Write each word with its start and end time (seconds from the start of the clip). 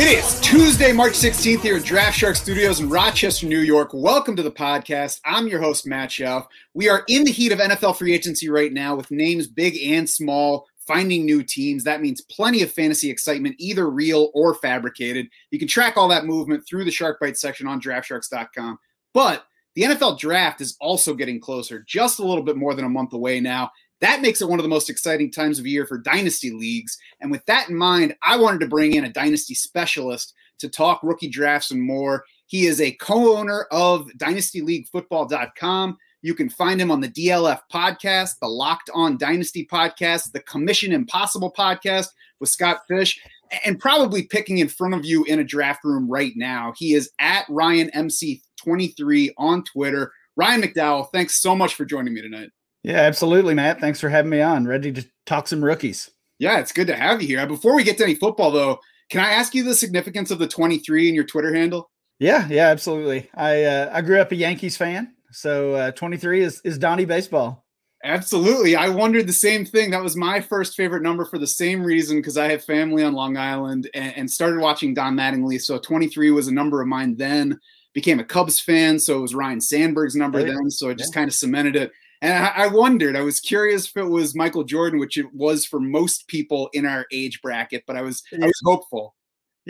It 0.00 0.16
is 0.16 0.40
Tuesday, 0.40 0.92
March 0.92 1.12
16th 1.12 1.60
here 1.60 1.76
at 1.76 1.84
Draft 1.84 2.16
Shark 2.16 2.36
Studios 2.36 2.80
in 2.80 2.88
Rochester, 2.88 3.44
New 3.44 3.58
York. 3.60 3.90
Welcome 3.92 4.34
to 4.36 4.42
the 4.42 4.50
podcast. 4.50 5.20
I'm 5.26 5.46
your 5.46 5.60
host, 5.60 5.86
Matt 5.86 6.08
Schauf. 6.08 6.46
We 6.72 6.88
are 6.88 7.04
in 7.06 7.24
the 7.24 7.32
heat 7.32 7.52
of 7.52 7.58
NFL 7.58 7.98
free 7.98 8.14
agency 8.14 8.48
right 8.48 8.72
now 8.72 8.96
with 8.96 9.10
names 9.10 9.46
big 9.46 9.76
and 9.76 10.08
small 10.08 10.69
finding 10.90 11.24
new 11.24 11.44
teams. 11.44 11.84
That 11.84 12.00
means 12.00 12.20
plenty 12.22 12.62
of 12.62 12.72
fantasy 12.72 13.08
excitement, 13.08 13.54
either 13.60 13.88
real 13.88 14.32
or 14.34 14.54
fabricated. 14.54 15.28
You 15.52 15.58
can 15.60 15.68
track 15.68 15.96
all 15.96 16.08
that 16.08 16.26
movement 16.26 16.64
through 16.66 16.84
the 16.84 16.90
Shark 16.90 17.20
Bite 17.20 17.38
section 17.38 17.68
on 17.68 17.80
draftsharks.com. 17.80 18.76
But 19.14 19.44
the 19.76 19.82
NFL 19.82 20.18
draft 20.18 20.60
is 20.60 20.76
also 20.80 21.14
getting 21.14 21.40
closer, 21.40 21.84
just 21.86 22.18
a 22.18 22.24
little 22.24 22.42
bit 22.42 22.56
more 22.56 22.74
than 22.74 22.84
a 22.84 22.88
month 22.88 23.12
away 23.12 23.38
now. 23.38 23.70
That 24.00 24.20
makes 24.20 24.40
it 24.40 24.48
one 24.48 24.58
of 24.58 24.64
the 24.64 24.68
most 24.68 24.90
exciting 24.90 25.30
times 25.30 25.60
of 25.60 25.66
year 25.66 25.86
for 25.86 25.96
dynasty 25.96 26.50
leagues. 26.50 26.98
And 27.20 27.30
with 27.30 27.46
that 27.46 27.68
in 27.68 27.76
mind, 27.76 28.16
I 28.24 28.36
wanted 28.36 28.58
to 28.60 28.68
bring 28.68 28.94
in 28.94 29.04
a 29.04 29.12
dynasty 29.12 29.54
specialist 29.54 30.34
to 30.58 30.68
talk 30.68 30.98
rookie 31.04 31.28
drafts 31.28 31.70
and 31.70 31.80
more. 31.80 32.24
He 32.46 32.66
is 32.66 32.80
a 32.80 32.92
co 32.92 33.36
owner 33.36 33.66
of 33.70 34.08
dynastyleaguefootball.com. 34.18 35.98
You 36.22 36.34
can 36.34 36.50
find 36.50 36.80
him 36.80 36.90
on 36.90 37.00
the 37.00 37.08
DLF 37.08 37.60
podcast, 37.72 38.38
the 38.40 38.48
Locked 38.48 38.90
On 38.92 39.16
Dynasty 39.16 39.66
podcast, 39.66 40.32
the 40.32 40.40
Commission 40.40 40.92
Impossible 40.92 41.52
podcast 41.56 42.08
with 42.40 42.50
Scott 42.50 42.80
Fish, 42.88 43.18
and 43.64 43.78
probably 43.78 44.24
picking 44.24 44.58
in 44.58 44.68
front 44.68 44.94
of 44.94 45.04
you 45.04 45.24
in 45.24 45.38
a 45.38 45.44
draft 45.44 45.82
room 45.82 46.10
right 46.10 46.32
now. 46.36 46.74
He 46.76 46.94
is 46.94 47.10
at 47.20 47.46
Ryan 47.48 47.90
MC23 47.94 49.30
on 49.38 49.64
Twitter. 49.64 50.12
Ryan 50.36 50.62
McDowell, 50.62 51.10
thanks 51.10 51.40
so 51.40 51.56
much 51.56 51.74
for 51.74 51.84
joining 51.84 52.12
me 52.12 52.20
tonight. 52.20 52.50
Yeah, 52.82 53.00
absolutely, 53.00 53.54
Matt. 53.54 53.80
Thanks 53.80 54.00
for 54.00 54.08
having 54.08 54.30
me 54.30 54.40
on. 54.40 54.66
Ready 54.66 54.92
to 54.92 55.06
talk 55.26 55.48
some 55.48 55.64
rookies. 55.64 56.10
Yeah, 56.38 56.58
it's 56.58 56.72
good 56.72 56.86
to 56.86 56.96
have 56.96 57.20
you 57.20 57.28
here. 57.28 57.46
Before 57.46 57.74
we 57.74 57.84
get 57.84 57.98
to 57.98 58.04
any 58.04 58.14
football, 58.14 58.50
though, 58.50 58.78
can 59.10 59.20
I 59.20 59.32
ask 59.32 59.54
you 59.54 59.64
the 59.64 59.74
significance 59.74 60.30
of 60.30 60.38
the 60.38 60.46
23 60.46 61.08
in 61.08 61.14
your 61.14 61.24
Twitter 61.24 61.54
handle? 61.54 61.90
Yeah, 62.18 62.46
yeah, 62.48 62.68
absolutely. 62.68 63.30
I 63.34 63.64
uh, 63.64 63.90
I 63.92 64.02
grew 64.02 64.20
up 64.20 64.32
a 64.32 64.36
Yankees 64.36 64.76
fan, 64.76 65.14
so 65.32 65.74
uh, 65.74 65.90
23 65.92 66.42
is 66.42 66.60
is 66.64 66.78
Donnie 66.78 67.04
baseball. 67.04 67.64
Absolutely. 68.02 68.76
I 68.76 68.88
wondered 68.88 69.26
the 69.26 69.32
same 69.32 69.66
thing. 69.66 69.90
That 69.90 70.02
was 70.02 70.16
my 70.16 70.40
first 70.40 70.74
favorite 70.74 71.02
number 71.02 71.26
for 71.26 71.38
the 71.38 71.46
same 71.46 71.82
reason 71.84 72.16
because 72.16 72.38
I 72.38 72.48
have 72.50 72.64
family 72.64 73.04
on 73.04 73.12
Long 73.12 73.36
Island 73.36 73.90
and, 73.92 74.16
and, 74.16 74.30
started 74.30 74.60
watching 74.60 74.94
Don 74.94 75.14
Mattingly. 75.14 75.60
So 75.60 75.78
23 75.78 76.30
was 76.30 76.48
a 76.48 76.54
number 76.54 76.80
of 76.80 76.88
mine 76.88 77.16
then. 77.16 77.60
Became 77.92 78.18
a 78.18 78.24
Cubs 78.24 78.58
fan, 78.58 78.98
so 78.98 79.18
it 79.18 79.20
was 79.20 79.34
Ryne 79.34 79.60
Sandberg's 79.60 80.16
number 80.16 80.42
then. 80.42 80.70
So 80.70 80.88
it 80.88 80.96
just 80.96 81.12
Yeah. 81.12 81.20
kind 81.20 81.28
of 81.28 81.34
cemented 81.34 81.76
it. 81.76 81.92
And 82.22 82.32
I, 82.32 82.64
I 82.64 82.66
wondered, 82.68 83.16
I 83.16 83.22
was 83.22 83.38
curious 83.40 83.86
if 83.86 83.96
it 83.96 84.04
was 84.04 84.34
Michael 84.34 84.64
Jordan, 84.64 84.98
which 84.98 85.18
it 85.18 85.26
was 85.34 85.66
for 85.66 85.80
most 85.80 86.26
people 86.28 86.70
in 86.72 86.86
our 86.86 87.06
age 87.12 87.42
bracket, 87.42 87.84
but 87.86 87.96
I 87.96 88.02
was 88.02 88.22
I 88.32 88.46
was 88.46 88.60
hopeful. 88.64 89.14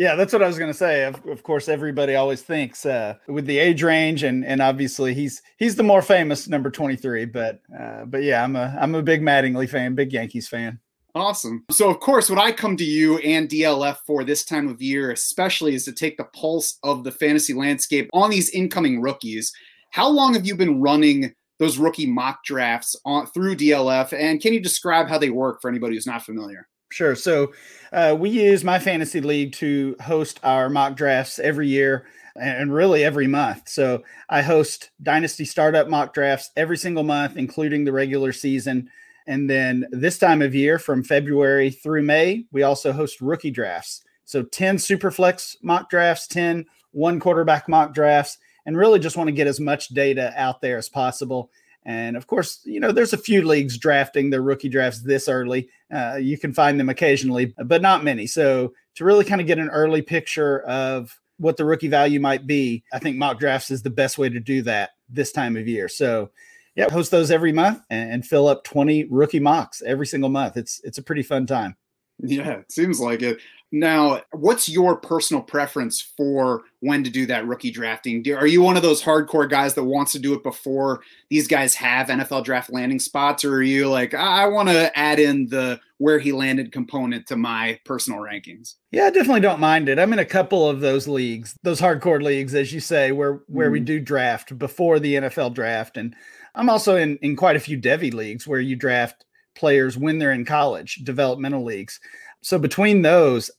Yeah, 0.00 0.14
that's 0.14 0.32
what 0.32 0.42
I 0.42 0.46
was 0.46 0.56
going 0.56 0.70
to 0.70 0.76
say. 0.76 1.04
Of, 1.04 1.26
of 1.26 1.42
course, 1.42 1.68
everybody 1.68 2.14
always 2.14 2.40
thinks 2.40 2.86
uh, 2.86 3.16
with 3.28 3.44
the 3.44 3.58
age 3.58 3.82
range, 3.82 4.22
and 4.22 4.46
and 4.46 4.62
obviously 4.62 5.12
he's 5.12 5.42
he's 5.58 5.76
the 5.76 5.82
more 5.82 6.00
famous 6.00 6.48
number 6.48 6.70
23. 6.70 7.26
But 7.26 7.60
uh, 7.78 8.06
but 8.06 8.22
yeah, 8.22 8.42
I'm 8.42 8.56
a 8.56 8.74
I'm 8.80 8.94
a 8.94 9.02
big 9.02 9.20
Mattingly 9.20 9.68
fan, 9.68 9.94
big 9.94 10.10
Yankees 10.10 10.48
fan. 10.48 10.78
Awesome. 11.14 11.66
So, 11.70 11.90
of 11.90 12.00
course, 12.00 12.30
what 12.30 12.38
I 12.38 12.50
come 12.50 12.78
to 12.78 12.84
you 12.84 13.18
and 13.18 13.46
DLF 13.46 13.98
for 14.06 14.24
this 14.24 14.42
time 14.42 14.68
of 14.68 14.80
year, 14.80 15.10
especially, 15.10 15.74
is 15.74 15.84
to 15.84 15.92
take 15.92 16.16
the 16.16 16.24
pulse 16.24 16.78
of 16.82 17.04
the 17.04 17.12
fantasy 17.12 17.52
landscape 17.52 18.08
on 18.14 18.30
these 18.30 18.48
incoming 18.48 19.02
rookies. 19.02 19.52
How 19.90 20.08
long 20.08 20.32
have 20.32 20.46
you 20.46 20.56
been 20.56 20.80
running 20.80 21.34
those 21.58 21.76
rookie 21.76 22.06
mock 22.06 22.42
drafts 22.42 22.96
on 23.04 23.26
through 23.26 23.56
DLF? 23.56 24.18
And 24.18 24.40
can 24.40 24.54
you 24.54 24.60
describe 24.60 25.10
how 25.10 25.18
they 25.18 25.28
work 25.28 25.60
for 25.60 25.68
anybody 25.68 25.96
who's 25.96 26.06
not 26.06 26.24
familiar? 26.24 26.69
Sure. 26.90 27.14
So 27.14 27.52
uh, 27.92 28.16
we 28.18 28.30
use 28.30 28.64
my 28.64 28.78
fantasy 28.78 29.20
league 29.20 29.52
to 29.54 29.96
host 30.00 30.40
our 30.42 30.68
mock 30.68 30.96
drafts 30.96 31.38
every 31.38 31.68
year 31.68 32.06
and 32.36 32.72
really 32.72 33.04
every 33.04 33.26
month. 33.26 33.68
So 33.68 34.02
I 34.28 34.42
host 34.42 34.90
dynasty 35.02 35.44
startup 35.44 35.88
mock 35.88 36.14
drafts 36.14 36.50
every 36.56 36.76
single 36.76 37.04
month, 37.04 37.36
including 37.36 37.84
the 37.84 37.92
regular 37.92 38.32
season. 38.32 38.90
And 39.26 39.48
then 39.48 39.86
this 39.92 40.18
time 40.18 40.42
of 40.42 40.54
year, 40.54 40.78
from 40.78 41.04
February 41.04 41.70
through 41.70 42.02
May, 42.02 42.44
we 42.50 42.62
also 42.62 42.92
host 42.92 43.20
rookie 43.20 43.50
drafts. 43.50 44.02
So 44.24 44.42
10 44.42 44.76
superflex 44.76 45.56
mock 45.62 45.90
drafts, 45.90 46.26
10 46.26 46.66
one 46.92 47.20
quarterback 47.20 47.68
mock 47.68 47.94
drafts, 47.94 48.38
and 48.66 48.76
really 48.76 48.98
just 48.98 49.16
want 49.16 49.28
to 49.28 49.32
get 49.32 49.46
as 49.46 49.60
much 49.60 49.88
data 49.88 50.32
out 50.36 50.60
there 50.60 50.76
as 50.76 50.88
possible. 50.88 51.50
And 51.84 52.16
of 52.16 52.26
course, 52.26 52.60
you 52.64 52.80
know, 52.80 52.92
there's 52.92 53.12
a 53.12 53.18
few 53.18 53.46
leagues 53.46 53.78
drafting 53.78 54.30
their 54.30 54.42
rookie 54.42 54.68
drafts 54.68 55.00
this 55.00 55.28
early. 55.28 55.68
Uh, 55.92 56.18
you 56.20 56.38
can 56.38 56.52
find 56.52 56.78
them 56.78 56.88
occasionally, 56.88 57.54
but 57.64 57.82
not 57.82 58.04
many. 58.04 58.26
So 58.26 58.74
to 58.96 59.04
really 59.04 59.24
kind 59.24 59.40
of 59.40 59.46
get 59.46 59.58
an 59.58 59.70
early 59.70 60.02
picture 60.02 60.60
of 60.62 61.18
what 61.38 61.56
the 61.56 61.64
rookie 61.64 61.88
value 61.88 62.20
might 62.20 62.46
be, 62.46 62.84
I 62.92 62.98
think 62.98 63.16
mock 63.16 63.38
drafts 63.38 63.70
is 63.70 63.82
the 63.82 63.90
best 63.90 64.18
way 64.18 64.28
to 64.28 64.40
do 64.40 64.62
that 64.62 64.90
this 65.08 65.32
time 65.32 65.56
of 65.56 65.66
year. 65.66 65.88
So 65.88 66.30
yeah, 66.76 66.90
host 66.90 67.10
those 67.10 67.30
every 67.30 67.52
month 67.52 67.82
and, 67.90 68.24
fill 68.24 68.46
up 68.46 68.62
20 68.64 69.04
rookie 69.04 69.40
mocks 69.40 69.82
every 69.82 70.06
single 70.06 70.30
month. 70.30 70.56
It's 70.56 70.80
it's 70.84 70.98
a 70.98 71.02
pretty 71.02 71.22
fun 71.22 71.46
time. 71.46 71.76
Yeah, 72.22 72.50
it 72.58 72.72
seems 72.72 73.00
like 73.00 73.22
it. 73.22 73.38
Now, 73.72 74.22
what's 74.32 74.68
your 74.68 74.96
personal 74.96 75.42
preference 75.42 76.00
for 76.16 76.62
when 76.80 77.04
to 77.04 77.10
do 77.10 77.24
that 77.26 77.46
rookie 77.46 77.70
drafting? 77.70 78.24
Are 78.32 78.46
you 78.46 78.62
one 78.62 78.76
of 78.76 78.82
those 78.82 79.00
hardcore 79.00 79.48
guys 79.48 79.74
that 79.74 79.84
wants 79.84 80.10
to 80.12 80.18
do 80.18 80.34
it 80.34 80.42
before 80.42 81.02
these 81.28 81.46
guys 81.46 81.76
have 81.76 82.08
NFL 82.08 82.44
draft 82.44 82.72
landing 82.72 82.98
spots, 82.98 83.44
or 83.44 83.54
are 83.54 83.62
you 83.62 83.88
like, 83.88 84.12
I, 84.12 84.42
I 84.42 84.46
want 84.48 84.70
to 84.70 84.98
add 84.98 85.20
in 85.20 85.46
the 85.46 85.78
where 85.98 86.18
he 86.18 86.32
landed 86.32 86.72
component 86.72 87.28
to 87.28 87.36
my 87.36 87.78
personal 87.84 88.18
rankings? 88.18 88.74
Yeah, 88.90 89.04
I 89.04 89.10
definitely 89.10 89.40
don't 89.42 89.60
mind 89.60 89.88
it. 89.88 90.00
I'm 90.00 90.12
in 90.12 90.18
a 90.18 90.24
couple 90.24 90.68
of 90.68 90.80
those 90.80 91.06
leagues, 91.06 91.54
those 91.62 91.80
hardcore 91.80 92.20
leagues, 92.20 92.56
as 92.56 92.72
you 92.72 92.80
say, 92.80 93.12
where 93.12 93.40
where 93.46 93.70
we 93.70 93.80
Mhm. 93.80 93.84
do 93.84 94.00
draft 94.00 94.58
before 94.58 94.98
the 94.98 95.14
NFL 95.14 95.50
draft, 95.54 95.96
and 95.96 96.16
I'm 96.56 96.68
also 96.68 96.96
in 96.96 97.18
in 97.22 97.36
quite 97.36 97.54
a 97.54 97.60
few 97.60 97.78
Devy 97.78 98.12
leagues 98.12 98.48
where 98.48 98.58
you 98.60 98.74
draft 98.74 99.24
players 99.54 99.96
when 99.96 100.18
they're 100.18 100.32
in 100.32 100.44
college, 100.44 100.96
developmental 101.04 101.64
leagues. 101.64 102.00
So 102.42 102.58
between 102.58 103.02
those, 103.02 103.50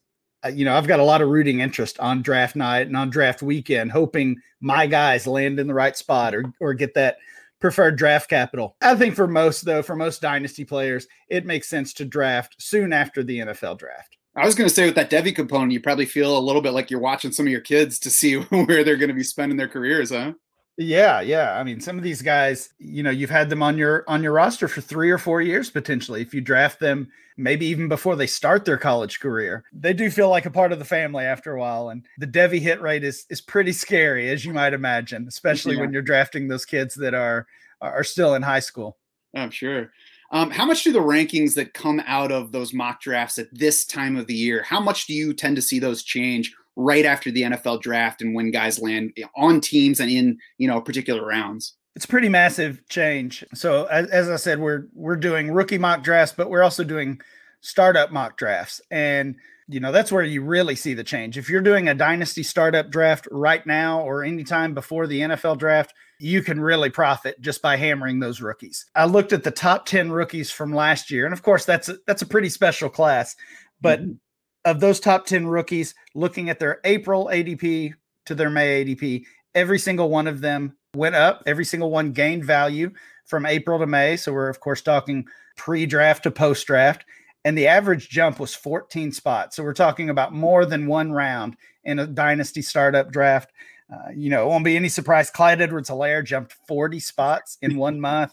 uh, 0.44 0.50
you 0.50 0.66
know, 0.66 0.75
I've 0.75 0.88
got 0.88 1.00
a 1.00 1.03
lot 1.03 1.22
of 1.22 1.29
rooting 1.29 1.59
interest 1.59 2.00
on 2.00 2.22
draft 2.22 2.56
night 2.56 2.88
and 2.88 2.97
on 2.97 3.09
draft 3.09 3.41
weekend, 3.41 3.91
hoping 3.91 4.38
my 4.59 4.88
guys 4.88 5.28
land 5.28 5.59
in 5.59 5.68
the 5.68 5.74
right 5.74 5.96
spot 5.96 6.34
or 6.34 6.46
or 6.59 6.74
get 6.74 6.94
that 6.96 7.18
preferred 7.59 7.96
draft 7.96 8.29
capital. 8.29 8.75
I 8.81 8.96
think 8.96 9.16
for 9.16 9.28
most 9.28 9.66
though, 9.66 9.84
for 9.84 9.96
most 9.96 10.22
dynasty 10.22 10.66
players, 10.66 11.07
it 11.29 11.46
makes 11.46 11.69
sense 11.69 11.94
to 11.94 12.06
draft 12.06 12.56
soon 12.59 12.91
after 12.91 13.23
the 13.23 13.40
NFL 13.40 13.78
draft. 13.78 14.18
I 14.35 14.46
was 14.46 14.56
going 14.56 14.68
to 14.68 14.73
say 14.73 14.85
with 14.85 14.96
that 14.96 15.09
Devy 15.09 15.35
component, 15.35 15.73
you 15.73 15.81
probably 15.81 16.06
feel 16.06 16.38
a 16.38 16.40
little 16.40 16.62
bit 16.62 16.72
like 16.72 16.90
you're 16.90 17.02
watching 17.02 17.31
some 17.31 17.46
of 17.46 17.52
your 17.52 17.62
kids 17.62 18.00
to 18.00 18.09
see 18.09 18.35
where 18.50 18.84
they're 18.84 18.97
going 18.97 19.09
to 19.09 19.16
be 19.16 19.23
spending 19.23 19.58
their 19.58 19.68
careers, 19.68 20.09
huh? 20.09 20.34
Yeah, 20.77 21.21
yeah. 21.21 21.59
I 21.59 21.63
mean, 21.63 21.81
some 21.81 21.97
of 21.97 22.03
these 22.03 22.21
guys, 22.21 22.69
you 22.79 23.03
know, 23.03 23.09
you've 23.11 23.29
had 23.29 23.49
them 23.49 23.61
on 23.61 23.77
your 23.77 24.03
on 24.07 24.23
your 24.23 24.31
roster 24.31 24.67
for 24.67 24.81
3 24.81 25.11
or 25.11 25.17
4 25.17 25.41
years 25.41 25.69
potentially. 25.69 26.21
If 26.21 26.33
you 26.33 26.41
draft 26.41 26.79
them 26.79 27.09
maybe 27.37 27.65
even 27.65 27.87
before 27.87 28.15
they 28.15 28.27
start 28.27 28.65
their 28.65 28.77
college 28.77 29.19
career. 29.19 29.63
They 29.73 29.93
do 29.93 30.09
feel 30.11 30.29
like 30.29 30.45
a 30.45 30.51
part 30.51 30.71
of 30.71 30.79
the 30.79 30.85
family 30.85 31.23
after 31.23 31.53
a 31.53 31.59
while 31.59 31.89
and 31.89 32.05
the 32.17 32.27
Devy 32.27 32.59
hit 32.59 32.81
rate 32.81 33.03
is 33.03 33.25
is 33.29 33.41
pretty 33.41 33.71
scary 33.73 34.29
as 34.29 34.45
you 34.45 34.53
might 34.53 34.73
imagine, 34.73 35.27
especially 35.27 35.75
Yeah. 35.75 35.81
when 35.81 35.93
you're 35.93 36.01
drafting 36.01 36.47
those 36.47 36.65
kids 36.65 36.95
that 36.95 37.13
are 37.13 37.47
are 37.81 38.03
still 38.03 38.33
in 38.35 38.41
high 38.41 38.59
school. 38.59 38.97
I'm 39.35 39.51
sure. 39.51 39.91
Um, 40.31 40.49
how 40.51 40.65
much 40.65 40.83
do 40.83 40.93
the 40.93 40.99
rankings 40.99 41.55
that 41.55 41.73
come 41.73 42.01
out 42.05 42.31
of 42.31 42.51
those 42.53 42.73
mock 42.73 43.01
drafts 43.01 43.37
at 43.37 43.47
this 43.51 43.85
time 43.85 44.16
of 44.16 44.28
the 44.28 44.34
year? 44.35 44.63
How 44.63 44.79
much 44.79 45.05
do 45.07 45.13
you 45.13 45.34
tend 45.34 45.57
to 45.57 45.61
see 45.61 45.79
those 45.79 46.03
change 46.03 46.53
right 46.76 47.06
after 47.06 47.32
the 47.32 47.44
NFL 47.44 47.82
draft 47.82 48.22
and 48.22 48.34
when 48.35 48.52
guys 48.52 48.79
land 48.79 49.14
on 49.35 49.62
teams 49.62 50.00
and 50.00 50.09
in 50.09 50.38
you 50.58 50.68
know 50.68 50.82
particular 50.82 51.26
rounds? 51.26 51.76
It's 51.96 52.06
a 52.06 52.08
pretty 52.08 52.29
massive 52.29 52.88
change. 52.88 53.44
So 53.53 53.85
as, 53.85 54.08
as 54.08 54.29
I 54.29 54.38
said, 54.38 54.59
we're 54.59 54.88
we're 54.94 55.18
doing 55.18 55.52
rookie 55.52 55.78
mock 55.78 56.03
drafts, 56.03 56.34
but 56.35 56.50
we're 56.50 56.64
also 56.64 56.84
doing 56.84 57.20
startup 57.59 58.12
mock 58.12 58.38
drafts, 58.38 58.82
and 58.90 59.35
you 59.68 59.79
know 59.79 59.91
that's 59.91 60.12
where 60.12 60.23
you 60.23 60.41
really 60.41 60.76
see 60.76 60.94
the 60.94 61.03
change. 61.03 61.38
If 61.38 61.50
you're 61.50 61.62
doing 61.62 61.90
a 61.90 61.94
dynasty 61.94 62.44
startup 62.44 62.90
draft 62.90 63.28
right 63.29 63.66
now 63.66 64.02
or 64.02 64.23
anytime 64.23 64.73
before 64.73 65.06
the 65.06 65.20
NFL 65.20 65.58
draft, 65.58 65.94
you 66.20 66.41
can 66.41 66.62
really 66.62 66.90
profit 66.90 67.41
just 67.41 67.62
by 67.62 67.76
hammering 67.76 68.20
those 68.20 68.41
rookies. 68.41 68.85
I 68.96 69.06
looked 69.06 69.34
at 69.34 69.44
the 69.44 69.52
top 69.52 69.85
ten 69.85 70.12
rookies 70.12 70.50
from 70.50 70.73
last 70.73 71.12
year, 71.12 71.26
and 71.26 71.34
of 71.34 71.44
course 71.44 71.66
that's 71.66 71.90
a, 71.90 71.97
that's 72.08 72.22
a 72.22 72.28
pretty 72.28 72.50
special 72.50 72.90
class, 72.90 73.35
but 73.82 74.02
mm-hmm. 74.02 74.14
Of 74.66 74.79
those 74.79 74.99
top 74.99 75.25
10 75.25 75.47
rookies, 75.47 75.96
looking 76.13 76.49
at 76.49 76.59
their 76.59 76.79
April 76.84 77.29
ADP 77.31 77.93
to 78.25 78.35
their 78.35 78.49
May 78.49 78.85
ADP, 78.85 79.25
every 79.55 79.79
single 79.79 80.09
one 80.09 80.28
of 80.28 80.41
them 80.41 80.75
went 80.96 81.16
up. 81.16 81.43
Every 81.46 81.66
single 81.66 81.90
one 81.90 82.11
gained 82.11 82.46
value 82.46 82.91
from 83.25 83.46
April 83.46 83.79
to 83.79 83.87
May. 83.87 84.17
So 84.17 84.34
we're, 84.34 84.49
of 84.49 84.59
course, 84.59 84.81
talking 84.81 85.25
pre 85.55 85.85
draft 85.85 86.23
to 86.23 86.31
post 86.31 86.66
draft. 86.67 87.05
And 87.43 87.58
the 87.58 87.67
average 87.67 88.09
jump 88.09 88.40
was 88.40 88.53
14 88.53 89.11
spots. 89.11 89.55
So 89.55 89.63
we're 89.63 89.73
talking 89.73 90.09
about 90.09 90.34
more 90.34 90.66
than 90.66 90.85
one 90.85 91.11
round 91.11 91.58
in 91.84 91.97
a 91.99 92.05
dynasty 92.05 92.61
startup 92.61 93.11
draft. 93.11 93.52
Uh, 93.91 94.11
you 94.16 94.29
know, 94.29 94.43
it 94.43 94.47
won't 94.47 94.63
be 94.63 94.75
any 94.75 94.90
surprise. 94.90 95.29
Clyde 95.29 95.59
Edwards 95.59 95.90
Helaire 95.90 96.23
jumped 96.23 96.53
40 96.67 96.99
spots 96.99 97.58
in 97.61 97.78
one 97.78 97.99
month. 97.99 98.31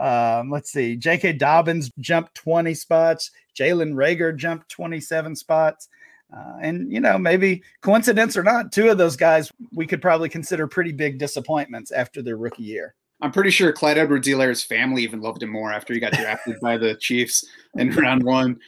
Um, 0.00 0.50
let's 0.50 0.72
see. 0.72 0.96
J.K. 0.96 1.34
Dobbins 1.34 1.90
jumped 2.00 2.34
20 2.34 2.74
spots. 2.74 3.30
Jalen 3.58 3.92
Reagor 3.92 4.34
jumped 4.34 4.70
27 4.70 5.36
spots. 5.36 5.88
Uh, 6.34 6.56
and, 6.62 6.90
you 6.90 7.00
know, 7.00 7.18
maybe 7.18 7.62
coincidence 7.82 8.36
or 8.36 8.42
not, 8.42 8.72
two 8.72 8.88
of 8.88 8.98
those 8.98 9.16
guys 9.16 9.50
we 9.72 9.86
could 9.86 10.00
probably 10.00 10.28
consider 10.28 10.66
pretty 10.66 10.92
big 10.92 11.18
disappointments 11.18 11.90
after 11.90 12.22
their 12.22 12.36
rookie 12.36 12.62
year. 12.62 12.94
I'm 13.20 13.32
pretty 13.32 13.50
sure 13.50 13.72
Clyde 13.72 13.98
Edwards 13.98 14.26
Helaire's 14.26 14.62
family 14.62 15.02
even 15.02 15.20
loved 15.20 15.42
him 15.42 15.50
more 15.50 15.72
after 15.72 15.92
he 15.92 16.00
got 16.00 16.12
drafted 16.12 16.58
by 16.62 16.78
the 16.78 16.94
Chiefs 16.94 17.44
in 17.76 17.90
round 17.90 18.22
one. 18.22 18.58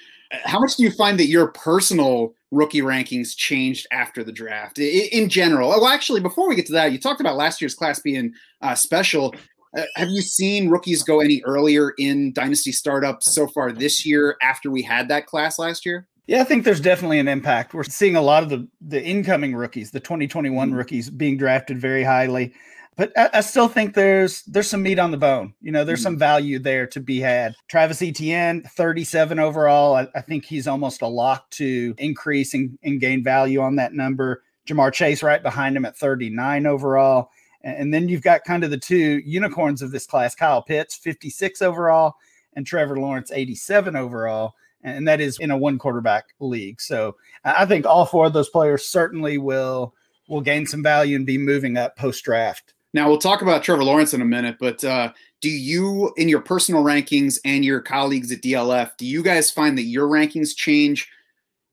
How 0.45 0.59
much 0.61 0.77
do 0.77 0.83
you 0.83 0.91
find 0.91 1.19
that 1.19 1.27
your 1.27 1.49
personal 1.49 2.35
rookie 2.51 2.81
rankings 2.81 3.37
changed 3.37 3.87
after 3.93 4.25
the 4.25 4.33
draft 4.33 4.79
in, 4.79 5.29
general? 5.29 5.69
Well, 5.69 5.87
actually, 5.87 6.21
before 6.21 6.49
we 6.49 6.57
get 6.57 6.67
to 6.67 6.73
that, 6.73 6.93
you 6.93 6.99
talked 6.99 7.21
about 7.21 7.37
last 7.37 7.61
year's 7.61 7.75
class 7.75 8.01
being 8.01 8.33
uh, 8.63 8.75
special. 8.75 9.35
Uh, 9.77 9.85
have 9.97 10.11
you 10.11 10.23
seen 10.23 10.69
rookies 10.69 11.03
go 11.03 11.21
any 11.21 11.43
earlier 11.45 11.93
in 11.99 12.33
dynasty 12.33 12.73
startups 12.73 13.35
so 13.35 13.47
far 13.47 13.73
this 13.73 14.05
year 14.05 14.37
after 14.43 14.71
we 14.71 14.83
had 14.83 15.09
that 15.09 15.27
class 15.27 15.59
last 15.59 15.87
year? 15.87 16.07
Yeah, 16.27 16.41
I 16.41 16.45
think 16.45 16.65
there's 16.65 16.81
definitely 16.81 17.19
an 17.19 17.29
impact. 17.29 17.75
We're 17.75 17.85
seeing 17.85 18.17
a 18.17 18.23
lot 18.23 18.43
of 18.43 18.49
the 18.49 18.69
the 18.81 19.03
incoming 19.03 19.55
rookies, 19.55 19.91
the 19.91 20.01
2021 20.01 20.69
mm-hmm. 20.69 20.77
rookies, 20.77 21.11
being 21.11 21.37
drafted 21.37 21.81
very 21.81 22.05
highly 22.05 22.53
but 22.97 23.13
I, 23.17 23.31
I, 23.35 23.41
still 23.41 23.69
think 23.69 23.95
there's 23.95 24.43
there's 24.43 24.69
some 24.69 24.83
meat 24.83 24.99
on 24.99 25.11
the 25.11 25.17
bone. 25.17 25.55
You 25.61 25.73
know, 25.73 25.85
there's 25.85 26.01
mm-hmm. 26.01 26.05
some 26.05 26.19
value 26.19 26.59
there 26.59 26.87
to 26.89 27.01
be 27.01 27.21
had. 27.21 27.55
Travis 27.69 28.03
Etienne, 28.03 28.63
37 28.63 29.39
overall. 29.39 29.95
I, 29.95 30.09
I 30.15 30.21
think 30.21 30.45
he's 30.45 30.67
almost 30.67 31.03
a 31.03 31.07
lock 31.07 31.49
to 31.53 31.95
increase 31.99 32.55
and, 32.55 32.79
and, 32.83 33.01
gain 33.01 33.25
value 33.25 33.61
on 33.61 33.77
that 33.77 33.95
number. 33.95 34.43
Ja'Marr 34.67 34.93
Chase 34.93 35.23
right 35.23 35.43
behind 35.43 35.77
him 35.77 35.85
at 35.85 35.97
39 35.97 36.67
overall. 36.67 37.31
And, 37.65 37.95
then 37.95 38.09
you've 38.09 38.23
got 38.23 38.45
kind 38.45 38.65
of 38.65 38.71
the 38.71 38.79
two 38.79 39.21
unicorns 39.25 39.83
of 39.83 39.93
this 39.93 40.07
class, 40.07 40.35
Kyle 40.35 40.63
Pitts, 40.63 40.97
56 40.97 41.63
overall, 41.63 42.17
and 42.55 42.67
Trevor 42.67 42.99
Lawrence, 42.99 43.31
87 43.31 43.95
overall 43.97 44.55
and 44.85 45.07
that 45.07 45.21
is 45.21 45.39
in 45.39 45.51
a 45.51 45.57
one 45.57 45.79
quarterback 45.79 46.35
league. 46.41 46.81
So 46.81 47.17
I 47.45 47.67
think 47.67 47.87
all 47.87 48.07
four 48.07 48.27
of 48.27 48.33
those 48.33 48.49
players 48.49 48.87
certainly 48.87 49.39
will 49.39 49.95
will 50.29 50.41
gain 50.41 50.67
some 50.67 50.83
value 50.83 51.17
and 51.17 51.27
be 51.27 51.39
moving 51.39 51.77
up 51.77 51.97
post 51.97 52.25
draft. 52.25 52.75
Now 52.95 53.09
we'll 53.09 53.19
talk 53.19 53.43
about 53.43 53.63
Trevor 53.63 53.85
Lawrence 53.85 54.15
in 54.15 54.21
a 54.21 54.27
minute, 54.27 54.57
but 54.61 54.83
uh, 54.85 55.13
do 55.41 55.51
you, 55.51 56.13
in 56.17 56.29
your 56.29 56.41
personal 56.41 56.85
rankings 56.85 57.39
and 57.45 57.65
your 57.65 57.81
colleagues 57.81 58.31
at 58.31 58.43
DLF, 58.43 58.97
do 58.97 59.07
you 59.07 59.23
guys 59.23 59.51
find 59.51 59.77
that 59.79 59.85
your 59.85 60.07
rankings 60.09 60.55
change 60.55 61.09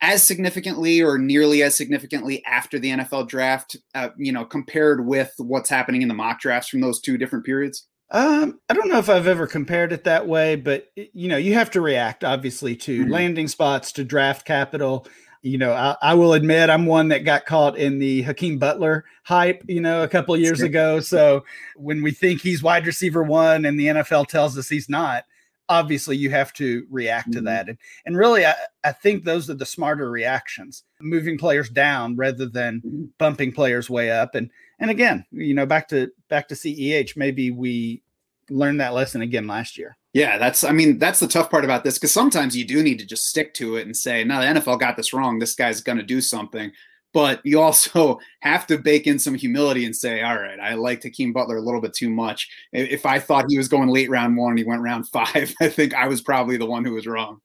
as 0.01 0.23
significantly 0.23 1.01
or 1.01 1.17
nearly 1.17 1.63
as 1.63 1.75
significantly 1.75 2.43
after 2.45 2.79
the 2.79 2.91
NFL 2.91 3.27
draft? 3.27 3.75
Uh, 3.93 4.09
you 4.17 4.31
know, 4.31 4.45
compared 4.45 5.05
with 5.05 5.33
what's 5.37 5.69
happening 5.69 6.01
in 6.01 6.07
the 6.07 6.13
mock 6.13 6.39
drafts 6.39 6.69
from 6.69 6.81
those 6.81 6.99
two 6.99 7.17
different 7.17 7.45
periods. 7.45 7.87
Um, 8.11 8.59
I 8.69 8.73
don't 8.73 8.89
know 8.89 8.97
if 8.97 9.09
I've 9.09 9.27
ever 9.27 9.45
compared 9.45 9.93
it 9.93 10.03
that 10.05 10.27
way, 10.27 10.55
but 10.55 10.87
you 10.95 11.27
know, 11.27 11.37
you 11.37 11.53
have 11.53 11.69
to 11.71 11.81
react 11.81 12.23
obviously 12.23 12.75
to 12.77 13.01
mm-hmm. 13.01 13.11
landing 13.11 13.47
spots, 13.47 13.91
to 13.93 14.03
draft 14.03 14.45
capital 14.45 15.05
you 15.41 15.57
know, 15.57 15.71
I, 15.71 15.95
I, 16.01 16.13
will 16.15 16.33
admit 16.33 16.69
I'm 16.69 16.85
one 16.85 17.09
that 17.09 17.23
got 17.23 17.45
caught 17.45 17.77
in 17.77 17.99
the 17.99 18.23
Hakeem 18.23 18.57
Butler 18.57 19.05
hype, 19.23 19.63
you 19.67 19.79
know, 19.79 20.03
a 20.03 20.07
couple 20.07 20.35
years 20.35 20.61
ago. 20.61 20.99
So 20.99 21.45
when 21.75 22.03
we 22.03 22.11
think 22.11 22.41
he's 22.41 22.61
wide 22.61 22.85
receiver 22.85 23.23
one 23.23 23.65
and 23.65 23.79
the 23.79 23.87
NFL 23.87 24.27
tells 24.27 24.57
us 24.57 24.67
he's 24.67 24.89
not, 24.89 25.23
obviously 25.69 26.17
you 26.17 26.31
have 26.31 26.51
to 26.53 26.85
react 26.89 27.29
mm-hmm. 27.29 27.39
to 27.39 27.45
that. 27.45 27.69
And, 27.69 27.77
and 28.05 28.17
really, 28.17 28.45
I, 28.45 28.55
I 28.83 28.91
think 28.91 29.23
those 29.23 29.49
are 29.49 29.55
the 29.55 29.65
smarter 29.65 30.09
reactions, 30.09 30.83
moving 30.99 31.37
players 31.37 31.69
down 31.69 32.15
rather 32.15 32.47
than 32.47 32.81
mm-hmm. 32.81 33.05
bumping 33.17 33.51
players 33.51 33.89
way 33.89 34.11
up. 34.11 34.35
And 34.35 34.49
and 34.79 34.89
again, 34.89 35.25
you 35.31 35.53
know, 35.53 35.65
back 35.65 35.87
to 35.89 36.11
back 36.27 36.47
to 36.49 36.55
CEH, 36.55 37.15
maybe 37.15 37.51
we 37.51 38.01
learned 38.49 38.81
that 38.81 38.93
lesson 38.93 39.21
again 39.21 39.47
last 39.47 39.77
year. 39.77 39.95
Yeah, 40.13 40.39
that's 40.39 40.63
I 40.63 40.71
mean, 40.71 40.97
that's 40.97 41.19
the 41.19 41.27
tough 41.27 41.51
part 41.51 41.63
about 41.63 41.83
this 41.83 41.97
because 41.97 42.11
sometimes 42.11 42.57
you 42.57 42.65
do 42.65 42.81
need 42.81 42.99
to 42.99 43.05
just 43.05 43.27
stick 43.27 43.53
to 43.55 43.75
it 43.75 43.85
and 43.85 43.95
say, 43.95 44.23
no, 44.23 44.39
the 44.39 44.59
NFL 44.59 44.79
got 44.79 44.97
this 44.97 45.13
wrong. 45.13 45.37
This 45.37 45.55
guy's 45.55 45.81
gonna 45.81 46.03
do 46.03 46.19
something. 46.19 46.71
But 47.13 47.41
you 47.43 47.59
also 47.59 48.19
have 48.41 48.67
to 48.67 48.77
bake 48.77 49.07
in 49.07 49.19
some 49.19 49.35
humility 49.35 49.85
and 49.85 49.95
say, 49.95 50.21
all 50.21 50.37
right, 50.37 50.59
I 50.59 50.75
like 50.75 51.03
Hakeem 51.03 51.33
Butler 51.33 51.57
a 51.57 51.61
little 51.61 51.81
bit 51.81 51.93
too 51.93 52.09
much. 52.09 52.49
If 52.71 53.05
I 53.05 53.19
thought 53.19 53.45
he 53.49 53.57
was 53.57 53.67
going 53.67 53.89
late 53.89 54.09
round 54.09 54.37
one, 54.37 54.51
and 54.51 54.59
he 54.59 54.65
went 54.65 54.81
round 54.81 55.07
five, 55.13 55.53
I 55.61 55.69
think 55.69 55.93
I 55.93 56.07
was 56.07 56.21
probably 56.21 56.57
the 56.57 56.65
one 56.65 56.85
who 56.85 56.93
was 56.93 57.07
wrong. 57.07 57.39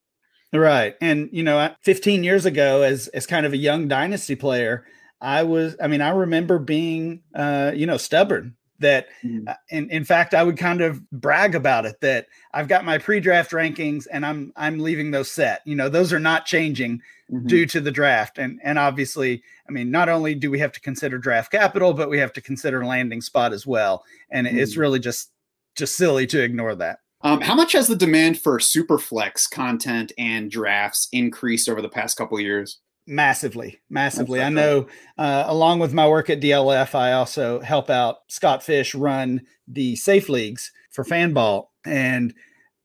Right. 0.52 0.94
And 1.00 1.28
you 1.32 1.42
know, 1.42 1.74
15 1.82 2.22
years 2.22 2.46
ago, 2.46 2.82
as 2.82 3.08
as 3.08 3.26
kind 3.26 3.44
of 3.44 3.52
a 3.52 3.56
young 3.56 3.88
dynasty 3.88 4.36
player, 4.36 4.86
I 5.20 5.42
was, 5.42 5.74
I 5.82 5.88
mean, 5.88 6.00
I 6.00 6.10
remember 6.10 6.58
being 6.60 7.22
uh, 7.34 7.72
you 7.74 7.86
know, 7.86 7.96
stubborn 7.96 8.54
that 8.80 9.08
mm-hmm. 9.24 9.48
Uh, 9.48 9.54
in, 9.70 9.88
in 9.90 10.04
fact 10.04 10.34
i 10.34 10.42
would 10.42 10.56
kind 10.56 10.80
of 10.80 11.08
brag 11.10 11.54
about 11.54 11.86
it 11.86 12.00
that 12.00 12.26
i've 12.52 12.68
got 12.68 12.84
my 12.84 12.98
pre-draft 12.98 13.52
rankings 13.52 14.06
and 14.10 14.26
i'm 14.26 14.52
i'm 14.56 14.78
leaving 14.78 15.10
those 15.10 15.30
set 15.30 15.62
you 15.64 15.74
know 15.74 15.88
those 15.88 16.12
are 16.12 16.20
not 16.20 16.44
changing 16.44 17.00
mm-hmm. 17.30 17.46
due 17.46 17.66
to 17.66 17.80
the 17.80 17.90
draft 17.90 18.38
and 18.38 18.60
and 18.64 18.78
obviously 18.78 19.42
i 19.68 19.72
mean 19.72 19.90
not 19.90 20.08
only 20.08 20.34
do 20.34 20.50
we 20.50 20.58
have 20.58 20.72
to 20.72 20.80
consider 20.80 21.18
draft 21.18 21.52
capital 21.52 21.92
but 21.92 22.10
we 22.10 22.18
have 22.18 22.32
to 22.32 22.40
consider 22.40 22.84
landing 22.84 23.20
spot 23.20 23.52
as 23.52 23.66
well 23.66 24.04
and 24.30 24.46
mm-hmm. 24.46 24.58
it's 24.58 24.76
really 24.76 24.98
just 24.98 25.30
just 25.76 25.96
silly 25.96 26.26
to 26.26 26.42
ignore 26.42 26.74
that 26.74 26.98
um, 27.22 27.40
how 27.40 27.54
much 27.54 27.72
has 27.72 27.86
the 27.86 27.96
demand 27.96 28.38
for 28.38 28.58
superflex 28.58 29.48
content 29.50 30.12
and 30.18 30.50
drafts 30.50 31.08
increased 31.10 31.70
over 31.70 31.80
the 31.80 31.88
past 31.88 32.18
couple 32.18 32.38
years 32.38 32.80
massively 33.06 33.80
massively. 33.90 34.42
I 34.42 34.48
know 34.48 34.86
uh, 35.18 35.44
along 35.46 35.80
with 35.80 35.92
my 35.92 36.08
work 36.08 36.30
at 36.30 36.40
dlf 36.40 36.94
i 36.94 37.12
also 37.12 37.60
help 37.60 37.90
out 37.90 38.18
scott 38.28 38.62
fish 38.62 38.94
run 38.94 39.42
the 39.68 39.96
safe 39.96 40.28
leagues 40.28 40.72
for 40.90 41.04
fanball. 41.04 41.66
And 41.84 42.34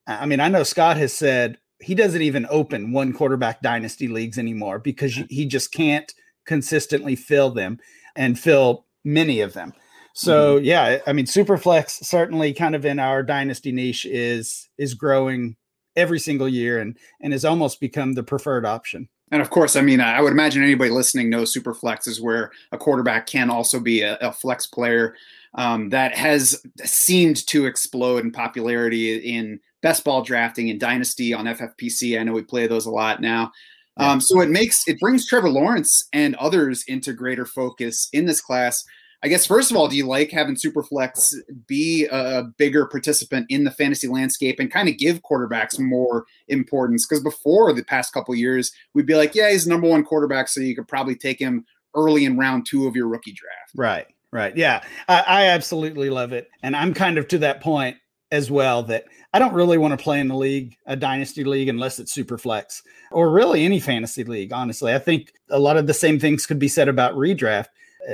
i 0.08 0.26
mean 0.26 0.40
i 0.40 0.50
know 0.50 0.64
scott 0.64 0.98
has 0.98 1.14
said 1.14 1.58
he 1.82 1.96
doesn't 1.96 2.22
even 2.22 2.46
open 2.50 2.92
one 2.92 3.14
quarterback 3.14 3.62
dynasty 3.62 4.08
leagues 4.10 4.38
anymore 4.38 4.80
because 4.80 5.18
he 5.30 5.46
just 5.46 5.72
can't 5.72 6.14
consistently 6.46 7.16
fill 7.16 7.52
them 7.52 7.80
and 8.16 8.38
fill 8.38 8.86
many 9.06 9.40
of 9.40 9.54
them. 9.54 9.74
So 10.14 10.56
mm-hmm. 10.56 10.66
yeah 10.66 11.00
i 11.08 11.14
mean 11.14 11.26
superflex 11.26 12.04
certainly 12.04 12.54
kind 12.54 12.76
of 12.76 12.86
in 12.86 13.00
our 13.00 13.24
dynasty 13.24 13.72
niche 13.72 14.06
is 14.06 14.70
is 14.78 14.94
growing 14.96 15.56
every 15.96 16.20
single 16.20 16.50
year 16.50 16.80
and 16.80 16.98
and 17.22 17.34
has 17.34 17.46
almost 17.46 17.80
become 17.80 18.14
the 18.14 18.24
preferred 18.24 18.66
option 18.66 19.08
and 19.32 19.42
of 19.42 19.50
course, 19.50 19.76
I 19.76 19.82
mean, 19.82 20.02
I 20.02 20.22
would 20.22 20.32
imagine 20.32 20.64
anybody 20.64 20.90
listening 20.90 21.30
knows 21.30 21.54
super 21.54 21.74
flex 21.74 22.08
is 22.08 22.22
where 22.22 22.52
a 22.72 22.78
quarterback 22.78 23.28
can 23.28 23.50
also 23.50 23.80
be 23.80 24.02
a, 24.02 24.18
a 24.18 24.32
flex 24.32 24.68
player 24.68 25.16
um, 25.56 25.90
that 25.90 26.16
has 26.16 26.62
seemed 26.84 27.46
to 27.48 27.66
explode 27.66 28.24
in 28.24 28.32
popularity 28.32 29.16
in 29.18 29.60
best 29.82 30.04
ball 30.04 30.22
drafting 30.22 30.70
and 30.70 30.80
dynasty 30.80 31.34
on 31.34 31.46
FFPC. 31.46 32.20
I 32.20 32.24
know 32.24 32.34
we 32.34 32.42
play 32.42 32.68
those 32.68 32.86
a 32.86 32.92
lot 32.92 33.22
now. 33.22 33.52
Um, 33.98 34.22
so 34.22 34.40
it 34.40 34.50
makes 34.50 34.88
it 34.88 35.00
brings 35.00 35.28
Trevor 35.28 35.50
Lawrence 35.50 36.08
and 36.14 36.36
others 36.36 36.86
into 36.88 37.12
greater 37.12 37.46
focus 37.46 38.08
in 38.14 38.26
this 38.26 38.40
class 38.40 38.86
I 39.22 39.28
guess 39.28 39.46
first 39.46 39.70
of 39.70 39.76
all, 39.76 39.88
do 39.88 39.98
you 39.98 40.08
like 40.08 40.32
having 40.32 40.56
Superflex 40.56 41.34
be 41.68 42.08
a 42.10 42.44
bigger 42.58 42.86
participant 42.86 43.48
in 43.50 43.66
the 43.66 43.72
fantasy 43.72 44.08
landscape 44.08 44.60
and 44.60 44.72
kind 44.72 44.88
of 44.88 44.98
give 44.98 45.22
quarterbacks 45.24 45.78
more 45.78 46.26
importance? 46.48 47.06
Because 47.06 47.24
before 47.24 47.74
the 47.74 47.84
past 47.84 48.14
couple 48.14 48.34
years, 48.34 48.72
we'd 48.94 49.06
be 49.06 49.16
like, 49.16 49.36
yeah, 49.36 49.52
he's 49.52 49.68
number 49.68 49.90
one 49.90 50.06
quarterback, 50.06 50.48
so 50.48 50.62
you 50.62 50.76
could 50.76 50.88
probably 50.88 51.16
take 51.16 51.40
him 51.40 51.66
early 51.96 52.24
in 52.24 52.38
round 52.38 52.66
two 52.66 52.88
of 52.88 52.96
your 52.96 53.08
rookie 53.08 53.34
draft. 53.34 53.72
Right, 53.76 54.08
right, 54.32 54.56
yeah, 54.56 54.84
I, 55.10 55.24
I 55.28 55.46
absolutely 55.48 56.10
love 56.10 56.32
it, 56.32 56.48
and 56.64 56.76
I'm 56.76 56.94
kind 56.94 57.18
of 57.18 57.28
to 57.30 57.40
that 57.40 57.62
point 57.62 57.98
as 58.32 58.50
well 58.50 58.84
that 58.84 59.06
I 59.34 59.40
don't 59.40 59.54
really 59.54 59.78
want 59.78 59.98
to 59.98 60.04
play 60.04 60.20
in 60.20 60.28
the 60.28 60.36
league, 60.36 60.76
a 60.86 60.96
dynasty 60.96 61.44
league, 61.44 61.68
unless 61.68 62.00
it's 62.00 62.14
super 62.14 62.38
flex 62.38 62.82
or 63.12 63.32
really 63.32 63.66
any 63.66 63.80
fantasy 63.80 64.24
league. 64.24 64.54
Honestly, 64.54 64.94
I 64.94 65.00
think 65.00 65.34
a 65.50 65.60
lot 65.60 65.78
of 65.78 65.88
the 65.88 65.94
same 65.94 66.20
things 66.20 66.46
could 66.46 66.60
be 66.60 66.68
said 66.68 66.88
about 66.88 67.16
redraft 67.16 67.68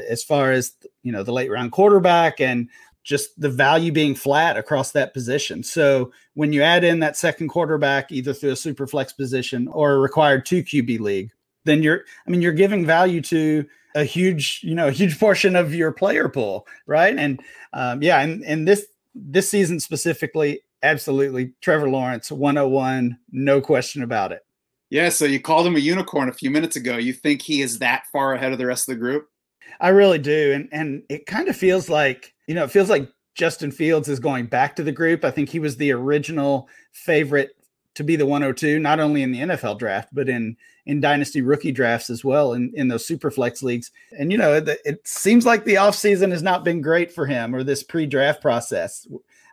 as 0.10 0.24
far 0.24 0.52
as 0.52 0.74
you 1.04 1.12
know 1.12 1.24
the 1.24 1.34
late 1.34 1.52
round 1.52 1.72
quarterback 1.72 2.42
and 2.42 2.70
just 3.06 3.40
the 3.40 3.50
value 3.50 3.92
being 3.92 4.16
flat 4.16 4.58
across 4.58 4.92
that 4.92 5.14
position. 5.14 5.62
So 5.62 6.12
when 6.34 6.52
you 6.52 6.64
add 6.64 6.84
in 6.84 7.00
that 7.00 7.16
second 7.16 7.50
quarterback, 7.50 8.12
either 8.12 8.34
through 8.34 8.52
a 8.52 8.56
super 8.56 8.88
flex 8.88 9.14
position 9.14 9.68
or 9.68 9.94
a 9.94 10.00
required 10.00 10.46
two 10.46 10.64
QB 10.64 11.00
league, 11.00 11.32
then 11.66 11.84
you're, 11.84 12.04
I 12.26 12.32
mean, 12.32 12.42
you're 12.42 12.52
giving 12.52 12.84
value 12.84 13.22
to 13.22 13.64
a 13.94 14.04
huge, 14.04 14.60
you 14.64 14.74
know, 14.74 14.88
a 14.88 14.92
huge 14.92 15.20
portion 15.20 15.56
of 15.56 15.74
your 15.74 15.92
player 15.92 16.28
pool, 16.28 16.68
right? 16.88 17.16
And 17.16 17.42
um, 17.74 18.02
yeah, 18.02 18.22
and, 18.22 18.44
and 18.44 18.68
this 18.68 18.88
this 19.14 19.48
season 19.48 19.80
specifically, 19.80 20.62
absolutely, 20.84 21.54
Trevor 21.62 21.90
Lawrence, 21.90 22.32
101, 22.32 23.18
no 23.32 23.62
question 23.62 24.04
about 24.04 24.32
it. 24.32 24.46
Yeah, 24.90 25.10
so 25.10 25.26
you 25.26 25.40
called 25.40 25.66
him 25.66 25.76
a 25.76 25.80
unicorn 25.80 26.28
a 26.28 26.34
few 26.34 26.52
minutes 26.52 26.76
ago. 26.76 26.98
You 26.98 27.14
think 27.14 27.42
he 27.42 27.62
is 27.62 27.80
that 27.80 28.06
far 28.12 28.34
ahead 28.34 28.52
of 28.52 28.58
the 28.58 28.66
rest 28.66 28.90
of 28.90 28.96
the 28.96 29.00
group? 29.00 29.30
I 29.80 29.90
really 29.90 30.20
do. 30.20 30.54
And 30.54 30.70
and 30.72 31.04
it 31.10 31.26
kind 31.26 31.48
of 31.48 31.56
feels 31.56 31.90
like, 31.90 32.34
you 32.48 32.56
know, 32.56 32.64
it 32.64 32.72
feels 32.72 32.90
like 32.90 33.10
Justin 33.36 33.72
Fields 33.72 34.08
is 34.08 34.20
going 34.20 34.46
back 34.46 34.76
to 34.78 34.84
the 34.84 34.92
group. 34.92 35.24
I 35.26 35.32
think 35.32 35.50
he 35.50 35.60
was 35.60 35.78
the 35.78 35.92
original 35.92 36.70
favorite 36.92 37.52
to 37.96 38.04
be 38.04 38.16
the 38.16 38.26
102, 38.26 38.80
not 38.80 39.00
only 39.00 39.24
in 39.24 39.32
the 39.32 39.40
NFL 39.40 39.80
draft, 39.80 40.10
but 40.14 40.30
in 40.30 40.58
in 40.86 41.00
dynasty 41.02 41.42
rookie 41.42 41.72
drafts 41.72 42.12
as 42.12 42.24
well 42.24 42.54
in, 42.54 42.72
in 42.76 42.88
those 42.88 43.06
super 43.06 43.32
flex 43.32 43.64
leagues. 43.64 43.92
And 44.12 44.32
you 44.32 44.38
know, 44.38 44.54
it, 44.54 44.70
it 44.86 45.08
seems 45.08 45.46
like 45.46 45.66
the 45.66 45.76
offseason 45.76 46.32
has 46.32 46.44
not 46.44 46.64
been 46.64 46.82
great 46.82 47.12
for 47.12 47.26
him 47.26 47.56
or 47.56 47.64
this 47.64 47.82
pre-draft 47.82 48.42
process. 48.42 49.08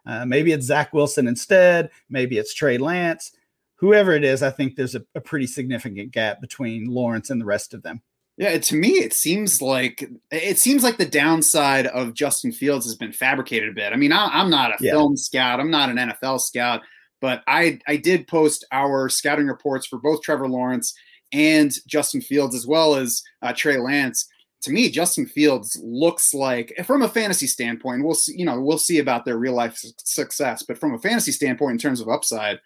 Uh, 0.04 0.26
maybe 0.26 0.52
it's 0.52 0.66
Zach 0.66 0.92
Wilson 0.92 1.26
instead, 1.26 1.90
maybe 2.10 2.36
it's 2.36 2.52
Trey 2.52 2.76
Lance. 2.76 3.32
Whoever 3.76 4.12
it 4.12 4.24
is, 4.24 4.42
I 4.42 4.50
think 4.50 4.76
there's 4.76 4.94
a, 4.94 5.02
a 5.14 5.20
pretty 5.20 5.46
significant 5.46 6.12
gap 6.12 6.40
between 6.40 6.86
Lawrence 6.86 7.30
and 7.30 7.40
the 7.40 7.46
rest 7.46 7.74
of 7.74 7.82
them. 7.82 8.02
Yeah, 8.38 8.56
to 8.56 8.74
me, 8.74 8.92
it 8.92 9.12
seems 9.12 9.60
like 9.60 10.08
it 10.30 10.58
seems 10.58 10.82
like 10.82 10.96
the 10.96 11.04
downside 11.04 11.86
of 11.88 12.14
Justin 12.14 12.50
Fields 12.50 12.86
has 12.86 12.96
been 12.96 13.12
fabricated 13.12 13.68
a 13.68 13.74
bit. 13.74 13.92
I 13.92 13.96
mean, 13.96 14.12
I, 14.12 14.40
am 14.40 14.48
not 14.48 14.70
a 14.70 14.76
yeah. 14.82 14.92
film 14.92 15.16
scout, 15.16 15.60
I'm 15.60 15.70
not 15.70 15.90
an 15.90 15.96
NFL 15.96 16.40
scout, 16.40 16.80
but 17.20 17.42
I 17.46 17.78
I 17.86 17.96
did 17.96 18.26
post 18.26 18.64
our 18.72 19.08
scouting 19.08 19.48
reports 19.48 19.86
for 19.86 19.98
both 19.98 20.22
Trevor 20.22 20.48
Lawrence 20.48 20.94
and 21.32 21.72
Justin 21.86 22.20
Fields 22.20 22.54
as 22.54 22.66
well 22.66 22.94
as 22.94 23.22
uh, 23.42 23.52
Trey 23.52 23.78
Lance. 23.78 24.26
To 24.62 24.70
me, 24.70 24.90
Justin 24.90 25.26
Fields 25.26 25.78
looks 25.82 26.32
like, 26.32 26.72
from 26.84 27.02
a 27.02 27.08
fantasy 27.08 27.48
standpoint, 27.48 28.04
we'll 28.04 28.14
see. 28.14 28.34
You 28.36 28.46
know, 28.46 28.60
we'll 28.60 28.78
see 28.78 28.98
about 28.98 29.24
their 29.24 29.36
real 29.36 29.54
life 29.54 29.76
success, 29.98 30.62
but 30.62 30.78
from 30.78 30.94
a 30.94 30.98
fantasy 30.98 31.32
standpoint, 31.32 31.72
in 31.72 31.78
terms 31.78 32.00
of 32.00 32.08
upside, 32.08 32.60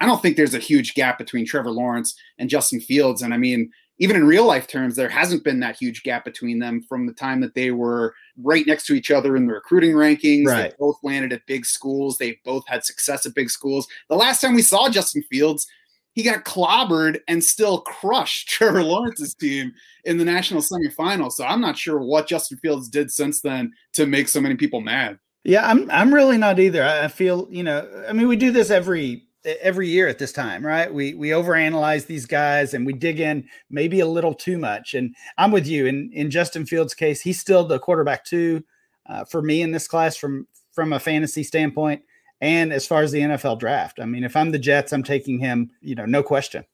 I 0.00 0.06
don't 0.06 0.20
think 0.20 0.36
there's 0.36 0.54
a 0.54 0.58
huge 0.58 0.94
gap 0.94 1.18
between 1.18 1.46
Trevor 1.46 1.70
Lawrence 1.70 2.14
and 2.38 2.50
Justin 2.50 2.80
Fields. 2.80 3.22
And 3.22 3.32
I 3.32 3.36
mean, 3.36 3.70
even 3.98 4.16
in 4.16 4.26
real 4.26 4.46
life 4.46 4.66
terms, 4.66 4.96
there 4.96 5.08
hasn't 5.08 5.44
been 5.44 5.60
that 5.60 5.76
huge 5.76 6.02
gap 6.02 6.24
between 6.24 6.58
them 6.58 6.82
from 6.88 7.06
the 7.06 7.12
time 7.12 7.40
that 7.40 7.54
they 7.54 7.70
were 7.70 8.14
right 8.36 8.66
next 8.66 8.86
to 8.86 8.94
each 8.94 9.10
other 9.10 9.36
in 9.36 9.46
the 9.46 9.52
recruiting 9.52 9.92
rankings. 9.92 10.46
Right. 10.46 10.70
They 10.70 10.76
both 10.78 10.96
landed 11.02 11.32
at 11.32 11.46
big 11.46 11.66
schools. 11.66 12.18
They 12.18 12.40
both 12.44 12.66
had 12.66 12.84
success 12.84 13.26
at 13.26 13.34
big 13.34 13.50
schools. 13.50 13.86
The 14.08 14.16
last 14.16 14.40
time 14.40 14.54
we 14.54 14.62
saw 14.62 14.88
Justin 14.88 15.22
Fields, 15.30 15.66
he 16.14 16.22
got 16.22 16.44
clobbered 16.44 17.20
and 17.28 17.42
still 17.42 17.82
crushed 17.82 18.48
Trevor 18.50 18.82
Lawrence's 18.82 19.34
team 19.34 19.72
in 20.04 20.18
the 20.18 20.24
national 20.24 20.62
semifinal. 20.62 21.30
So 21.30 21.44
I'm 21.44 21.60
not 21.60 21.78
sure 21.78 21.98
what 22.00 22.26
Justin 22.26 22.58
Fields 22.58 22.88
did 22.88 23.10
since 23.10 23.40
then 23.40 23.72
to 23.94 24.06
make 24.06 24.28
so 24.28 24.40
many 24.40 24.56
people 24.56 24.80
mad. 24.80 25.18
Yeah, 25.44 25.68
I'm 25.68 25.90
I'm 25.90 26.14
really 26.14 26.38
not 26.38 26.60
either. 26.60 26.84
I 26.84 27.08
feel, 27.08 27.48
you 27.50 27.64
know, 27.64 28.04
I 28.08 28.12
mean, 28.12 28.28
we 28.28 28.36
do 28.36 28.52
this 28.52 28.70
every 28.70 29.26
every 29.44 29.88
year 29.88 30.08
at 30.08 30.18
this 30.18 30.32
time, 30.32 30.64
right? 30.64 30.92
We 30.92 31.14
we 31.14 31.28
overanalyze 31.28 32.06
these 32.06 32.26
guys 32.26 32.74
and 32.74 32.86
we 32.86 32.92
dig 32.92 33.20
in 33.20 33.48
maybe 33.70 34.00
a 34.00 34.06
little 34.06 34.34
too 34.34 34.58
much. 34.58 34.94
And 34.94 35.14
I'm 35.38 35.50
with 35.50 35.66
you. 35.66 35.86
In 35.86 36.10
in 36.12 36.30
Justin 36.30 36.66
Fields' 36.66 36.94
case, 36.94 37.20
he's 37.20 37.40
still 37.40 37.64
the 37.64 37.78
quarterback 37.78 38.24
two 38.24 38.64
uh, 39.06 39.24
for 39.24 39.42
me 39.42 39.62
in 39.62 39.72
this 39.72 39.88
class 39.88 40.16
from 40.16 40.46
from 40.72 40.92
a 40.92 41.00
fantasy 41.00 41.42
standpoint. 41.42 42.02
And 42.40 42.72
as 42.72 42.86
far 42.86 43.02
as 43.02 43.12
the 43.12 43.20
NFL 43.20 43.60
draft, 43.60 44.00
I 44.00 44.04
mean, 44.04 44.24
if 44.24 44.34
I'm 44.34 44.50
the 44.50 44.58
Jets, 44.58 44.92
I'm 44.92 45.04
taking 45.04 45.38
him. 45.38 45.70
You 45.80 45.94
know, 45.94 46.06
no 46.06 46.22
question. 46.22 46.64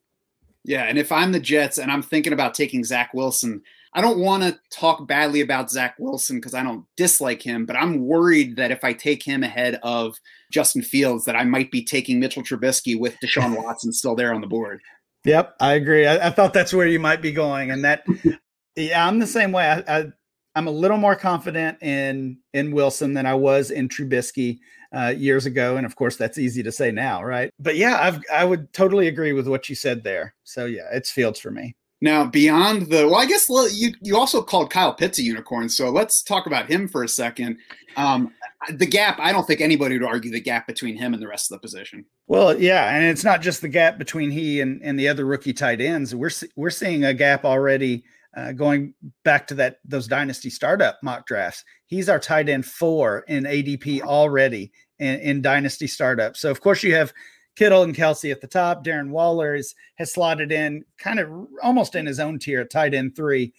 Yeah, 0.65 0.85
and 0.85 0.99
if 0.99 1.13
I'm 1.13 1.33
the 1.33 1.41
Jets 1.41 1.79
and 1.79 1.91
I'm 1.91 2.03
thinking 2.03 2.33
about 2.33 2.55
taking 2.55 2.85
Zach 2.85 3.15
Wilson, 3.15 3.63
I 3.95 4.01
don't 4.01 4.19
want 4.19 4.43
to 4.43 4.59
talk 4.71 5.07
badly 5.07 5.41
about 5.41 5.71
Zach 5.71 5.97
Wilson 5.99 6.37
because 6.37 6.55
I 6.55 6.63
don't 6.63 6.85
dislike 6.97 7.43
him, 7.43 7.67
but 7.67 7.77
I'm 7.77 8.07
worried 8.07 8.57
that 8.57 8.71
if 8.71 8.85
I 8.85 8.93
take 8.93 9.23
him 9.23 9.43
ahead 9.43 9.79
of 9.83 10.17
Justin 10.53 10.83
Fields, 10.83 11.25
that 11.25 11.37
I 11.37 11.45
might 11.45 11.71
be 11.71 11.83
taking 11.85 12.21
Mitchell 12.21 12.43
Trubisky 12.43 12.99
with 12.99 13.17
Deshaun 13.25 13.57
Watson 13.63 13.93
still 13.93 14.15
there 14.15 14.35
on 14.35 14.41
the 14.41 14.47
board. 14.47 14.81
Yep, 15.25 15.57
I 15.61 15.73
agree. 15.75 16.07
I, 16.07 16.29
I, 16.29 16.31
thought 16.31 16.55
that's 16.55 16.73
where 16.73 16.87
you 16.87 17.01
might 17.01 17.21
be 17.21 17.33
going, 17.33 17.71
and 17.71 17.85
that, 17.85 18.05
yeah, 18.77 19.07
I'm 19.07 19.19
the 19.19 19.27
same 19.27 19.53
way. 19.53 19.67
I, 19.67 19.99
I, 19.99 20.05
am 20.55 20.69
a 20.69 20.73
little 20.73 20.97
more 20.97 21.17
confident 21.17 21.83
in 21.83 22.39
in 22.53 22.73
Wilson 22.73 23.15
than 23.15 23.27
I 23.27 23.35
was 23.35 23.71
in 23.71 23.89
Trubisky 23.89 24.59
uh, 24.93 25.13
years 25.17 25.45
ago, 25.45 25.77
and 25.77 25.85
of 25.85 25.97
course 25.97 26.17
that's 26.17 26.39
easy 26.39 26.63
to 26.63 26.73
say 26.73 26.93
now, 26.93 27.23
right? 27.23 27.51
But 27.59 27.77
yeah, 27.77 27.99
I've 28.01 28.21
I 28.33 28.45
would 28.45 28.73
totally 28.73 29.09
agree 29.09 29.33
with 29.33 29.49
what 29.49 29.69
you 29.69 29.75
said 29.75 30.05
there. 30.05 30.35
So 30.45 30.67
yeah, 30.67 30.89
it's 30.93 31.11
Fields 31.11 31.41
for 31.41 31.51
me. 31.51 31.75
Now, 32.01 32.25
beyond 32.27 32.83
the 32.83 33.09
well, 33.09 33.17
I 33.17 33.27
guess 33.27 33.49
you 33.49 33.93
you 34.01 34.17
also 34.17 34.41
called 34.41 34.71
Kyle 34.71 34.95
Pitts 34.95 35.19
a 35.19 35.23
unicorn, 35.23 35.69
so 35.69 35.91
let's 35.91 36.23
talk 36.23 36.47
about 36.47 36.71
him 36.71 36.87
for 36.87 37.03
a 37.03 37.09
second. 37.09 37.59
Um, 37.97 38.33
the 38.73 38.87
gap, 38.87 39.19
I 39.19 39.33
don't 39.33 39.47
think 39.47 39.61
anybody 39.61 39.99
would 39.99 40.07
argue 40.07 40.31
the 40.31 40.41
gap 40.41 40.67
between 40.69 40.97
him 40.97 41.13
and 41.13 41.23
the 41.23 41.27
rest 41.27 41.51
of 41.51 41.57
the 41.57 41.61
position. 41.61 42.05
Well, 42.29 42.57
yeah, 42.59 42.95
and 42.95 43.05
it's 43.05 43.25
not 43.25 43.43
just 43.43 43.63
the 43.63 43.69
gap 43.69 43.99
between 43.99 44.31
he 44.31 44.61
and, 44.61 44.81
and 44.83 44.99
the 44.99 45.09
other 45.09 45.25
rookie 45.25 45.53
tight 45.53 45.81
ends. 45.81 46.15
We're 46.15 46.31
we're 46.55 46.71
seeing 46.71 47.05
a 47.05 47.15
gap 47.15 47.45
already 47.45 48.05
uh, 48.37 48.53
going 48.53 48.95
back 49.25 49.49
to 49.49 49.55
that 49.55 49.79
those 49.85 50.07
dynasty 50.07 50.51
startup 50.51 50.99
mock 51.03 51.27
drafts. 51.27 51.65
He's 51.87 52.09
our 52.09 52.21
tight 52.21 52.49
end 52.49 52.65
four 52.65 53.25
in 53.27 53.45
ADP 53.45 54.03
already 54.03 54.71
in, 54.99 55.19
in 55.21 55.43
dynasty 55.43 55.89
startup. 55.89 56.37
So 56.37 56.51
of 56.51 56.61
course 56.61 56.83
you 56.83 56.95
have 56.95 57.13
Kittle 57.59 57.83
and 57.83 57.95
Kelsey 57.95 58.31
at 58.31 58.41
the 58.41 58.47
top. 58.47 58.85
Darren 58.85 59.11
Waller 59.11 59.57
is, 59.57 59.75
has 59.97 60.13
slotted 60.13 60.53
in 60.53 60.85
kind 60.97 61.19
of 61.19 61.29
almost 61.61 61.97
in 61.97 62.07
his 62.07 62.21
own 62.21 62.39
tier, 62.39 62.65
tight 62.65 62.95
end 62.95 63.17
three. 63.17 63.53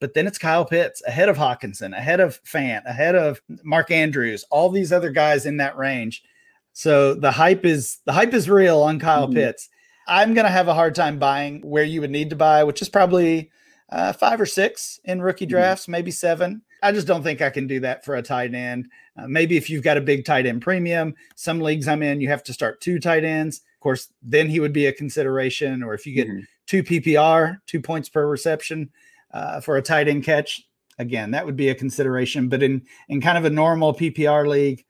But 0.00 0.14
then 0.14 0.26
it's 0.26 0.38
Kyle 0.38 0.64
Pitts 0.64 1.02
ahead 1.06 1.28
of 1.28 1.36
Hockenson, 1.36 1.96
ahead 1.96 2.18
of 2.18 2.42
Fant, 2.44 2.86
ahead 2.86 3.14
of 3.14 3.42
Mark 3.62 3.90
Andrews, 3.90 4.44
all 4.50 4.70
these 4.70 4.90
other 4.90 5.10
guys 5.10 5.44
in 5.44 5.58
that 5.58 5.76
range. 5.76 6.24
So 6.72 7.14
the 7.14 7.30
hype 7.30 7.66
is 7.66 7.98
the 8.06 8.12
hype 8.12 8.32
is 8.32 8.48
real 8.48 8.80
on 8.82 8.98
Kyle 8.98 9.26
mm-hmm. 9.26 9.34
Pitts. 9.34 9.68
I'm 10.08 10.32
going 10.32 10.46
to 10.46 10.50
have 10.50 10.68
a 10.68 10.74
hard 10.74 10.94
time 10.94 11.18
buying 11.18 11.60
where 11.60 11.84
you 11.84 12.00
would 12.00 12.10
need 12.10 12.30
to 12.30 12.36
buy, 12.36 12.64
which 12.64 12.82
is 12.82 12.88
probably 12.88 13.50
uh, 13.90 14.14
five 14.14 14.40
or 14.40 14.46
six 14.46 14.98
in 15.04 15.20
rookie 15.20 15.44
mm-hmm. 15.44 15.50
drafts, 15.50 15.84
mm-hmm. 15.84 15.92
maybe 15.92 16.10
seven. 16.10 16.62
I 16.82 16.92
just 16.92 17.06
don't 17.06 17.22
think 17.22 17.40
I 17.40 17.50
can 17.50 17.66
do 17.66 17.80
that 17.80 18.04
for 18.04 18.16
a 18.16 18.22
tight 18.22 18.54
end. 18.54 18.88
Uh, 19.16 19.28
maybe 19.28 19.56
if 19.56 19.70
you've 19.70 19.84
got 19.84 19.96
a 19.96 20.00
big 20.00 20.24
tight 20.24 20.46
end 20.46 20.62
premium, 20.62 21.14
some 21.36 21.60
leagues 21.60 21.86
I'm 21.86 22.02
in, 22.02 22.20
you 22.20 22.28
have 22.28 22.42
to 22.44 22.52
start 22.52 22.80
two 22.80 22.98
tight 22.98 23.24
ends. 23.24 23.58
Of 23.58 23.80
course, 23.80 24.08
then 24.22 24.48
he 24.48 24.60
would 24.60 24.72
be 24.72 24.86
a 24.86 24.92
consideration. 24.92 25.82
Or 25.82 25.94
if 25.94 26.06
you 26.06 26.14
get 26.14 26.28
mm-hmm. 26.28 26.40
two 26.66 26.82
PPR, 26.82 27.58
two 27.66 27.80
points 27.80 28.08
per 28.08 28.26
reception 28.26 28.90
uh, 29.32 29.60
for 29.60 29.76
a 29.76 29.82
tight 29.82 30.08
end 30.08 30.24
catch, 30.24 30.62
again, 30.98 31.30
that 31.30 31.46
would 31.46 31.56
be 31.56 31.68
a 31.68 31.74
consideration. 31.74 32.48
But 32.48 32.62
in 32.62 32.82
in 33.08 33.20
kind 33.20 33.38
of 33.38 33.44
a 33.44 33.50
normal 33.50 33.94
PPR 33.94 34.46
league, 34.46 34.84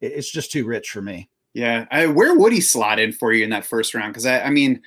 it's 0.00 0.30
just 0.30 0.50
too 0.50 0.64
rich 0.66 0.90
for 0.90 1.02
me. 1.02 1.30
Yeah, 1.54 1.86
I, 1.90 2.06
where 2.06 2.36
would 2.36 2.52
he 2.52 2.60
slot 2.60 2.98
in 2.98 3.12
for 3.12 3.32
you 3.32 3.42
in 3.42 3.50
that 3.50 3.64
first 3.64 3.94
round? 3.94 4.12
Because 4.12 4.26
I, 4.26 4.40
I 4.40 4.50
mean, 4.50 4.82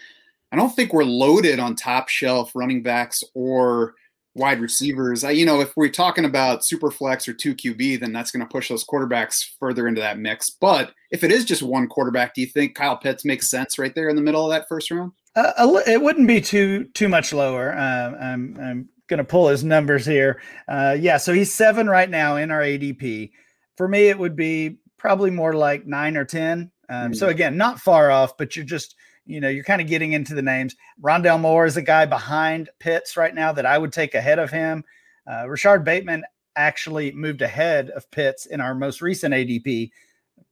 I 0.52 0.56
don't 0.56 0.70
think 0.70 0.94
we're 0.94 1.04
loaded 1.04 1.60
on 1.60 1.76
top 1.76 2.10
shelf 2.10 2.52
running 2.54 2.84
backs 2.84 3.24
or 3.34 3.96
wide 4.36 4.62
receivers. 4.62 5.24
I, 5.24 5.32
you 5.32 5.46
know, 5.46 5.60
if 5.60 5.76
we're 5.76 5.90
talking 5.90 6.26
about 6.26 6.64
super 6.64 6.92
flex 6.92 7.28
or 7.28 7.34
two 7.34 7.56
QB, 7.56 8.00
then 8.00 8.14
that's 8.14 8.32
going 8.32 8.46
to 8.46 8.52
push 8.52 8.70
those 8.70 8.86
quarterbacks 8.86 9.44
further 9.60 9.88
into 9.88 10.02
that 10.02 10.20
mix. 10.20 10.50
But 10.50 10.94
if 11.12 11.24
it 11.24 11.32
is 11.32 11.46
just 11.46 11.64
one 11.64 11.88
quarterback, 11.88 12.34
do 12.34 12.42
you 12.42 12.48
think 12.48 12.76
Kyle 12.76 12.98
Pitts 12.98 13.26
makes 13.26 13.50
sense 13.50 13.78
right 13.78 13.94
there 13.94 14.10
in 14.10 14.16
the 14.16 14.22
middle 14.22 14.46
of 14.46 14.52
that 14.52 14.68
first 14.68 14.92
round? 14.92 15.12
Uh, 15.36 15.82
it 15.88 16.02
wouldn't 16.02 16.28
be 16.28 16.42
too 16.42 16.86
too 16.94 17.08
much 17.08 17.34
lower. 17.34 17.74
Uh, 17.74 18.16
I'm, 18.20 18.58
I'm 18.60 18.90
going 19.08 19.20
to 19.20 19.24
pull 19.24 19.48
his 19.48 19.64
numbers 19.64 20.06
here. 20.06 20.42
Uh, 20.68 20.96
yeah, 21.00 21.18
so 21.18 21.34
he's 21.34 21.54
seven 21.54 21.88
right 21.88 22.10
now 22.10 22.36
in 22.38 22.52
our 22.52 22.62
ADP. 22.62 23.32
For 23.78 23.88
me, 23.88 24.10
it 24.10 24.18
would 24.18 24.36
be 24.36 24.78
probably 24.98 25.32
more 25.32 25.54
like 25.54 25.86
nine 25.86 26.18
or 26.18 26.26
ten. 26.26 26.72
Um, 26.90 27.12
mm. 27.12 27.16
So 27.16 27.28
again, 27.28 27.58
not 27.58 27.80
far 27.80 28.12
off, 28.12 28.38
but 28.38 28.56
you're 28.56 28.66
just 28.66 28.96
you 29.30 29.40
know, 29.40 29.48
you're 29.48 29.64
kind 29.64 29.82
of 29.82 29.88
getting 29.88 30.14
into 30.14 30.34
the 30.34 30.42
names. 30.42 30.76
Rondale 31.00 31.40
Moore 31.40 31.68
is 31.68 31.78
a 31.78 31.84
guy 31.84 32.06
behind 32.06 32.70
Pitts 32.80 33.16
right 33.16 33.34
now 33.34 33.52
that 33.54 33.66
I 33.66 33.78
would 33.78 33.94
take 33.94 34.16
ahead 34.16 34.40
of 34.40 34.50
him. 34.50 34.84
Uh, 35.30 35.48
Rashod 35.48 35.86
Bateman 35.86 36.24
actually 36.56 37.12
moved 37.12 37.44
ahead 37.44 37.92
of 37.92 38.10
Pitts 38.10 38.48
in 38.48 38.60
our 38.60 38.74
most 38.74 39.04
recent 39.04 39.36
ADP, 39.36 39.92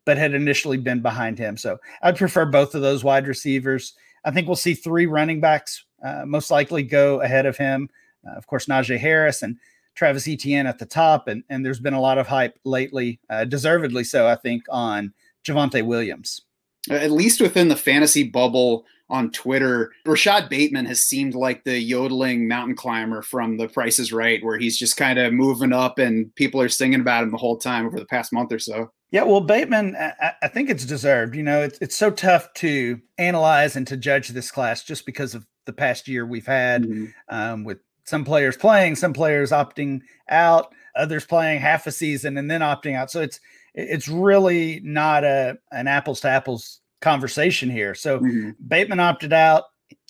but 0.06 0.20
had 0.20 0.36
initially 0.36 0.78
been 0.78 1.02
behind 1.02 1.40
him. 1.40 1.58
So 1.58 1.80
I'd 2.04 2.18
prefer 2.18 2.46
both 2.46 2.76
of 2.76 2.84
those 2.84 3.04
wide 3.04 3.28
receivers. 3.28 3.96
I 4.24 4.30
think 4.30 4.46
we'll 4.46 4.56
see 4.56 4.76
three 4.76 5.08
running 5.08 5.42
backs 5.42 5.84
uh, 6.06 6.26
most 6.28 6.52
likely 6.52 6.84
go 6.84 7.22
ahead 7.22 7.48
of 7.48 7.58
him. 7.58 7.90
Uh, 8.28 8.36
of 8.38 8.46
course, 8.46 8.68
Najee 8.68 9.00
Harris 9.00 9.42
and 9.42 9.58
Travis 9.96 10.28
Etienne 10.28 10.68
at 10.68 10.78
the 10.78 10.86
top. 10.86 11.28
And, 11.28 11.44
and 11.50 11.66
there's 11.66 11.80
been 11.80 11.96
a 11.96 12.02
lot 12.02 12.20
of 12.20 12.28
hype 12.28 12.60
lately, 12.64 13.20
uh, 13.32 13.46
deservedly 13.46 14.04
so, 14.04 14.28
I 14.28 14.36
think, 14.36 14.66
on 14.70 15.14
Javonte 15.44 15.84
Williams 15.84 16.42
at 16.90 17.12
least 17.12 17.42
within 17.42 17.68
the 17.68 17.76
fantasy 17.76 18.24
bubble 18.24 18.86
on 19.10 19.32
Twitter, 19.32 19.94
Rashod 20.06 20.50
Bateman 20.50 20.86
has 20.86 21.02
seemed 21.02 21.34
like 21.34 21.64
the 21.64 21.80
yodeling 21.80 22.48
mountain 22.48 22.76
climber 22.76 23.22
from 23.22 23.58
The 23.58 23.70
Price 23.70 24.00
is 24.00 24.12
Right, 24.12 24.44
where 24.44 24.58
he's 24.58 24.78
just 24.78 24.98
kind 24.98 25.18
of 25.18 25.34
moving 25.34 25.74
up 25.74 25.98
and 25.98 26.34
people 26.36 26.62
are 26.62 26.70
singing 26.70 27.02
about 27.02 27.24
him 27.24 27.32
the 27.32 27.38
whole 27.38 27.58
time 27.58 27.86
over 27.86 28.00
the 28.00 28.06
past 28.06 28.34
month 28.34 28.52
or 28.52 28.60
so. 28.60 28.92
Yeah, 29.12 29.24
well, 29.24 29.40
Bateman, 29.40 29.96
I, 29.96 30.34
I 30.42 30.48
think 30.50 30.70
it's 30.70 30.86
deserved. 30.86 31.36
You 31.36 31.44
know, 31.44 31.62
it's, 31.62 31.78
it's 31.80 31.96
so 31.96 32.12
tough 32.12 32.54
to 32.56 33.00
analyze 33.18 33.78
and 33.78 33.88
to 33.88 33.96
judge 33.96 34.30
this 34.30 34.52
class 34.52 34.84
just 34.84 35.06
because 35.06 35.34
of 35.34 35.46
the 35.66 35.72
past 35.72 36.10
year 36.10 36.26
we've 36.26 36.46
had 36.46 36.84
mm-hmm. 36.84 37.06
um, 37.30 37.64
with 37.64 37.80
some 38.04 38.26
players 38.26 38.58
playing, 38.58 38.96
some 38.96 39.14
players 39.14 39.52
opting 39.52 40.02
out, 40.30 40.74
others 40.96 41.26
playing 41.26 41.62
half 41.62 41.88
a 41.88 41.92
season 41.92 42.38
and 42.38 42.52
then 42.52 42.62
opting 42.62 42.96
out. 42.96 43.10
So 43.10 43.22
it's 43.22 43.40
it's 43.78 44.08
really 44.08 44.82
not 44.84 45.24
a 45.24 45.58
an 45.72 45.88
apples 45.88 46.20
to 46.22 46.30
apples 46.30 46.82
conversation 47.00 47.70
here. 47.70 47.94
So 47.94 48.20
mm-hmm. 48.20 48.52
Bateman 48.68 49.00
opted 49.00 49.32
out, 49.32 49.66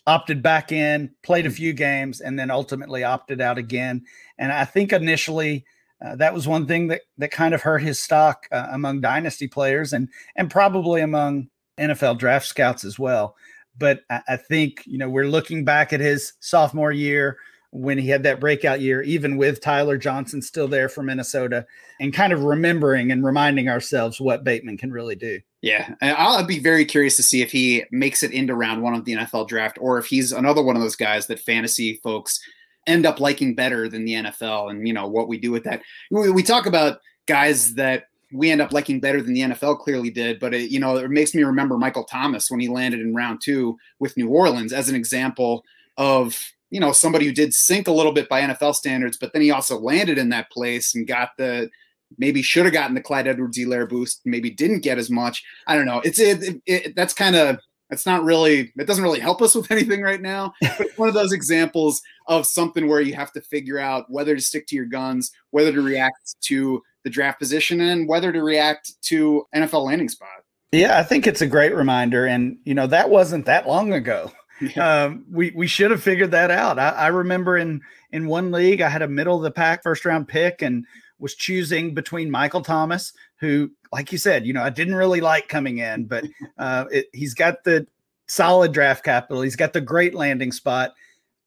opted 0.08 0.42
back 0.42 0.72
in, 0.72 1.12
played 1.22 1.46
a 1.46 1.50
mm-hmm. 1.50 1.56
few 1.56 1.74
games, 1.74 2.22
and 2.22 2.40
then 2.40 2.50
ultimately 2.50 3.04
opted 3.04 3.42
out 3.42 3.58
again. 3.58 4.04
And 4.38 4.54
I 4.54 4.64
think 4.64 4.94
initially 4.94 5.66
uh, 6.04 6.16
that 6.16 6.34
was 6.34 6.48
one 6.48 6.66
thing 6.66 6.88
that 6.88 7.02
that 7.18 7.32
kind 7.32 7.54
of 7.54 7.62
hurt 7.62 7.82
his 7.82 8.00
stock 8.00 8.48
uh, 8.52 8.68
among 8.72 9.02
dynasty 9.02 9.48
players 9.48 9.92
and 9.92 10.08
and 10.36 10.50
probably 10.50 11.02
among 11.02 11.50
NFL 11.78 12.18
draft 12.18 12.46
scouts 12.46 12.86
as 12.86 12.98
well. 12.98 13.36
but 13.78 14.02
I, 14.10 14.22
I 14.30 14.38
think 14.38 14.84
you 14.86 14.98
know 14.98 15.10
we're 15.10 15.28
looking 15.28 15.66
back 15.66 15.92
at 15.92 16.00
his 16.00 16.34
sophomore 16.40 16.92
year 16.92 17.38
when 17.72 17.98
he 17.98 18.08
had 18.08 18.24
that 18.24 18.40
breakout 18.40 18.80
year, 18.80 19.02
even 19.02 19.38
with 19.38 19.62
Tyler 19.62 19.98
Johnson 19.98 20.42
still 20.42 20.68
there 20.68 20.90
for 20.90 21.04
Minnesota, 21.04 21.66
and 22.00 22.14
kind 22.14 22.32
of 22.32 22.44
remembering 22.44 23.12
and 23.12 23.26
reminding 23.26 23.70
ourselves 23.70 24.22
what 24.22 24.44
Bateman 24.44 24.78
can 24.78 24.92
really 24.92 25.16
do. 25.16 25.40
Yeah, 25.62 25.96
I'll 26.02 26.46
be 26.46 26.60
very 26.60 26.86
curious 26.86 27.16
to 27.18 27.24
see 27.24 27.42
if 27.42 27.52
he 27.52 27.84
makes 27.92 28.24
it 28.24 28.32
into 28.32 28.56
round 28.56 28.82
one 28.82 28.94
of 28.94 29.06
the 29.06 29.14
NFL 29.14 29.48
draft, 29.48 29.78
or 29.82 29.98
if 29.98 30.06
he's 30.06 30.32
another 30.32 30.62
one 30.62 30.76
of 30.76 30.82
those 30.82 30.96
guys 30.96 31.28
that 31.28 31.40
fantasy 31.40 32.00
folks 32.04 32.40
end 32.88 33.06
up 33.06 33.20
liking 33.20 33.54
better 33.54 33.88
than 33.90 34.06
the 34.06 34.14
NFL. 34.14 34.72
And 34.72 34.88
you 34.88 34.94
know 34.94 35.08
what 35.08 35.28
we 35.28 35.38
do 35.38 35.52
with 35.52 35.66
that. 35.66 35.82
We, 36.10 36.42
talk 36.42 36.66
about 36.66 37.00
guys 37.28 37.76
that 37.76 38.06
we 38.32 38.50
end 38.50 38.62
up 38.62 38.72
liking 38.72 39.00
better 39.00 39.22
than 39.22 39.34
the 39.34 39.42
NFL 39.42 39.80
clearly 39.80 40.10
did. 40.10 40.40
But 40.40 40.54
it, 40.54 40.72
you 40.72 40.80
know, 40.80 40.98
it 40.98 41.12
makes 41.12 41.36
me 41.36 41.44
remember 41.44 41.78
Michael 41.78 42.06
Thomas 42.06 42.50
when 42.50 42.60
he 42.60 42.70
landed 42.70 43.02
in 43.02 43.14
round 43.14 43.42
two 43.44 43.78
with 44.00 44.18
New 44.18 44.30
Orleans 44.30 44.74
as 44.74 44.90
an 44.90 44.96
example 44.96 45.64
of 45.98 46.40
you 46.70 46.80
know 46.80 46.92
somebody 46.92 47.26
who 47.26 47.32
did 47.32 47.54
sink 47.54 47.88
a 47.88 47.92
little 47.92 48.12
bit 48.12 48.30
by 48.30 48.42
NFL 48.42 48.76
standards, 48.76 49.18
but 49.18 49.34
then 49.34 49.42
he 49.42 49.52
also 49.52 49.80
landed 49.80 50.18
in 50.18 50.30
that 50.30 50.52
place 50.52 50.96
and 50.96 51.08
got 51.08 51.30
the 51.38 51.70
maybe 52.18 52.42
should 52.42 52.66
have 52.66 52.74
gotten 52.74 52.96
the 52.96 53.02
Clyde 53.02 53.28
Edwards-Helaire 53.28 53.90
boost, 53.90 54.22
maybe 54.26 54.50
didn't 54.50 54.80
get 54.80 54.98
as 54.98 55.10
much. 55.10 55.44
I 55.68 55.76
don't 55.76 55.86
know. 55.86 56.02
It's 56.04 56.20
it, 56.20 56.44
it, 56.44 56.62
it 56.66 56.96
that's 56.96 57.14
kind 57.14 57.36
of 57.36 57.60
that's 57.90 58.06
not 58.06 58.24
really 58.24 58.72
it 58.78 58.86
doesn't 58.86 59.04
really 59.04 59.20
help 59.20 59.42
us 59.42 59.56
with 59.56 59.72
anything 59.72 60.02
right 60.02 60.22
now. 60.22 60.54
But 60.62 60.88
it's 60.88 60.98
one 60.98 61.08
of 61.08 61.16
those 61.16 61.34
examples 61.34 62.02
of 62.28 62.46
something 62.46 62.88
where 62.88 63.02
you 63.02 63.16
have 63.16 63.32
to 63.34 63.42
figure 63.42 63.80
out 63.80 64.06
whether 64.10 64.36
to 64.36 64.42
stick 64.42 64.68
to 64.68 64.76
your 64.76 64.86
guns, 64.86 65.32
whether 65.52 65.72
to 65.72 65.82
react 65.82 66.36
to 66.42 66.82
the 67.04 67.10
draft 67.10 67.40
position, 67.40 67.82
and 67.82 68.08
whether 68.08 68.32
to 68.32 68.44
react 68.44 69.02
to 69.04 69.46
NFL 69.56 69.86
landing 69.86 70.10
spot. 70.10 70.30
Yeah, 70.72 71.00
I 71.00 71.04
think 71.04 71.26
it's 71.26 71.42
a 71.42 71.48
great 71.48 71.74
reminder, 71.74 72.26
and 72.26 72.58
you 72.66 72.74
know 72.74 72.88
that 72.88 73.10
wasn't 73.10 73.46
that 73.46 73.68
long 73.68 73.94
ago. 73.94 74.32
Yeah. 74.62 75.04
Um, 75.04 75.26
we 75.32 75.52
we 75.56 75.68
should 75.68 75.92
have 75.92 76.02
figured 76.02 76.32
that 76.32 76.52
out. 76.52 76.80
I, 76.80 76.90
I 76.90 77.08
remember 77.08 77.58
in 77.58 77.82
in 78.12 78.28
one 78.28 78.52
league, 78.52 78.82
I 78.82 78.90
had 78.90 79.02
a 79.02 79.08
middle 79.08 79.36
of 79.36 79.44
the 79.44 79.52
pack 79.52 79.84
first 79.84 80.06
round 80.06 80.28
pick, 80.28 80.62
and 80.62 80.86
was 81.20 81.36
choosing 81.36 81.94
between 81.94 82.30
Michael 82.30 82.62
Thomas, 82.62 83.14
who, 83.40 83.72
like 83.92 84.12
you 84.12 84.18
said, 84.18 84.46
you 84.46 84.54
know, 84.54 84.64
I 84.64 84.70
didn't 84.70 84.96
really 84.96 85.22
like 85.22 85.48
coming 85.48 85.80
in, 85.80 86.06
but 86.06 86.26
uh, 86.58 86.86
it, 86.92 87.08
he's 87.14 87.34
got 87.34 87.64
the 87.64 87.88
solid 88.28 88.72
draft 88.72 89.04
capital. 89.04 89.42
He's 89.42 89.56
got 89.56 89.74
the 89.74 89.82
great 89.82 90.14
landing 90.14 90.52
spot. 90.52 90.94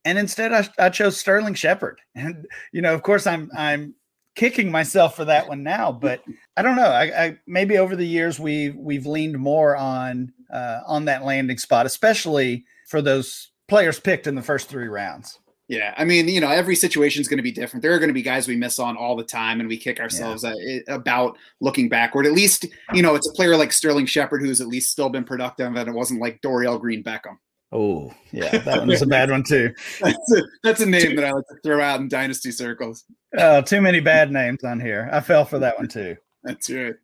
And 0.05 0.19
instead, 0.19 0.53
I, 0.53 0.69
I 0.87 0.89
chose 0.89 1.19
Sterling 1.19 1.55
Shepard. 1.55 2.01
And, 2.15 2.47
you 2.73 2.83
know, 2.83 2.95
of 2.95 3.03
course, 3.03 3.27
I'm, 3.27 3.51
I'm, 3.57 3.95
kicking 4.37 4.71
myself 4.71 5.17
for 5.17 5.25
that 5.25 5.49
one 5.49 5.65
now 5.65 5.91
but 5.91 6.23
i 6.57 6.63
don't 6.63 6.77
know 6.77 6.89
I, 6.89 7.25
I, 7.25 7.39
maybe 7.49 7.79
over 7.79 7.97
the 7.97 8.07
years 8.07 8.39
we've 8.39 8.77
we've 8.77 9.05
leaned 9.05 9.37
more 9.37 9.77
on 9.77 10.33
uh, 10.51 10.81
on 10.87 11.05
that 11.07 11.25
landing 11.25 11.59
spot 11.59 11.85
especially 11.85 12.65
for 12.91 13.01
those 13.01 13.51
players 13.69 13.99
picked 13.99 14.27
in 14.27 14.35
the 14.35 14.43
first 14.43 14.69
three 14.69 14.89
rounds 14.89 15.39
yeah, 15.71 15.95
I 15.97 16.05
mean, 16.05 16.27
you 16.27 16.41
know, 16.41 16.51
every 16.51 16.75
situation 16.75 17.21
is 17.21 17.29
going 17.29 17.39
to 17.39 17.45
be 17.45 17.53
different. 17.53 17.83
There 17.83 17.95
are 17.95 18.01
going 18.01 18.09
to 18.09 18.15
be 18.15 18.23
guys 18.23 18.49
we 18.49 18.57
miss 18.57 18.81
on 18.81 18.97
all 18.97 19.15
the 19.15 19.23
time, 19.23 19.61
and 19.61 19.69
we 19.69 19.77
kick 19.77 20.01
ourselves 20.01 20.45
yeah. 20.45 20.81
about 20.89 21.39
looking 21.61 21.89
backward. 21.89 22.27
At 22.27 22.33
least, 22.33 22.67
you 22.93 23.03
know, 23.03 23.15
it's 23.15 23.29
a 23.29 23.33
player 23.35 23.57
like 23.57 23.73
Sterling 23.73 24.07
Shepard 24.07 24.43
who's 24.43 24.61
at 24.61 24.67
least 24.67 24.91
still 24.91 25.11
been 25.11 25.23
productive, 25.23 25.77
and 25.77 25.89
it 25.89 25.95
wasn't 25.95 26.21
like 26.21 26.43
Dorial 26.43 26.81
Green 26.81 27.05
Beckham. 27.05 27.37
Oh, 27.71 28.13
yeah, 28.33 28.59
that 28.59 28.81
one 28.81 28.89
was 28.89 29.03
a 29.03 29.07
bad 29.07 29.31
one 29.31 29.45
too. 29.45 29.73
that's, 30.01 30.33
a, 30.33 30.43
that's 30.65 30.81
a 30.81 30.87
name 30.87 31.15
that 31.15 31.25
I 31.25 31.31
like 31.31 31.47
to 31.47 31.57
throw 31.63 31.81
out 31.81 32.01
in 32.01 32.09
dynasty 32.09 32.51
circles. 32.51 33.05
Oh, 33.39 33.63
too 33.63 33.81
many 33.81 34.01
bad 34.01 34.33
names 34.33 34.65
on 34.65 34.81
here. 34.81 35.09
I 35.13 35.21
fell 35.21 35.45
for 35.45 35.61
that 35.61 35.79
one 35.79 35.87
too. 35.87 36.17
That's 36.45 36.71
right. 36.71 36.95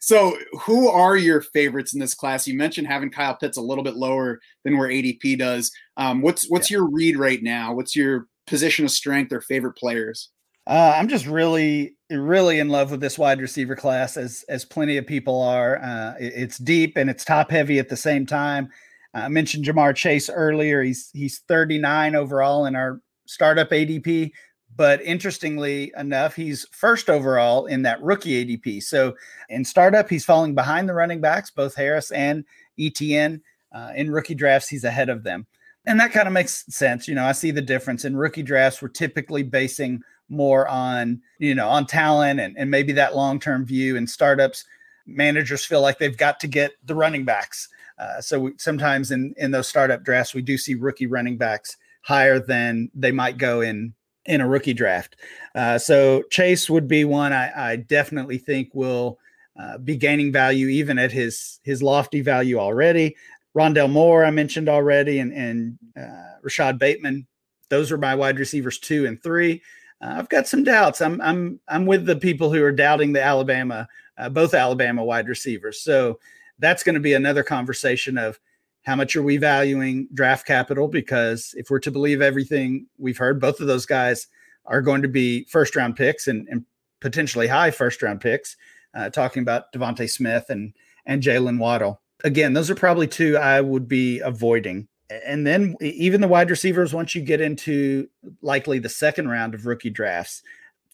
So, 0.00 0.38
who 0.62 0.88
are 0.88 1.16
your 1.16 1.42
favorites 1.42 1.92
in 1.92 2.00
this 2.00 2.14
class? 2.14 2.48
You 2.48 2.56
mentioned 2.56 2.86
having 2.86 3.10
Kyle 3.10 3.36
Pitts 3.36 3.58
a 3.58 3.62
little 3.62 3.84
bit 3.84 3.96
lower 3.96 4.40
than 4.64 4.78
where 4.78 4.88
ADP 4.88 5.38
does. 5.38 5.70
Um, 5.98 6.22
what's 6.22 6.48
what's 6.48 6.70
yeah. 6.70 6.78
your 6.78 6.90
read 6.90 7.18
right 7.18 7.42
now? 7.42 7.74
What's 7.74 7.94
your 7.94 8.26
position 8.46 8.86
of 8.86 8.90
strength 8.90 9.32
or 9.32 9.40
favorite 9.42 9.76
players? 9.76 10.30
Uh, 10.66 10.94
I'm 10.96 11.08
just 11.08 11.26
really, 11.26 11.94
really 12.10 12.58
in 12.58 12.70
love 12.70 12.90
with 12.90 13.00
this 13.00 13.18
wide 13.18 13.40
receiver 13.40 13.76
class, 13.76 14.16
as 14.16 14.44
as 14.48 14.64
plenty 14.64 14.96
of 14.96 15.06
people 15.06 15.42
are. 15.42 15.78
Uh, 15.82 16.14
it, 16.18 16.32
it's 16.34 16.58
deep 16.58 16.96
and 16.96 17.10
it's 17.10 17.24
top 17.24 17.50
heavy 17.50 17.78
at 17.78 17.90
the 17.90 17.96
same 17.96 18.24
time. 18.24 18.70
I 19.12 19.28
mentioned 19.28 19.64
Ja'Marr 19.64 19.94
Chase 19.94 20.30
earlier. 20.30 20.82
He's 20.82 21.10
he's 21.12 21.40
39 21.48 22.14
overall 22.14 22.66
in 22.66 22.74
our 22.74 23.00
startup 23.26 23.70
ADP. 23.70 24.30
But 24.76 25.00
interestingly 25.02 25.92
enough, 25.96 26.36
he's 26.36 26.66
first 26.70 27.08
overall 27.08 27.66
in 27.66 27.82
that 27.82 28.02
rookie 28.02 28.44
ADP. 28.44 28.82
So 28.82 29.14
in 29.48 29.64
startup, 29.64 30.08
he's 30.08 30.24
falling 30.24 30.54
behind 30.54 30.88
the 30.88 30.94
running 30.94 31.20
backs, 31.20 31.50
both 31.50 31.74
Harris 31.74 32.10
and 32.10 32.44
Etienne. 32.78 33.42
Uh, 33.72 33.92
in 33.94 34.10
rookie 34.10 34.34
drafts, 34.34 34.68
he's 34.68 34.84
ahead 34.84 35.08
of 35.08 35.22
them. 35.22 35.46
And 35.86 35.98
that 36.00 36.12
kind 36.12 36.26
of 36.26 36.34
makes 36.34 36.64
sense. 36.74 37.08
You 37.08 37.14
know, 37.14 37.24
I 37.24 37.32
see 37.32 37.50
the 37.50 37.62
difference 37.62 38.04
in 38.04 38.16
rookie 38.16 38.42
drafts. 38.42 38.82
We're 38.82 38.88
typically 38.88 39.42
basing 39.42 40.02
more 40.28 40.66
on, 40.68 41.22
you 41.38 41.54
know, 41.54 41.68
on 41.68 41.86
talent 41.86 42.40
and, 42.40 42.56
and 42.58 42.70
maybe 42.70 42.92
that 42.92 43.16
long 43.16 43.38
term 43.38 43.64
view. 43.64 43.96
In 43.96 44.06
startups, 44.06 44.64
managers 45.06 45.64
feel 45.64 45.80
like 45.80 45.98
they've 45.98 46.16
got 46.16 46.40
to 46.40 46.48
get 46.48 46.72
the 46.84 46.94
running 46.94 47.24
backs. 47.24 47.68
Uh, 47.98 48.20
so 48.20 48.40
we, 48.40 48.52
sometimes 48.58 49.10
in 49.10 49.32
in 49.38 49.52
those 49.52 49.68
startup 49.68 50.02
drafts, 50.02 50.34
we 50.34 50.42
do 50.42 50.58
see 50.58 50.74
rookie 50.74 51.06
running 51.06 51.38
backs 51.38 51.76
higher 52.02 52.38
than 52.38 52.90
they 52.94 53.12
might 53.12 53.38
go 53.38 53.60
in 53.60 53.94
in 54.26 54.40
a 54.40 54.48
rookie 54.48 54.74
draft. 54.74 55.16
Uh, 55.54 55.78
so 55.78 56.22
Chase 56.30 56.68
would 56.68 56.88
be 56.88 57.04
one 57.04 57.32
I, 57.32 57.72
I 57.72 57.76
definitely 57.76 58.38
think 58.38 58.74
will 58.74 59.18
uh, 59.58 59.78
be 59.78 59.96
gaining 59.96 60.32
value 60.32 60.68
even 60.68 60.98
at 60.98 61.12
his 61.12 61.60
his 61.62 61.82
lofty 61.82 62.20
value 62.20 62.58
already. 62.58 63.16
Rondale 63.56 63.90
Moore 63.90 64.24
I 64.24 64.30
mentioned 64.30 64.68
already, 64.68 65.18
and 65.18 65.32
and 65.32 65.78
uh, 65.98 66.38
Rashod 66.42 66.78
Bateman. 66.78 67.26
Those 67.68 67.90
are 67.90 67.98
my 67.98 68.14
wide 68.14 68.38
receivers 68.38 68.78
two 68.78 69.06
and 69.06 69.22
three. 69.22 69.62
Uh, 70.00 70.16
I've 70.18 70.28
got 70.28 70.46
some 70.46 70.62
doubts. 70.62 71.00
I'm 71.00 71.20
I'm 71.20 71.58
I'm 71.68 71.86
with 71.86 72.04
the 72.04 72.16
people 72.16 72.52
who 72.52 72.62
are 72.62 72.72
doubting 72.72 73.12
the 73.12 73.22
Alabama, 73.22 73.88
uh, 74.18 74.28
both 74.28 74.52
Alabama 74.52 75.04
wide 75.04 75.28
receivers. 75.28 75.80
So 75.80 76.18
that's 76.58 76.82
going 76.82 76.94
to 76.94 77.00
be 77.00 77.14
another 77.14 77.42
conversation 77.42 78.18
of 78.18 78.38
how 78.86 78.94
much 78.94 79.16
are 79.16 79.22
we 79.22 79.36
valuing 79.36 80.08
draft 80.14 80.46
capital? 80.46 80.86
Because 80.86 81.52
if 81.56 81.70
we're 81.70 81.80
to 81.80 81.90
believe 81.90 82.22
everything 82.22 82.86
we've 82.98 83.18
heard, 83.18 83.40
both 83.40 83.60
of 83.60 83.66
those 83.66 83.84
guys 83.84 84.28
are 84.64 84.80
going 84.80 85.02
to 85.02 85.08
be 85.08 85.44
first 85.50 85.74
round 85.74 85.96
picks 85.96 86.28
and, 86.28 86.46
and 86.48 86.64
potentially 87.00 87.48
high 87.48 87.72
first 87.72 88.00
round 88.00 88.20
picks. 88.20 88.56
Uh, 88.94 89.10
talking 89.10 89.42
about 89.42 89.72
DeVonta 89.72 90.08
Smith 90.08 90.46
and 90.48 90.72
and 91.04 91.22
Jaylen 91.22 91.58
Waddle. 91.58 92.00
Again, 92.24 92.54
those 92.54 92.70
are 92.70 92.74
probably 92.76 93.06
two 93.06 93.36
I 93.36 93.60
would 93.60 93.88
be 93.88 94.20
avoiding. 94.20 94.88
And 95.26 95.46
then 95.46 95.74
even 95.80 96.20
the 96.20 96.28
wide 96.28 96.48
receivers, 96.48 96.94
once 96.94 97.14
you 97.14 97.22
get 97.22 97.40
into 97.40 98.08
likely 98.40 98.78
the 98.78 98.88
second 98.88 99.28
round 99.28 99.54
of 99.54 99.66
rookie 99.66 99.90
drafts, 99.90 100.42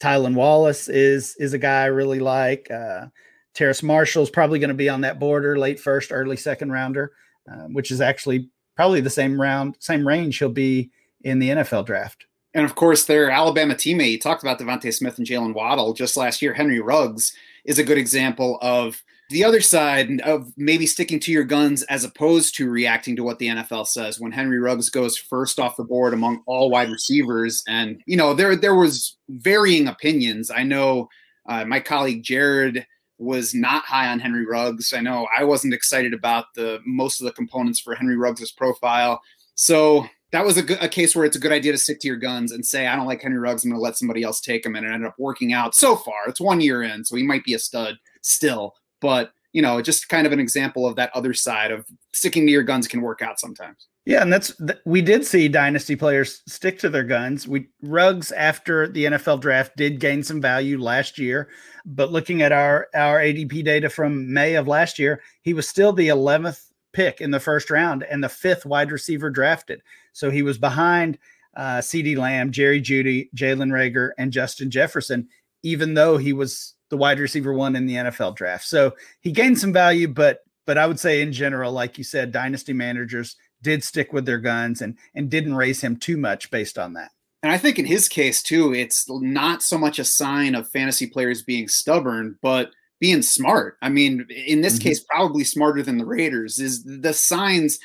Tylan 0.01 0.35
Wallace 0.35 0.89
is 0.89 1.37
is 1.39 1.53
a 1.53 1.59
guy 1.59 1.83
I 1.83 1.87
really 1.87 2.21
like. 2.21 2.71
Uh, 2.71 3.07
Terrace 3.53 3.83
Marshall 3.83 4.23
is 4.23 4.31
probably 4.31 4.59
going 4.59 4.69
to 4.69 4.75
be 4.75 4.89
on 4.89 5.03
that 5.03 5.21
border, 5.21 5.59
late 5.59 5.79
first, 5.79 6.11
early 6.11 6.39
second 6.39 6.73
rounder. 6.73 7.13
Uh, 7.51 7.67
which 7.73 7.91
is 7.91 8.01
actually 8.01 8.49
probably 8.77 9.01
the 9.01 9.11
same 9.11 9.41
round, 9.41 9.77
same 9.81 10.07
range 10.07 10.39
he'll 10.39 10.49
be 10.49 10.91
in 11.25 11.41
the 11.41 11.49
NFL 11.49 11.85
draft. 11.85 12.27
And 12.55 12.65
of 12.65 12.75
course, 12.75 13.05
their 13.05 13.31
Alabama 13.31 13.75
teammate, 13.75 14.13
you 14.13 14.19
talked 14.19 14.43
about 14.43 14.61
DeVonta 14.61 14.95
Smith 14.95 15.19
and 15.19 15.27
Jaylen 15.27 15.55
Waddle 15.55 15.93
just 15.93 16.17
last 16.17 16.41
year. 16.41 16.53
Henry 16.55 16.81
Ruggs 16.81 17.35
is 17.65 17.79
a 17.79 17.85
good 17.85 17.99
example 17.99 18.59
of 18.63 19.03
the 19.31 19.43
other 19.43 19.61
side 19.61 20.21
of 20.21 20.53
maybe 20.57 20.87
sticking 20.87 21.19
to 21.21 21.33
your 21.33 21.45
guns 21.45 21.83
as 21.85 22.05
opposed 22.05 22.55
to 22.57 22.71
reacting 22.71 23.17
to 23.17 23.25
what 23.25 23.39
the 23.39 23.49
NFL 23.49 23.87
says 23.87 24.21
when 24.21 24.31
Henry 24.31 24.61
Ruggs 24.61 24.91
goes 24.91 25.17
first 25.17 25.59
off 25.59 25.77
the 25.77 25.85
board 25.85 26.13
among 26.13 26.43
all 26.47 26.71
wide 26.71 26.91
receivers. 26.91 27.65
And, 27.67 28.03
you 28.07 28.17
know, 28.17 28.35
there, 28.35 28.55
there 28.55 28.75
was 28.75 29.17
varying 29.31 29.89
opinions. 29.89 30.51
I 30.51 30.63
know 30.63 31.09
uh, 31.49 31.65
my 31.65 31.81
colleague 31.81 32.23
Jared 32.23 32.87
was 33.19 33.55
not 33.55 33.85
high 33.85 34.09
on 34.09 34.21
Henry 34.21 34.47
Ruggs. 34.47 34.93
I 34.93 35.01
know 35.01 35.29
I 35.37 35.45
wasn't 35.45 35.75
excited 35.75 36.13
about 36.15 36.47
the 36.55 36.81
most 36.85 37.21
of 37.21 37.27
the 37.27 37.33
components 37.33 37.81
for 37.81 37.95
Henry 37.95 38.17
Ruggs' 38.17 38.53
profile. 38.53 39.21
So 39.55 40.07
that 40.33 40.45
was 40.45 40.57
a, 40.59 40.85
a 40.85 40.89
case 40.89 41.15
where 41.15 41.25
it's 41.25 41.37
a 41.37 41.41
good 41.41 41.53
idea 41.53 41.73
to 41.73 41.79
stick 41.79 42.01
to 42.01 42.09
your 42.09 42.17
guns 42.17 42.53
and 42.53 42.65
say, 42.65 42.87
I 42.87 42.97
don't 42.97 43.07
like 43.07 43.23
Henry 43.23 43.39
Ruggs. 43.39 43.65
I'm 43.65 43.71
going 43.71 43.79
to 43.79 43.83
let 43.83 43.99
somebody 43.99 44.23
else 44.23 44.41
take 44.41 44.65
him. 44.65 44.75
And 44.75 44.87
it 44.87 44.91
ended 44.91 45.09
up 45.09 45.15
working 45.19 45.53
out 45.53 45.75
so 45.75 45.95
far. 45.95 46.27
It's 46.27 46.41
one 46.41 46.61
year 46.61 46.83
in, 46.83 47.05
so 47.05 47.17
he 47.17 47.23
might 47.23 47.45
be 47.45 47.55
a 47.55 47.59
stud 47.59 47.97
still. 48.23 48.75
But, 49.01 49.33
you 49.53 49.61
know, 49.61 49.83
just 49.83 50.09
kind 50.09 50.27
of 50.27 50.33
an 50.33 50.41
example 50.41 50.87
of 50.87 50.97
that 50.97 51.11
other 51.15 51.35
side 51.35 51.71
of 51.71 51.87
sticking 52.13 52.47
to 52.47 52.53
your 52.53 52.63
guns 52.63 52.89
can 52.89 53.03
work 53.03 53.21
out 53.21 53.39
sometimes. 53.39 53.89
Yeah, 54.05 54.23
and 54.23 54.33
that's 54.33 54.61
we 54.85 55.01
did 55.01 55.25
see 55.25 55.47
dynasty 55.47 55.95
players 55.95 56.43
stick 56.49 56.81
to 56.81 56.89
their 56.89 57.05
guns. 57.05 57.47
We 57.47 57.69
Ruggs 57.83 58.33
after 58.33 58.89
the 58.89 59.05
NFL 59.05 59.41
draft 59.41 59.77
did 59.77 60.01
gain 60.01 60.25
some 60.25 60.41
value 60.41 60.81
last 60.81 61.19
year, 61.19 61.49
but 61.87 62.11
looking 62.11 62.43
at 62.43 62.51
our 62.51 62.89
our 62.97 63.21
ADP 63.21 63.65
data 63.65 63.89
from 63.89 64.33
May 64.33 64.55
of 64.55 64.67
last 64.67 64.99
year, 64.99 65.23
he 65.43 65.55
was 65.55 65.69
still 65.69 65.93
the 65.93 66.09
11th 66.09 66.65
pick 66.93 67.21
in 67.21 67.31
the 67.31 67.41
first 67.41 67.71
round 67.71 68.03
and 68.03 68.25
the 68.25 68.29
fifth 68.29 68.67
wide 68.67 68.91
receiver 68.91 69.31
drafted. 69.31 69.81
So 70.13 70.31
he 70.31 70.43
was 70.43 70.59
behind 70.59 71.17
uh, 71.57 71.79
CeeDee 71.79 72.17
Lamb, 72.17 72.51
Jerry 72.51 72.81
Jeudy, 72.81 73.31
Jalen 73.37 73.71
Reagor, 73.71 74.11
and 74.19 74.33
Justin 74.33 74.71
Jefferson, 74.71 75.29
even 75.63 75.95
though 75.95 76.17
he 76.17 76.33
was 76.33 76.75
the 76.91 76.97
wide 76.97 77.21
receiver 77.21 77.53
one 77.53 77.77
in 77.77 77.87
the 77.87 77.95
NFL 77.95 78.35
draft. 78.35 78.65
So 78.65 78.95
he 79.21 79.31
gained 79.31 79.61
some 79.61 79.73
value, 79.73 80.09
but 80.09 80.41
but 80.67 80.77
I 80.77 80.87
would 80.87 80.99
say 80.99 81.23
in 81.23 81.33
general, 81.33 81.73
like 81.73 81.99
you 81.99 82.05
said, 82.05 82.33
dynasty 82.33 82.73
managers 82.73 83.37
did 83.63 83.85
stick 83.85 84.13
with 84.13 84.27
their 84.27 84.39
guns 84.39 84.83
and 84.83 84.97
and 85.15 85.31
didn't 85.31 85.57
raise 85.57 85.81
him 85.81 85.97
too 85.97 86.17
much 86.17 86.51
based 86.51 86.79
on 86.79 86.95
that. 86.95 87.11
And 87.43 87.51
I 87.51 87.59
think 87.59 87.79
in 87.79 87.87
his 87.87 88.09
case 88.09 88.43
too, 88.43 88.73
it's 88.73 89.07
not 89.09 89.63
so 89.63 89.77
much 89.77 89.99
a 89.99 90.05
sign 90.05 90.55
of 90.55 90.69
fantasy 90.69 91.07
players 91.07 91.43
being 91.43 91.69
stubborn, 91.69 92.39
but 92.41 92.71
being 93.01 93.23
smart. 93.23 93.79
I 93.83 93.89
mean, 93.89 94.27
in 94.31 94.61
this 94.61 94.75
mm-hmm. 94.75 94.89
case, 94.89 95.01
probably 95.01 95.43
smarter 95.43 95.83
than 95.83 95.99
the 95.99 96.07
Raiders 96.07 96.61
is 96.61 96.85
the 96.85 97.13
signs. 97.13 97.81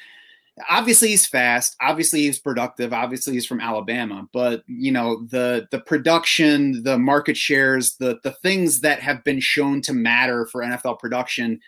Obviously, 0.70 1.10
he's 1.10 1.26
fast. 1.26 1.76
Obviously, 1.82 2.22
he's 2.22 2.40
productive. 2.40 2.94
Obviously, 2.94 3.34
he's 3.34 3.46
from 3.46 3.60
Alabama. 3.60 4.28
But 4.32 4.64
you 4.68 4.92
know, 4.92 5.26
the 5.26 5.68
the 5.72 5.80
production, 5.80 6.84
the 6.84 7.00
market 7.00 7.36
shares, 7.36 7.96
the 7.96 8.20
the 8.24 8.32
things 8.32 8.82
that 8.82 9.00
have 9.00 9.24
been 9.24 9.40
shown 9.40 9.82
to 9.82 9.94
matter 9.94 10.46
for 10.46 10.62
NFL 10.62 11.00
production 11.00 11.60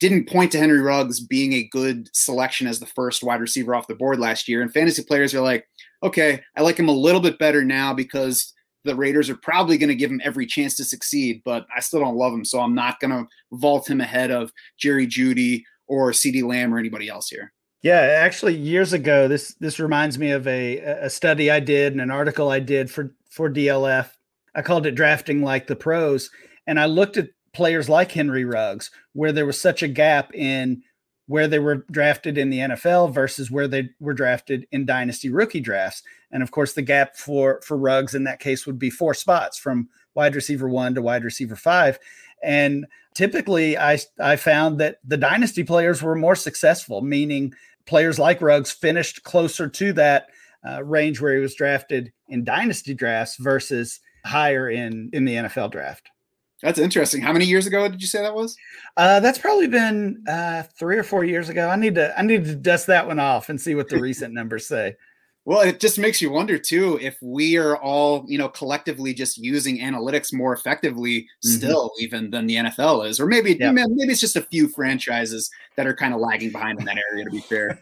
didn't 0.00 0.28
point 0.28 0.52
to 0.52 0.58
Henry 0.58 0.80
Ruggs 0.80 1.20
being 1.20 1.52
a 1.52 1.68
good 1.68 2.08
selection 2.14 2.66
as 2.66 2.80
the 2.80 2.86
first 2.86 3.22
wide 3.22 3.40
receiver 3.40 3.74
off 3.74 3.86
the 3.86 3.94
board 3.94 4.18
last 4.18 4.48
year. 4.48 4.62
And 4.62 4.72
fantasy 4.72 5.02
players 5.02 5.34
are 5.34 5.40
like, 5.40 5.66
okay, 6.02 6.42
I 6.56 6.62
like 6.62 6.78
him 6.78 6.88
a 6.88 6.92
little 6.92 7.20
bit 7.20 7.38
better 7.38 7.64
now 7.64 7.94
because 7.94 8.52
the 8.84 8.94
Raiders 8.94 9.28
are 9.28 9.36
probably 9.36 9.78
going 9.78 9.88
to 9.88 9.94
give 9.94 10.10
him 10.10 10.20
every 10.24 10.46
chance 10.46 10.76
to 10.76 10.84
succeed, 10.84 11.42
but 11.44 11.66
I 11.74 11.80
still 11.80 12.00
don't 12.00 12.16
love 12.16 12.32
him. 12.32 12.44
So 12.44 12.60
I'm 12.60 12.74
not 12.74 13.00
going 13.00 13.10
to 13.10 13.26
vault 13.52 13.90
him 13.90 14.00
ahead 14.00 14.30
of 14.30 14.52
Jerry 14.78 15.06
Jeudy 15.06 15.62
or 15.88 16.12
CeeDee 16.12 16.44
Lamb 16.44 16.74
or 16.74 16.78
anybody 16.78 17.08
else 17.08 17.28
here. 17.28 17.52
Yeah, 17.82 18.00
actually, 18.00 18.56
years 18.56 18.92
ago, 18.92 19.28
this 19.28 19.54
this 19.60 19.78
reminds 19.78 20.18
me 20.18 20.32
of 20.32 20.46
a 20.48 20.78
a 20.78 21.10
study 21.10 21.50
I 21.50 21.60
did 21.60 21.92
and 21.92 22.00
an 22.00 22.10
article 22.10 22.48
I 22.48 22.58
did 22.58 22.90
for 22.90 23.14
for 23.30 23.48
DLF. 23.48 24.08
I 24.56 24.62
called 24.62 24.86
it 24.86 24.96
drafting 24.96 25.42
like 25.42 25.66
the 25.66 25.76
pros, 25.76 26.30
and 26.66 26.80
I 26.80 26.86
looked 26.86 27.16
at 27.16 27.28
players 27.56 27.88
like 27.88 28.12
Henry 28.12 28.44
Ruggs, 28.44 28.90
where 29.14 29.32
there 29.32 29.46
was 29.46 29.58
such 29.58 29.82
a 29.82 29.88
gap 29.88 30.34
in 30.34 30.82
where 31.26 31.48
they 31.48 31.58
were 31.58 31.86
drafted 31.90 32.36
in 32.36 32.50
the 32.50 32.58
NFL 32.58 33.14
versus 33.14 33.50
where 33.50 33.66
they 33.66 33.88
were 33.98 34.12
drafted 34.12 34.66
in 34.72 34.84
dynasty 34.84 35.30
rookie 35.30 35.60
drafts. 35.60 36.02
And 36.30 36.42
of 36.42 36.50
course, 36.50 36.74
the 36.74 36.82
gap 36.82 37.16
for 37.16 37.62
for 37.64 37.78
Ruggs 37.78 38.14
in 38.14 38.24
that 38.24 38.40
case 38.40 38.66
would 38.66 38.78
be 38.78 38.90
four 38.90 39.14
spots 39.14 39.58
from 39.58 39.88
wide 40.14 40.34
receiver 40.34 40.68
one 40.68 40.94
to 40.94 41.02
wide 41.02 41.24
receiver 41.24 41.56
five. 41.56 41.98
And 42.44 42.84
typically, 43.14 43.78
I 43.78 43.98
I 44.20 44.36
found 44.36 44.78
that 44.80 44.98
the 45.02 45.16
dynasty 45.16 45.64
players 45.64 46.02
were 46.02 46.14
more 46.14 46.36
successful, 46.36 47.00
meaning 47.00 47.54
players 47.86 48.18
like 48.18 48.42
Ruggs 48.42 48.70
finished 48.70 49.22
closer 49.22 49.66
to 49.66 49.94
that 49.94 50.26
uh, 50.68 50.84
range 50.84 51.22
where 51.22 51.34
he 51.34 51.40
was 51.40 51.54
drafted 51.54 52.12
in 52.28 52.44
dynasty 52.44 52.92
drafts 52.92 53.36
versus 53.36 54.00
higher 54.26 54.68
in 54.68 55.08
in 55.14 55.24
the 55.24 55.36
NFL 55.36 55.70
draft. 55.70 56.10
That's 56.62 56.78
interesting. 56.78 57.20
How 57.20 57.32
many 57.32 57.44
years 57.44 57.66
ago 57.66 57.86
did 57.88 58.00
you 58.00 58.06
say 58.06 58.22
that 58.22 58.34
was? 58.34 58.56
Uh, 58.96 59.20
that's 59.20 59.38
probably 59.38 59.68
been 59.68 60.24
uh, 60.26 60.62
three 60.78 60.96
or 60.96 61.02
four 61.02 61.24
years 61.24 61.48
ago. 61.48 61.68
I 61.68 61.76
need 61.76 61.94
to 61.96 62.18
I 62.18 62.22
need 62.22 62.44
to 62.44 62.56
dust 62.56 62.86
that 62.86 63.06
one 63.06 63.18
off 63.18 63.48
and 63.48 63.60
see 63.60 63.74
what 63.74 63.88
the 63.88 64.00
recent 64.00 64.32
numbers 64.34 64.66
say. 64.66 64.96
Well, 65.44 65.60
it 65.60 65.78
just 65.78 65.96
makes 65.96 66.20
you 66.20 66.32
wonder 66.32 66.58
too 66.58 66.98
if 67.00 67.16
we 67.22 67.56
are 67.56 67.76
all, 67.76 68.24
you 68.26 68.36
know, 68.36 68.48
collectively 68.48 69.14
just 69.14 69.38
using 69.38 69.78
analytics 69.78 70.32
more 70.32 70.52
effectively 70.52 71.20
mm-hmm. 71.20 71.48
still 71.48 71.92
even 72.00 72.30
than 72.30 72.48
the 72.48 72.56
NFL 72.56 73.08
is, 73.08 73.20
or 73.20 73.26
maybe 73.26 73.56
yeah. 73.60 73.70
maybe 73.70 74.10
it's 74.10 74.20
just 74.20 74.34
a 74.34 74.42
few 74.42 74.66
franchises 74.66 75.48
that 75.76 75.86
are 75.86 75.94
kind 75.94 76.14
of 76.14 76.20
lagging 76.20 76.50
behind 76.50 76.80
in 76.80 76.84
that 76.86 76.98
area. 77.12 77.24
To 77.24 77.30
be 77.30 77.40
fair. 77.40 77.80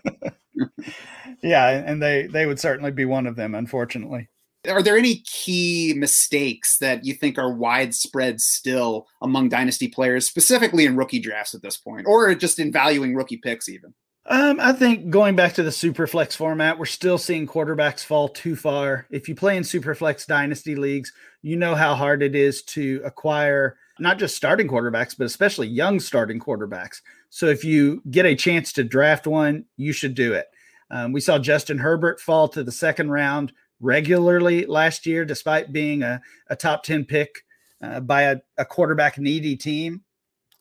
yeah, 1.43 1.69
and 1.87 2.03
they 2.03 2.27
they 2.27 2.45
would 2.45 2.61
certainly 2.61 2.91
be 2.91 3.07
one 3.07 3.27
of 3.27 3.37
them, 3.37 3.55
unfortunately. 3.55 4.29
Are 4.68 4.83
there 4.83 4.96
any 4.96 5.16
key 5.27 5.94
mistakes 5.96 6.79
that 6.79 7.05
you 7.05 7.14
think 7.14 7.38
are 7.38 7.53
widespread 7.53 8.40
still 8.40 9.07
among 9.22 9.48
dynasty 9.48 9.88
players, 9.88 10.27
specifically 10.27 10.87
in 10.87 10.96
rookie 10.96 11.20
drafts 11.20 11.55
at 11.55 11.62
this 11.62 11.77
point, 11.77 12.07
or 12.07 12.35
just 12.35 12.59
in 12.59 12.72
valuing 12.72 13.14
rookie 13.14 13.37
picks 13.37 13.68
even? 13.68 13.94
Um, 14.27 14.59
I 14.59 14.72
think 14.72 15.11
going 15.11 15.37
back 15.37 15.53
to 15.55 15.62
the 15.62 15.70
superflex 15.70 16.35
format, 16.35 16.79
we're 16.79 16.87
still 16.87 17.18
seeing 17.18 17.46
quarterbacks 17.46 18.03
fall 18.03 18.29
too 18.29 18.57
far. 18.57 19.07
If 19.11 19.29
you 19.29 19.35
play 19.35 19.57
in 19.57 19.64
superflex 19.64 20.27
dynasty 20.27 20.77
leagues, 20.77 21.12
you 21.42 21.57
know 21.57 21.74
how 21.74 21.94
hard 21.94 22.22
it 22.22 22.35
is 22.35 22.62
to 22.62 23.03
acquire 23.05 23.77
not 23.98 24.18
just 24.18 24.35
starting 24.37 24.66
quarterbacks, 24.66 25.16
but 25.16 25.24
especially 25.24 25.68
young 25.68 26.00
starting 26.00 26.40
quarterbacks. 26.40 27.00
So 27.31 27.46
if 27.46 27.64
you 27.64 28.03
get 28.11 28.27
a 28.27 28.35
chance 28.35 28.72
to 28.72 28.85
draft 28.85 29.27
one, 29.27 29.66
you 29.77 29.92
should 29.92 30.14
do 30.14 30.33
it. 30.33 30.46
Um, 30.90 31.12
we 31.12 31.20
saw 31.20 31.38
Justin 31.38 31.79
Herbert 31.79 32.20
fall 32.20 32.48
to 32.48 32.64
the 32.64 32.72
second 32.72 33.11
round 33.11 33.53
regularly 33.85 34.64
last 34.64 35.07
year, 35.07 35.25
despite 35.25 35.73
being 35.73 36.03
a, 36.03 36.20
a 36.49 36.57
top 36.57 36.83
10 36.83 37.05
pick 37.05 37.44
uh, 37.83 38.01
by 38.01 38.23
a, 38.23 38.37
a 38.57 38.64
quarterback 38.64 39.18
needy 39.18 39.57
team. 39.57 40.03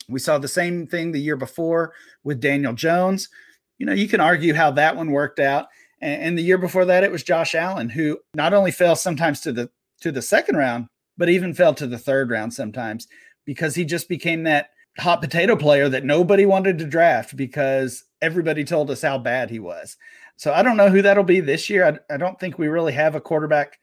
We 0.09 0.19
saw 0.19 0.37
the 0.37 0.49
same 0.49 0.85
thing 0.85 1.11
the 1.11 1.21
year 1.21 1.37
before 1.37 1.93
with 2.23 2.41
Daniel 2.41 2.73
Jones. 2.73 3.29
You 3.77 3.85
know, 3.85 3.93
you 3.93 4.09
can 4.09 4.19
argue 4.19 4.53
how 4.53 4.71
that 4.71 4.97
one 4.97 5.11
worked 5.11 5.39
out. 5.39 5.67
And, 6.01 6.21
and 6.21 6.37
the 6.37 6.43
year 6.43 6.57
before 6.57 6.85
that, 6.85 7.03
it 7.03 7.11
was 7.11 7.23
Josh 7.23 7.55
Allen, 7.55 7.89
who 7.89 8.19
not 8.35 8.53
only 8.53 8.71
fell 8.71 8.95
sometimes 8.95 9.39
to 9.41 9.53
the 9.53 9.69
to 10.01 10.11
the 10.11 10.21
second 10.21 10.57
round, 10.57 10.87
but 11.17 11.29
even 11.29 11.53
fell 11.53 11.73
to 11.75 11.87
the 11.87 11.97
third 11.97 12.29
round 12.29 12.53
sometimes 12.53 13.07
because 13.45 13.75
he 13.75 13.85
just 13.85 14.09
became 14.09 14.43
that 14.43 14.71
hot 14.99 15.21
potato 15.21 15.55
player 15.55 15.87
that 15.87 16.03
nobody 16.03 16.45
wanted 16.45 16.77
to 16.77 16.85
draft 16.85 17.37
because 17.37 18.03
everybody 18.21 18.65
told 18.65 18.91
us 18.91 19.01
how 19.01 19.17
bad 19.17 19.49
he 19.49 19.59
was. 19.59 19.95
So 20.37 20.51
I 20.53 20.61
don't 20.63 20.77
know 20.77 20.89
who 20.89 21.01
that'll 21.01 21.23
be 21.23 21.39
this 21.39 21.69
year. 21.69 21.85
I, 21.85 22.13
I 22.13 22.17
don't 22.17 22.39
think 22.39 22.57
we 22.57 22.67
really 22.67 22.93
have 22.93 23.15
a 23.15 23.21
quarterback 23.21 23.79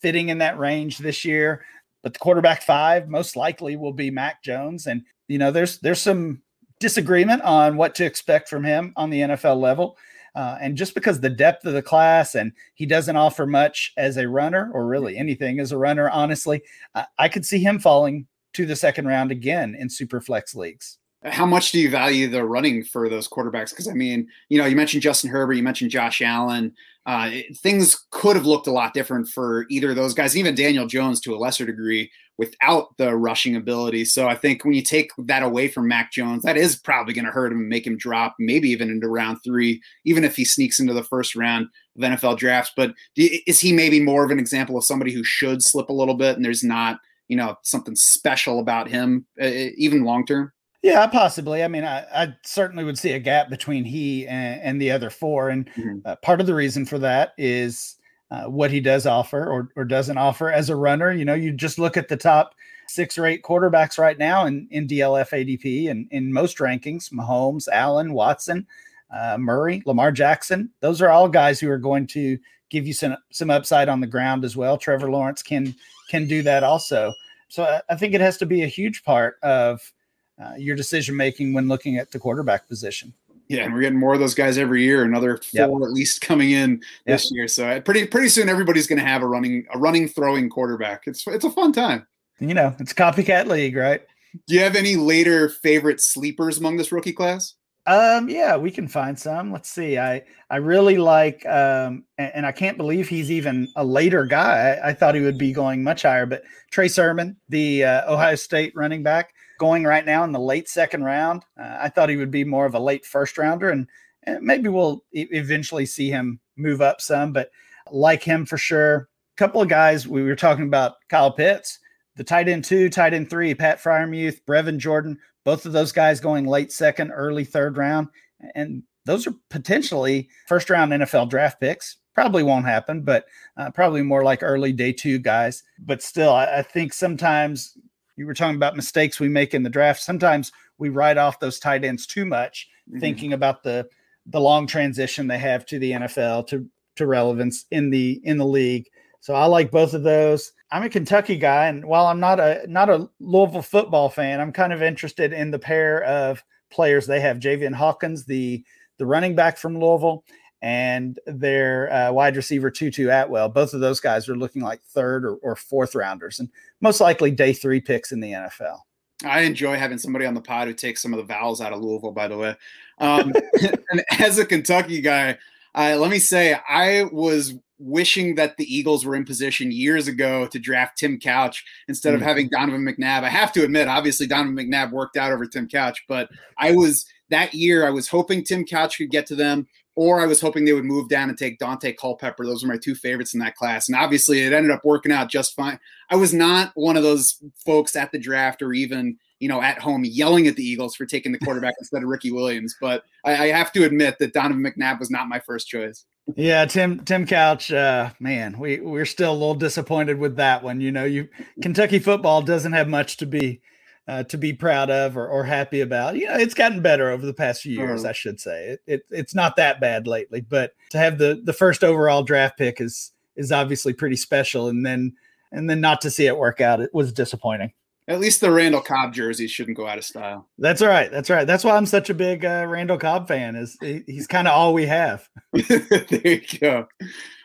fitting 0.00 0.28
in 0.28 0.38
that 0.38 0.58
range 0.58 0.98
this 0.98 1.24
year. 1.24 1.64
But 2.02 2.12
the 2.12 2.20
quarterback 2.20 2.62
five 2.62 3.08
most 3.08 3.36
likely 3.36 3.76
will 3.76 3.92
be 3.92 4.10
Mac 4.10 4.42
Jones, 4.42 4.86
and 4.86 5.02
you 5.26 5.38
know 5.38 5.50
there's 5.50 5.80
there's 5.80 6.00
some 6.00 6.42
disagreement 6.78 7.42
on 7.42 7.76
what 7.76 7.94
to 7.96 8.04
expect 8.04 8.48
from 8.48 8.62
him 8.62 8.92
on 8.96 9.10
the 9.10 9.20
NFL 9.20 9.60
level. 9.60 9.98
Uh, 10.34 10.56
and 10.60 10.76
just 10.76 10.94
because 10.94 11.20
the 11.20 11.28
depth 11.28 11.64
of 11.64 11.72
the 11.72 11.82
class 11.82 12.36
and 12.36 12.52
he 12.74 12.86
doesn't 12.86 13.16
offer 13.16 13.46
much 13.46 13.92
as 13.96 14.16
a 14.16 14.28
runner 14.28 14.70
or 14.72 14.86
really 14.86 15.16
anything 15.16 15.58
as 15.58 15.72
a 15.72 15.78
runner, 15.78 16.08
honestly, 16.10 16.62
I, 16.94 17.06
I 17.18 17.28
could 17.28 17.44
see 17.44 17.58
him 17.58 17.80
falling 17.80 18.28
to 18.52 18.64
the 18.64 18.76
second 18.76 19.06
round 19.06 19.32
again 19.32 19.74
in 19.76 19.90
super 19.90 20.20
flex 20.20 20.54
leagues. 20.54 20.98
How 21.30 21.46
much 21.46 21.72
do 21.72 21.78
you 21.78 21.90
value 21.90 22.28
the 22.28 22.44
running 22.44 22.84
for 22.84 23.08
those 23.08 23.28
quarterbacks? 23.28 23.70
Because 23.70 23.88
I 23.88 23.94
mean, 23.94 24.28
you 24.48 24.58
know, 24.58 24.66
you 24.66 24.76
mentioned 24.76 25.02
Justin 25.02 25.30
Herbert, 25.30 25.54
you 25.54 25.62
mentioned 25.62 25.90
Josh 25.90 26.20
Allen. 26.22 26.74
Uh, 27.06 27.30
things 27.56 28.04
could 28.10 28.36
have 28.36 28.44
looked 28.44 28.66
a 28.66 28.72
lot 28.72 28.92
different 28.92 29.28
for 29.28 29.64
either 29.70 29.90
of 29.90 29.96
those 29.96 30.12
guys, 30.12 30.36
even 30.36 30.54
Daniel 30.54 30.86
Jones 30.86 31.20
to 31.20 31.34
a 31.34 31.38
lesser 31.38 31.64
degree, 31.64 32.10
without 32.36 32.96
the 32.98 33.16
rushing 33.16 33.56
ability. 33.56 34.04
So 34.04 34.28
I 34.28 34.36
think 34.36 34.64
when 34.64 34.74
you 34.74 34.82
take 34.82 35.10
that 35.18 35.42
away 35.42 35.68
from 35.68 35.88
Mac 35.88 36.12
Jones, 36.12 36.44
that 36.44 36.56
is 36.56 36.76
probably 36.76 37.12
going 37.12 37.24
to 37.24 37.32
hurt 37.32 37.52
him 37.52 37.58
and 37.58 37.68
make 37.68 37.86
him 37.86 37.96
drop, 37.96 38.36
maybe 38.38 38.68
even 38.70 38.90
into 38.90 39.08
round 39.08 39.38
three, 39.44 39.82
even 40.04 40.22
if 40.22 40.36
he 40.36 40.44
sneaks 40.44 40.78
into 40.78 40.92
the 40.92 41.02
first 41.02 41.34
round 41.34 41.66
of 41.96 42.02
NFL 42.02 42.38
drafts. 42.38 42.72
But 42.76 42.92
is 43.16 43.58
he 43.58 43.72
maybe 43.72 44.00
more 44.00 44.24
of 44.24 44.30
an 44.30 44.38
example 44.38 44.76
of 44.76 44.84
somebody 44.84 45.12
who 45.12 45.24
should 45.24 45.62
slip 45.62 45.88
a 45.88 45.94
little 45.94 46.14
bit, 46.14 46.36
and 46.36 46.44
there's 46.44 46.62
not, 46.62 47.00
you 47.26 47.36
know, 47.36 47.56
something 47.64 47.96
special 47.96 48.60
about 48.60 48.88
him, 48.88 49.26
uh, 49.42 49.46
even 49.76 50.04
long 50.04 50.24
term? 50.24 50.52
Yeah, 50.82 51.06
possibly. 51.08 51.64
I 51.64 51.68
mean, 51.68 51.84
I, 51.84 52.04
I, 52.14 52.36
certainly 52.44 52.84
would 52.84 52.98
see 52.98 53.12
a 53.12 53.18
gap 53.18 53.50
between 53.50 53.84
he 53.84 54.28
and, 54.28 54.60
and 54.62 54.80
the 54.80 54.92
other 54.92 55.10
four, 55.10 55.48
and 55.50 55.66
mm-hmm. 55.70 55.98
uh, 56.04 56.16
part 56.16 56.40
of 56.40 56.46
the 56.46 56.54
reason 56.54 56.86
for 56.86 57.00
that 57.00 57.32
is 57.36 57.96
uh, 58.30 58.44
what 58.44 58.70
he 58.70 58.80
does 58.80 59.04
offer 59.04 59.44
or, 59.44 59.70
or 59.74 59.84
doesn't 59.84 60.18
offer 60.18 60.52
as 60.52 60.70
a 60.70 60.76
runner. 60.76 61.10
You 61.12 61.24
know, 61.24 61.34
you 61.34 61.52
just 61.52 61.80
look 61.80 61.96
at 61.96 62.08
the 62.08 62.16
top 62.16 62.54
six 62.86 63.18
or 63.18 63.26
eight 63.26 63.42
quarterbacks 63.42 63.98
right 63.98 64.16
now 64.16 64.46
in, 64.46 64.68
in 64.70 64.86
DLF 64.86 65.30
ADP 65.30 65.90
and 65.90 66.06
in 66.12 66.32
most 66.32 66.58
rankings: 66.58 67.12
Mahomes, 67.12 67.66
Allen, 67.68 68.12
Watson, 68.12 68.64
uh, 69.10 69.36
Murray, 69.36 69.82
Lamar 69.84 70.12
Jackson. 70.12 70.70
Those 70.78 71.02
are 71.02 71.08
all 71.08 71.28
guys 71.28 71.58
who 71.58 71.68
are 71.70 71.78
going 71.78 72.06
to 72.08 72.38
give 72.70 72.86
you 72.86 72.92
some 72.92 73.16
some 73.30 73.50
upside 73.50 73.88
on 73.88 74.00
the 74.00 74.06
ground 74.06 74.44
as 74.44 74.56
well. 74.56 74.78
Trevor 74.78 75.10
Lawrence 75.10 75.42
can 75.42 75.74
can 76.08 76.28
do 76.28 76.40
that 76.42 76.62
also. 76.62 77.12
So 77.48 77.64
I, 77.64 77.80
I 77.88 77.96
think 77.96 78.14
it 78.14 78.20
has 78.20 78.36
to 78.38 78.46
be 78.46 78.62
a 78.62 78.68
huge 78.68 79.02
part 79.02 79.38
of 79.42 79.92
uh, 80.42 80.54
your 80.56 80.76
decision 80.76 81.16
making 81.16 81.52
when 81.52 81.68
looking 81.68 81.98
at 81.98 82.10
the 82.10 82.18
quarterback 82.18 82.68
position. 82.68 83.12
Yeah, 83.48 83.64
and 83.64 83.72
we're 83.72 83.80
getting 83.80 83.98
more 83.98 84.12
of 84.12 84.20
those 84.20 84.34
guys 84.34 84.58
every 84.58 84.82
year. 84.82 85.04
Another 85.04 85.38
four 85.38 85.80
yep. 85.80 85.88
at 85.88 85.92
least 85.92 86.20
coming 86.20 86.50
in 86.50 86.82
this 87.06 87.24
yep. 87.24 87.36
year. 87.36 87.48
So 87.48 87.66
uh, 87.66 87.80
pretty 87.80 88.06
pretty 88.06 88.28
soon 88.28 88.48
everybody's 88.48 88.86
going 88.86 88.98
to 88.98 89.06
have 89.06 89.22
a 89.22 89.26
running 89.26 89.66
a 89.72 89.78
running 89.78 90.06
throwing 90.06 90.50
quarterback. 90.50 91.06
It's 91.06 91.26
it's 91.26 91.44
a 91.44 91.50
fun 91.50 91.72
time. 91.72 92.06
You 92.40 92.54
know, 92.54 92.74
it's 92.78 92.92
copycat 92.92 93.46
league, 93.46 93.74
right? 93.74 94.02
Do 94.46 94.54
you 94.54 94.60
have 94.60 94.76
any 94.76 94.96
later 94.96 95.48
favorite 95.48 96.00
sleepers 96.00 96.58
among 96.58 96.76
this 96.76 96.92
rookie 96.92 97.12
class? 97.12 97.54
Um, 97.86 98.28
yeah, 98.28 98.54
we 98.58 98.70
can 98.70 98.86
find 98.86 99.18
some. 99.18 99.50
Let's 99.50 99.70
see. 99.70 99.96
I 99.96 100.22
I 100.50 100.56
really 100.56 100.98
like, 100.98 101.44
um, 101.46 102.04
and, 102.18 102.32
and 102.34 102.46
I 102.46 102.52
can't 102.52 102.76
believe 102.76 103.08
he's 103.08 103.30
even 103.30 103.66
a 103.76 103.84
later 103.84 104.26
guy. 104.26 104.78
I, 104.82 104.90
I, 104.90 104.92
thought 104.92 105.14
he 105.14 105.22
would 105.22 105.38
be 105.38 105.52
going 105.52 105.82
much 105.82 106.02
higher, 106.02 106.26
but 106.26 106.42
Trey 106.70 106.88
Sermon, 106.88 107.36
the 107.48 107.84
uh, 107.84 108.12
Ohio 108.12 108.34
State 108.34 108.74
running 108.74 109.02
back, 109.02 109.32
going 109.58 109.84
right 109.84 110.06
now 110.06 110.24
in 110.24 110.32
the 110.32 110.40
late 110.40 110.68
second 110.68 111.04
round. 111.04 111.44
Uh, 111.60 111.76
I 111.80 111.88
thought 111.88 112.08
he 112.08 112.16
would 112.16 112.30
be 112.30 112.44
more 112.44 112.66
of 112.66 112.74
a 112.74 112.80
late 112.80 113.04
first 113.04 113.36
rounder, 113.36 113.70
and, 113.70 113.86
and 114.22 114.42
maybe 114.42 114.68
we'll 114.68 115.04
e- 115.12 115.28
eventually 115.30 115.86
see 115.86 116.10
him 116.10 116.40
move 116.56 116.80
up 116.80 117.00
some. 117.00 117.32
But 117.32 117.50
like 117.90 118.22
him 118.22 118.46
for 118.46 118.58
sure. 118.58 119.08
A 119.36 119.36
couple 119.36 119.60
of 119.60 119.68
guys 119.68 120.06
we 120.06 120.22
were 120.22 120.36
talking 120.36 120.64
about 120.64 120.94
Kyle 121.08 121.30
Pitts, 121.30 121.78
the 122.16 122.24
tight 122.24 122.48
end 122.48 122.64
two, 122.64 122.88
tight 122.88 123.14
end 123.14 123.30
three, 123.30 123.54
Pat 123.54 123.82
Freiermuth, 123.82 124.40
Brevin 124.46 124.78
Jordan, 124.78 125.18
both 125.44 125.66
of 125.66 125.72
those 125.72 125.92
guys 125.92 126.20
going 126.20 126.46
late 126.46 126.72
second, 126.72 127.10
early 127.10 127.44
third 127.44 127.76
round, 127.76 128.08
and 128.54 128.82
those 129.06 129.26
are 129.26 129.34
potentially 129.48 130.28
first 130.46 130.68
round 130.68 130.92
NFL 130.92 131.30
draft 131.30 131.60
picks. 131.60 131.96
Probably 132.14 132.42
won't 132.42 132.66
happen, 132.66 133.02
but 133.02 133.26
uh, 133.56 133.70
probably 133.70 134.02
more 134.02 134.24
like 134.24 134.42
early 134.42 134.72
day 134.72 134.92
two 134.92 135.18
guys. 135.18 135.62
But 135.78 136.02
still, 136.02 136.32
I, 136.32 136.58
I 136.58 136.62
think 136.62 136.92
sometimes 136.92 137.78
you 138.18 138.26
were 138.26 138.34
talking 138.34 138.56
about 138.56 138.76
mistakes 138.76 139.20
we 139.20 139.28
make 139.28 139.54
in 139.54 139.62
the 139.62 139.70
draft. 139.70 140.02
Sometimes 140.02 140.50
we 140.76 140.88
write 140.88 141.16
off 141.16 141.38
those 141.38 141.60
tight 141.60 141.84
ends 141.84 142.04
too 142.04 142.26
much, 142.26 142.68
mm-hmm. 142.88 142.98
thinking 142.98 143.32
about 143.32 143.62
the 143.62 143.88
the 144.26 144.40
long 144.40 144.66
transition 144.66 145.26
they 145.26 145.38
have 145.38 145.64
to 145.66 145.78
the 145.78 145.92
NFL 145.92 146.48
to 146.48 146.66
to 146.96 147.06
relevance 147.06 147.64
in 147.70 147.90
the 147.90 148.20
in 148.24 148.36
the 148.36 148.44
league. 148.44 148.88
So 149.20 149.34
I 149.34 149.46
like 149.46 149.70
both 149.70 149.94
of 149.94 150.02
those. 150.02 150.52
I'm 150.70 150.82
a 150.82 150.90
Kentucky 150.90 151.36
guy, 151.36 151.66
and 151.66 151.84
while 151.84 152.06
I'm 152.06 152.20
not 152.20 152.40
a 152.40 152.66
not 152.66 152.90
a 152.90 153.08
Louisville 153.20 153.62
football 153.62 154.08
fan, 154.08 154.40
I'm 154.40 154.52
kind 154.52 154.72
of 154.72 154.82
interested 154.82 155.32
in 155.32 155.52
the 155.52 155.58
pair 155.58 156.02
of 156.02 156.42
players 156.70 157.06
they 157.06 157.20
have: 157.20 157.38
Javian 157.38 157.74
Hawkins, 157.74 158.26
the 158.26 158.64
the 158.98 159.06
running 159.06 159.36
back 159.36 159.58
from 159.58 159.78
Louisville, 159.78 160.24
and 160.62 161.18
their 161.26 161.92
uh, 161.92 162.12
wide 162.12 162.36
receiver 162.36 162.70
Tutu 162.70 163.08
Atwell. 163.08 163.48
Both 163.48 163.74
of 163.74 163.80
those 163.80 164.00
guys 164.00 164.28
are 164.28 164.36
looking 164.36 164.62
like 164.62 164.82
third 164.82 165.24
or, 165.24 165.36
or 165.36 165.56
fourth 165.56 165.94
rounders, 165.94 166.40
and 166.40 166.48
most 166.80 167.00
likely 167.00 167.30
day 167.30 167.52
three 167.52 167.80
picks 167.80 168.12
in 168.12 168.20
the 168.20 168.32
NFL. 168.32 168.80
I 169.24 169.40
enjoy 169.40 169.76
having 169.76 169.98
somebody 169.98 170.26
on 170.26 170.34
the 170.34 170.40
pod 170.40 170.68
who 170.68 170.74
takes 170.74 171.02
some 171.02 171.12
of 171.12 171.18
the 171.18 171.24
vowels 171.24 171.60
out 171.60 171.72
of 171.72 171.80
Louisville. 171.80 172.12
By 172.12 172.28
the 172.28 172.38
way, 172.38 172.54
um, 172.98 173.32
and 173.90 174.04
as 174.18 174.38
a 174.38 174.46
Kentucky 174.46 175.00
guy, 175.00 175.38
uh, 175.74 175.96
let 175.98 176.10
me 176.10 176.18
say 176.18 176.56
I 176.68 177.04
was 177.12 177.54
wishing 177.78 178.34
that 178.34 178.56
the 178.56 178.74
Eagles 178.74 179.06
were 179.06 179.14
in 179.14 179.24
position 179.24 179.70
years 179.70 180.08
ago 180.08 180.46
to 180.48 180.58
draft 180.58 180.98
Tim 180.98 181.18
Couch 181.18 181.64
instead 181.86 182.14
of 182.14 182.20
mm. 182.20 182.24
having 182.24 182.48
Donovan 182.48 182.84
McNabb. 182.84 183.22
I 183.22 183.28
have 183.28 183.52
to 183.52 183.64
admit, 183.64 183.86
obviously 183.86 184.26
Donovan 184.26 184.56
McNabb 184.56 184.90
worked 184.90 185.16
out 185.16 185.32
over 185.32 185.46
Tim 185.46 185.68
Couch, 185.68 186.04
but 186.08 186.28
I 186.58 186.72
was 186.72 187.06
that 187.30 187.54
year 187.54 187.86
I 187.86 187.90
was 187.90 188.08
hoping 188.08 188.44
Tim 188.44 188.64
Couch 188.64 188.98
could 188.98 189.10
get 189.10 189.26
to 189.26 189.34
them, 189.34 189.66
or 189.94 190.20
I 190.20 190.26
was 190.26 190.40
hoping 190.40 190.64
they 190.64 190.72
would 190.72 190.84
move 190.84 191.08
down 191.08 191.28
and 191.28 191.36
take 191.36 191.58
Daunte 191.58 191.96
Culpepper. 191.96 192.44
Those 192.44 192.62
were 192.62 192.68
my 192.68 192.78
two 192.78 192.94
favorites 192.94 193.34
in 193.34 193.40
that 193.40 193.56
class, 193.56 193.88
and 193.88 193.98
obviously 193.98 194.42
it 194.42 194.52
ended 194.52 194.70
up 194.70 194.84
working 194.84 195.12
out 195.12 195.30
just 195.30 195.54
fine. 195.54 195.78
I 196.10 196.16
was 196.16 196.32
not 196.32 196.72
one 196.74 196.96
of 196.96 197.02
those 197.02 197.42
folks 197.64 197.96
at 197.96 198.12
the 198.12 198.18
draft 198.18 198.62
or 198.62 198.72
even 198.72 199.18
you 199.40 199.48
know, 199.48 199.62
at 199.62 199.78
home 199.78 200.04
yelling 200.04 200.46
at 200.46 200.56
the 200.56 200.64
Eagles 200.64 200.96
for 200.96 201.06
taking 201.06 201.32
the 201.32 201.38
quarterback 201.38 201.74
instead 201.78 202.02
of 202.02 202.08
Ricky 202.08 202.30
Williams. 202.30 202.74
But 202.80 203.04
I, 203.24 203.44
I, 203.44 203.46
have 203.48 203.72
to 203.72 203.84
admit 203.84 204.18
that 204.18 204.32
Donovan 204.32 204.64
McNabb 204.64 204.98
was 204.98 205.10
not 205.10 205.28
my 205.28 205.38
first 205.38 205.68
choice. 205.68 206.04
Yeah, 206.36 206.66
Tim 206.66 207.04
Tim 207.04 207.26
Couch, 207.26 207.72
uh, 207.72 208.10
man, 208.20 208.58
we 208.58 208.80
we're 208.80 209.06
still 209.06 209.32
a 209.32 209.34
little 209.34 209.54
disappointed 209.54 210.18
with 210.18 210.36
that 210.36 210.62
one. 210.62 210.80
You 210.80 210.92
know, 210.92 211.04
you 211.04 211.28
Kentucky 211.62 211.98
football 211.98 212.42
doesn't 212.42 212.72
have 212.72 212.88
much 212.88 213.16
to 213.18 213.26
be 213.26 213.62
uh, 214.08 214.24
to 214.24 214.38
be 214.38 214.54
proud 214.54 214.90
of 214.90 215.16
or, 215.16 215.28
or 215.28 215.44
happy 215.44 215.82
about. 215.82 216.16
You 216.16 216.26
know, 216.26 216.36
it's 216.36 216.54
gotten 216.54 216.80
better 216.80 217.10
over 217.10 217.26
the 217.26 217.34
past 217.34 217.62
few 217.62 217.76
years, 217.76 218.04
oh. 218.04 218.08
I 218.08 218.12
should 218.12 218.40
say. 218.40 218.70
It, 218.70 218.80
it, 218.86 219.02
it's 219.10 219.34
not 219.34 219.56
that 219.56 219.80
bad 219.80 220.06
lately, 220.06 220.40
but 220.40 220.72
to 220.90 220.98
have 220.98 221.18
the 221.18 221.40
the 221.44 221.52
first 221.52 221.84
overall 221.84 222.22
draft 222.22 222.56
pick 222.56 222.80
is 222.80 223.12
is 223.36 223.52
obviously 223.52 223.92
pretty 223.92 224.16
special, 224.16 224.68
and 224.68 224.84
then 224.84 225.12
and 225.52 225.68
then 225.68 225.80
not 225.80 226.00
to 226.00 226.10
see 226.10 226.26
it 226.26 226.36
work 226.36 226.60
out, 226.60 226.80
it 226.80 226.92
was 226.94 227.12
disappointing. 227.12 227.72
At 228.08 228.20
least 228.20 228.40
the 228.40 228.50
Randall 228.50 228.80
Cobb 228.80 229.12
jerseys 229.12 229.50
shouldn't 229.50 229.76
go 229.76 229.86
out 229.86 229.98
of 229.98 230.04
style. 230.04 230.48
That's 230.56 230.80
right. 230.80 231.10
That's 231.10 231.28
right. 231.28 231.46
That's 231.46 231.62
why 231.62 231.76
I'm 231.76 231.84
such 231.84 232.08
a 232.08 232.14
big 232.14 232.42
uh, 232.42 232.64
Randall 232.66 232.96
Cobb 232.96 233.28
fan. 233.28 233.54
Is 233.54 233.76
he's 233.82 234.26
kind 234.26 234.48
of 234.48 234.54
all 234.54 234.72
we 234.72 234.86
have. 234.86 235.28
there 235.52 236.22
you 236.24 236.58
go. 236.58 236.88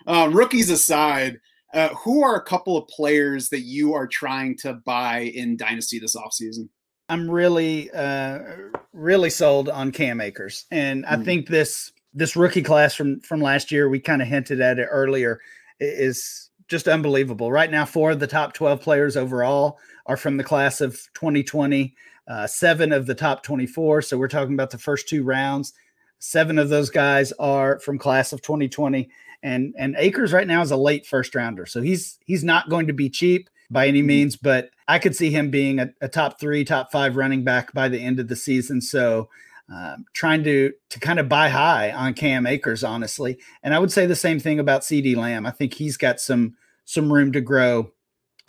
Um, 0.08 0.34
rookies 0.34 0.69
aside, 0.69 1.41
uh, 1.73 1.89
who 1.89 2.23
are 2.23 2.36
a 2.36 2.43
couple 2.43 2.77
of 2.77 2.88
players 2.88 3.49
that 3.49 3.62
you 3.62 3.93
are 3.93 4.07
trying 4.07 4.57
to 4.57 4.73
buy 4.73 5.31
in 5.33 5.57
Dynasty 5.57 5.99
this 5.99 6.15
offseason? 6.15 6.69
I'm 7.09 7.29
really, 7.29 7.91
uh, 7.91 8.39
really 8.93 9.29
sold 9.29 9.69
on 9.69 9.91
Cam 9.91 10.21
Akers, 10.21 10.65
and 10.71 11.05
I 11.05 11.15
mm. 11.15 11.25
think 11.25 11.47
this 11.47 11.91
this 12.13 12.36
rookie 12.36 12.62
class 12.62 12.95
from 12.95 13.19
from 13.21 13.41
last 13.41 13.71
year, 13.71 13.89
we 13.89 13.99
kind 13.99 14.21
of 14.21 14.27
hinted 14.27 14.62
at 14.62 14.79
it 14.79 14.88
earlier, 14.89 15.39
is 15.79 16.49
just 16.67 16.88
unbelievable. 16.88 17.51
Right 17.51 17.71
now, 17.71 17.86
four 17.86 18.12
of 18.12 18.19
the 18.19 18.27
top 18.27 18.53
12 18.53 18.81
players 18.81 19.17
overall 19.17 19.79
are 20.05 20.17
from 20.17 20.38
the 20.38 20.43
class 20.43 20.81
of 20.81 20.93
2020, 21.13 21.95
uh, 22.27 22.47
seven 22.47 22.91
of 22.91 23.05
the 23.05 23.15
top 23.15 23.43
24. 23.43 24.01
So 24.03 24.17
we're 24.17 24.27
talking 24.27 24.53
about 24.53 24.71
the 24.71 24.77
first 24.77 25.07
two 25.07 25.23
rounds. 25.23 25.73
Seven 26.19 26.57
of 26.57 26.69
those 26.69 26.89
guys 26.89 27.31
are 27.33 27.79
from 27.79 27.97
class 27.97 28.31
of 28.31 28.41
2020. 28.41 29.09
And 29.43 29.75
and 29.77 29.95
Akers 29.97 30.34
right 30.34 30.47
now 30.47 30.62
is 30.62 30.71
a 30.71 30.77
late 30.77 31.06
first 31.06 31.36
rounder. 31.36 31.65
So 31.65 31.82
he's 31.82 32.17
he's 32.25 32.43
not 32.43 32.69
going 32.69 32.88
to 32.88 32.93
be 32.93 33.10
cheap 33.10 33.49
by 33.69 33.88
any 33.88 33.99
mm-hmm. 33.99 34.08
means, 34.08 34.36
but 34.36 34.69
I 34.88 34.99
could 34.99 35.15
see 35.15 35.29
him 35.29 35.51
being 35.51 35.79
a, 35.79 35.89
a 36.01 36.08
top 36.08 36.39
three, 36.39 36.63
top 36.63 36.91
five 36.91 37.15
running 37.15 37.43
back 37.43 37.73
by 37.73 37.89
the 37.89 37.99
end 37.99 38.19
of 38.19 38.27
the 38.27 38.36
season. 38.36 38.82
So 38.82 39.29
um, 39.73 40.06
trying 40.13 40.43
to 40.43 40.73
to 40.89 40.99
kind 40.99 41.19
of 41.19 41.29
buy 41.29 41.49
high 41.49 41.91
on 41.91 42.13
Cam 42.13 42.45
Akers, 42.45 42.84
honestly. 42.84 43.38
And 43.63 43.73
I 43.73 43.79
would 43.79 43.91
say 43.91 44.06
the 44.06 44.15
same 44.15 44.39
thing 44.39 44.60
about 44.60 44.82
CeeDee 44.82 45.15
Lamb. 45.15 45.45
I 45.45 45.51
think 45.51 45.73
he's 45.73 45.97
got 45.97 46.19
some 46.19 46.56
some 46.86 47.12
room 47.12 47.32
to 47.34 47.41
grow 47.41 47.91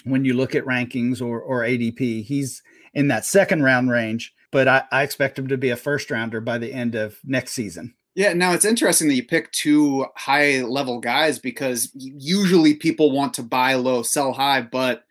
when 0.05 0.25
you 0.25 0.35
look 0.35 0.55
at 0.55 0.65
rankings 0.65 1.23
or, 1.23 1.41
or 1.41 1.63
ADP. 1.63 2.25
He's 2.25 2.63
in 2.93 3.09
that 3.09 3.25
second 3.25 3.63
round 3.63 3.91
range, 3.91 4.35
but 4.51 4.69
I, 4.69 4.85
I 4.93 5.03
expect 5.03 5.39
him 5.39 5.49
to 5.49 5.57
be 5.57 5.71
a 5.71 5.77
first 5.77 6.11
rounder 6.11 6.41
by 6.41 6.59
the 6.59 6.73
end 6.73 6.95
of 6.95 7.19
next 7.25 7.53
season. 7.53 7.95
Yeah, 8.15 8.33
now 8.33 8.53
it's 8.53 8.65
interesting 8.65 9.09
that 9.09 9.15
you 9.15 9.25
pick 9.25 9.51
two 9.51 10.07
high 10.15 10.63
level 10.63 11.01
guys 11.01 11.39
because 11.39 11.91
usually 11.95 12.75
people 12.75 13.11
want 13.11 13.35
to 13.35 13.43
buy 13.43 13.75
low, 13.75 14.03
sell 14.03 14.33
high. 14.33 14.63
But 14.63 15.05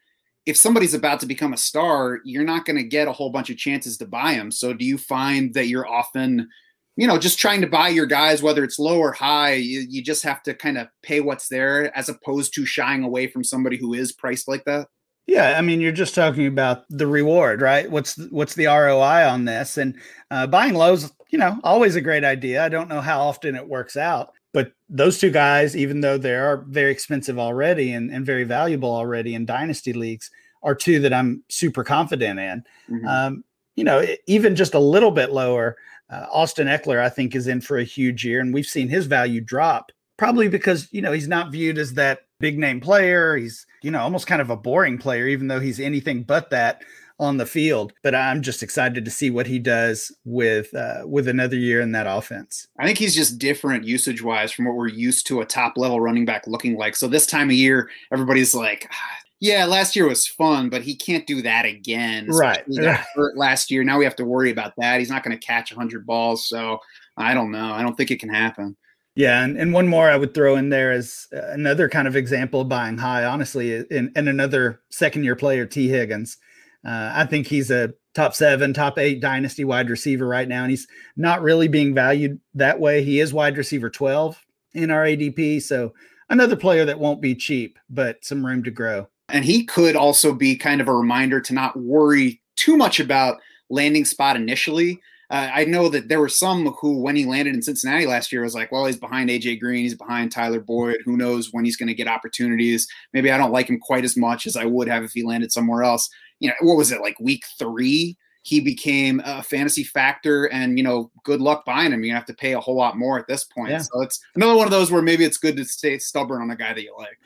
if 0.46 0.56
somebody's 0.56 0.94
about 0.94 1.20
to 1.20 1.26
become 1.26 1.54
a 1.54 1.58
star, 1.58 2.20
you're 2.24 2.44
not 2.44 2.66
going 2.66 2.78
to 2.78 2.84
get 2.84 3.10
a 3.10 3.14
whole 3.14 3.30
bunch 3.30 3.50
of 3.50 3.58
chances 3.58 3.98
to 3.98 4.06
buy 4.06 4.36
them. 4.36 4.52
So 4.52 4.74
do 4.74 4.86
you 4.86 4.98
find 4.98 5.54
that 5.54 5.68
you're 5.68 5.88
often 5.88 6.50
you 6.96 7.08
know, 7.08 7.18
just 7.18 7.40
trying 7.40 7.62
to 7.62 7.68
buy 7.68 7.88
your 7.88 8.06
guys, 8.06 8.44
whether 8.44 8.64
it's 8.64 8.78
low 8.78 9.00
or 9.00 9.12
high, 9.12 9.54
you, 9.54 9.86
you 9.90 10.04
just 10.04 10.24
have 10.24 10.44
to 10.44 10.54
kind 10.54 10.78
of 10.78 10.88
pay 11.02 11.22
what's 11.22 11.48
there 11.48 11.96
as 11.98 12.08
opposed 12.08 12.54
to 12.54 12.66
shying 12.66 13.04
away 13.04 13.28
from 13.28 13.44
somebody 13.44 13.78
who 13.78 13.94
is 13.94 14.12
priced 14.12 14.48
like 14.48 14.64
that. 14.66 14.88
Yeah, 15.26 15.56
I 15.58 15.62
mean, 15.62 15.80
you're 15.80 15.92
just 15.92 16.14
talking 16.14 16.48
about 16.48 16.84
the 16.90 17.08
reward, 17.08 17.62
right? 17.62 17.90
What's 17.90 18.18
what's 18.30 18.56
the 18.56 18.66
ROI 18.66 19.28
on 19.28 19.46
this? 19.46 19.78
And 19.78 19.96
uh, 20.30 20.48
buying 20.48 20.74
lows, 20.74 21.14
you 21.34 21.40
know, 21.40 21.60
always 21.64 21.96
a 21.96 22.02
great 22.02 22.24
idea. 22.24 22.64
I 22.64 22.70
don't 22.70 22.88
know 22.88 23.02
how 23.02 23.20
often 23.20 23.56
it 23.56 23.68
works 23.68 23.98
out, 23.98 24.34
but 24.54 24.72
those 24.88 25.18
two 25.18 25.32
guys, 25.32 25.76
even 25.76 26.02
though 26.02 26.20
they 26.20 26.36
are 26.36 26.58
very 26.68 26.92
expensive 26.92 27.40
already 27.40 27.92
and, 27.92 28.12
and 28.12 28.24
very 28.24 28.44
valuable 28.44 28.94
already 28.94 29.34
in 29.34 29.48
dynasty 29.48 29.94
leagues, 29.94 30.30
are 30.62 30.76
two 30.76 31.00
that 31.00 31.12
I'm 31.12 31.44
super 31.50 31.84
confident 31.84 32.40
in. 32.40 32.64
Mm-hmm. 32.88 33.08
Um, 33.08 33.44
you 33.76 33.84
know, 33.84 34.06
even 34.28 34.56
just 34.56 34.76
a 34.76 34.80
little 34.80 35.10
bit 35.10 35.32
lower, 35.32 35.76
uh, 36.12 36.28
Austin 36.32 36.68
Ekeler, 36.68 37.00
I 37.00 37.10
think, 37.10 37.36
is 37.36 37.48
in 37.48 37.62
for 37.62 37.80
a 37.80 37.84
huge 37.84 38.24
year, 38.24 38.40
and 38.40 38.54
we've 38.54 38.68
seen 38.68 38.88
his 38.88 39.08
value 39.08 39.42
drop 39.42 39.92
probably 40.18 40.48
because 40.48 40.88
you 40.92 41.02
know 41.02 41.12
he's 41.12 41.28
not 41.28 41.52
viewed 41.52 41.80
as 41.80 41.96
that 41.96 42.28
big 42.40 42.60
name 42.60 42.80
player. 42.80 43.36
He's 43.38 43.66
you 43.82 43.90
know 43.90 44.02
almost 44.02 44.28
kind 44.28 44.42
of 44.42 44.52
a 44.52 44.56
boring 44.56 45.00
player, 45.00 45.28
even 45.28 45.48
though 45.48 45.60
he's 45.60 45.80
anything 45.80 46.22
but 46.22 46.52
that 46.52 46.84
on 47.24 47.38
the 47.38 47.46
field. 47.46 47.94
But 48.04 48.16
I'm 48.16 48.42
just 48.42 48.62
excited 48.62 49.06
to 49.06 49.12
see 49.12 49.30
what 49.30 49.48
he 49.48 49.60
does 49.60 50.12
with 50.26 50.74
uh, 50.74 51.04
with 51.06 51.28
another 51.28 51.56
year 51.56 51.82
in 51.82 51.92
that 51.94 52.08
offense. 52.08 52.68
I 52.80 52.86
think 52.86 52.98
he's 52.98 53.16
just 53.16 53.40
different 53.40 53.86
usage 53.86 54.22
wise 54.22 54.52
from 54.52 54.66
what 54.66 54.76
we're 54.76 54.88
used 54.88 55.26
to 55.28 55.42
a 55.42 55.46
top 55.46 55.78
level 55.78 56.00
running 56.00 56.26
back 56.26 56.48
looking 56.48 56.78
like. 56.78 56.96
So 56.96 57.08
this 57.08 57.26
time 57.26 57.50
of 57.50 57.56
year, 57.56 57.90
everybody's 58.12 58.54
like, 58.54 58.88
ah, 58.92 59.18
yeah, 59.40 59.66
last 59.66 59.96
year 59.96 60.08
was 60.08 60.26
fun, 60.26 60.70
but 60.70 60.84
he 60.84 60.96
can't 60.96 61.28
do 61.28 61.42
that 61.42 61.66
again. 61.66 62.28
Right. 62.28 62.64
He 62.68 62.80
got 62.80 63.04
hurt 63.14 63.36
last 63.36 63.70
year. 63.70 63.84
Now 63.84 63.98
we 63.98 64.06
have 64.06 64.16
to 64.16 64.26
worry 64.26 64.52
about 64.52 64.74
that. 64.78 65.00
He's 65.00 65.10
not 65.10 65.24
going 65.24 65.38
to 65.38 65.46
catch 65.46 65.72
100 65.72 66.06
balls. 66.06 66.48
So 66.48 66.80
I 67.18 67.34
don't 67.34 67.52
know. 67.52 67.74
I 67.74 67.82
don't 67.82 67.96
think 67.96 68.10
it 68.10 68.22
can 68.22 68.30
happen. 68.30 68.78
Yeah, 69.16 69.44
and, 69.44 69.58
and 69.58 69.74
one 69.74 69.88
more 69.88 70.10
I 70.10 70.18
would 70.18 70.34
throw 70.34 70.56
in 70.56 70.70
there 70.70 70.92
is 70.92 71.28
uh, 71.36 71.42
another 71.50 71.88
kind 71.88 72.08
of 72.08 72.16
example 72.16 72.62
of 72.62 72.70
buying 72.70 72.98
high, 72.98 73.26
honestly, 73.26 73.86
in, 73.92 74.12
in 74.16 74.28
another 74.28 74.82
second 74.90 75.24
year 75.24 75.36
player, 75.36 75.66
Tee 75.66 75.88
Higgins. 75.88 76.38
Uh, 76.86 77.12
I 77.14 77.26
think 77.26 77.48
he's 77.48 77.72
a 77.72 77.94
top 78.14 78.34
seven, 78.34 78.74
top 78.74 79.00
eight 79.00 79.22
dynasty 79.22 79.64
wide 79.64 79.90
receiver 79.90 80.28
right 80.28 80.48
now, 80.48 80.64
and 80.64 80.72
he's 80.72 80.88
not 81.16 81.42
really 81.42 81.68
being 81.68 81.94
valued 81.94 82.40
that 82.54 82.80
way. 82.80 83.04
He 83.04 83.20
is 83.20 83.34
wide 83.34 83.58
receiver 83.58 83.90
12 83.90 84.40
in 84.74 84.92
our 84.92 85.04
ADP. 85.04 85.62
So 85.62 85.94
another 86.30 86.56
player 86.56 86.86
that 86.86 87.00
won't 87.00 87.22
be 87.22 87.36
cheap, 87.36 87.80
but 87.90 88.24
some 88.24 88.46
room 88.46 88.64
to 88.64 88.72
grow. 88.72 89.08
And 89.30 89.46
he 89.46 89.66
could 89.66 89.96
also 89.96 90.34
be 90.34 90.56
kind 90.56 90.82
of 90.82 90.88
a 90.88 90.96
reminder 90.96 91.40
to 91.42 91.54
not 91.54 91.80
worry 91.80 92.42
too 92.56 92.78
much 92.78 93.00
about 93.00 93.40
landing 93.70 94.06
spot 94.06 94.36
initially. 94.36 95.00
Uh, 95.30 95.50
I 95.52 95.66
know 95.66 95.90
that 95.90 96.10
there 96.10 96.20
were 96.20 96.30
some 96.30 96.68
who, 96.80 97.00
when 97.00 97.16
he 97.16 97.26
landed 97.26 97.56
in 97.56 97.62
Cincinnati 97.62 98.06
last 98.06 98.32
year, 98.32 98.44
was 98.44 98.54
like, 98.54 98.72
well, 98.72 98.86
he's 98.86 99.00
behind 99.00 99.30
AJ 99.30 99.60
Green, 99.60 99.82
he's 99.82 99.96
behind 99.96 100.32
Tyler 100.32 100.60
Boyd. 100.60 100.98
Who 101.06 101.18
knows 101.18 101.50
when 101.52 101.66
he's 101.66 101.78
going 101.78 101.88
to 101.88 101.96
get 101.96 102.08
opportunities? 102.08 102.88
Maybe 103.14 103.32
I 103.32 103.38
don't 103.38 103.52
like 103.52 103.68
him 103.68 103.80
quite 103.80 104.04
as 104.04 104.16
much 104.16 104.46
as 104.46 104.56
I 104.56 104.66
would 104.66 104.88
have 104.88 105.04
if 105.04 105.14
he 105.14 105.24
landed 105.24 105.52
somewhere 105.52 105.82
else. 105.82 106.08
You 106.44 106.50
know, 106.50 106.56
what 106.60 106.76
was 106.76 106.92
it 106.92 107.00
like 107.00 107.16
week 107.22 107.44
three? 107.58 108.18
He 108.42 108.60
became 108.60 109.22
a 109.24 109.42
fantasy 109.42 109.86
factor, 109.86 110.46
and 110.46 110.78
you 110.78 110.84
know, 110.84 111.10
good 111.24 111.40
luck 111.40 111.64
buying 111.64 111.94
him. 111.94 112.04
You 112.04 112.14
have 112.14 112.26
to 112.26 112.34
pay 112.34 112.52
a 112.52 112.60
whole 112.60 112.76
lot 112.76 112.98
more 112.98 113.18
at 113.18 113.26
this 113.28 113.46
point. 113.46 113.72
Yeah. 113.72 113.78
So 113.78 114.02
it's 114.02 114.20
another 114.36 114.56
one 114.58 114.68
of 114.68 114.72
those 114.72 114.92
where 114.92 115.02
maybe 115.02 115.24
it's 115.24 115.38
good 115.38 115.56
to 115.56 115.64
stay 115.64 115.98
stubborn 115.98 116.42
on 116.42 116.52
a 116.52 116.58
guy 116.58 116.74
that 116.74 116.84
you 116.84 116.94
like. 116.98 117.18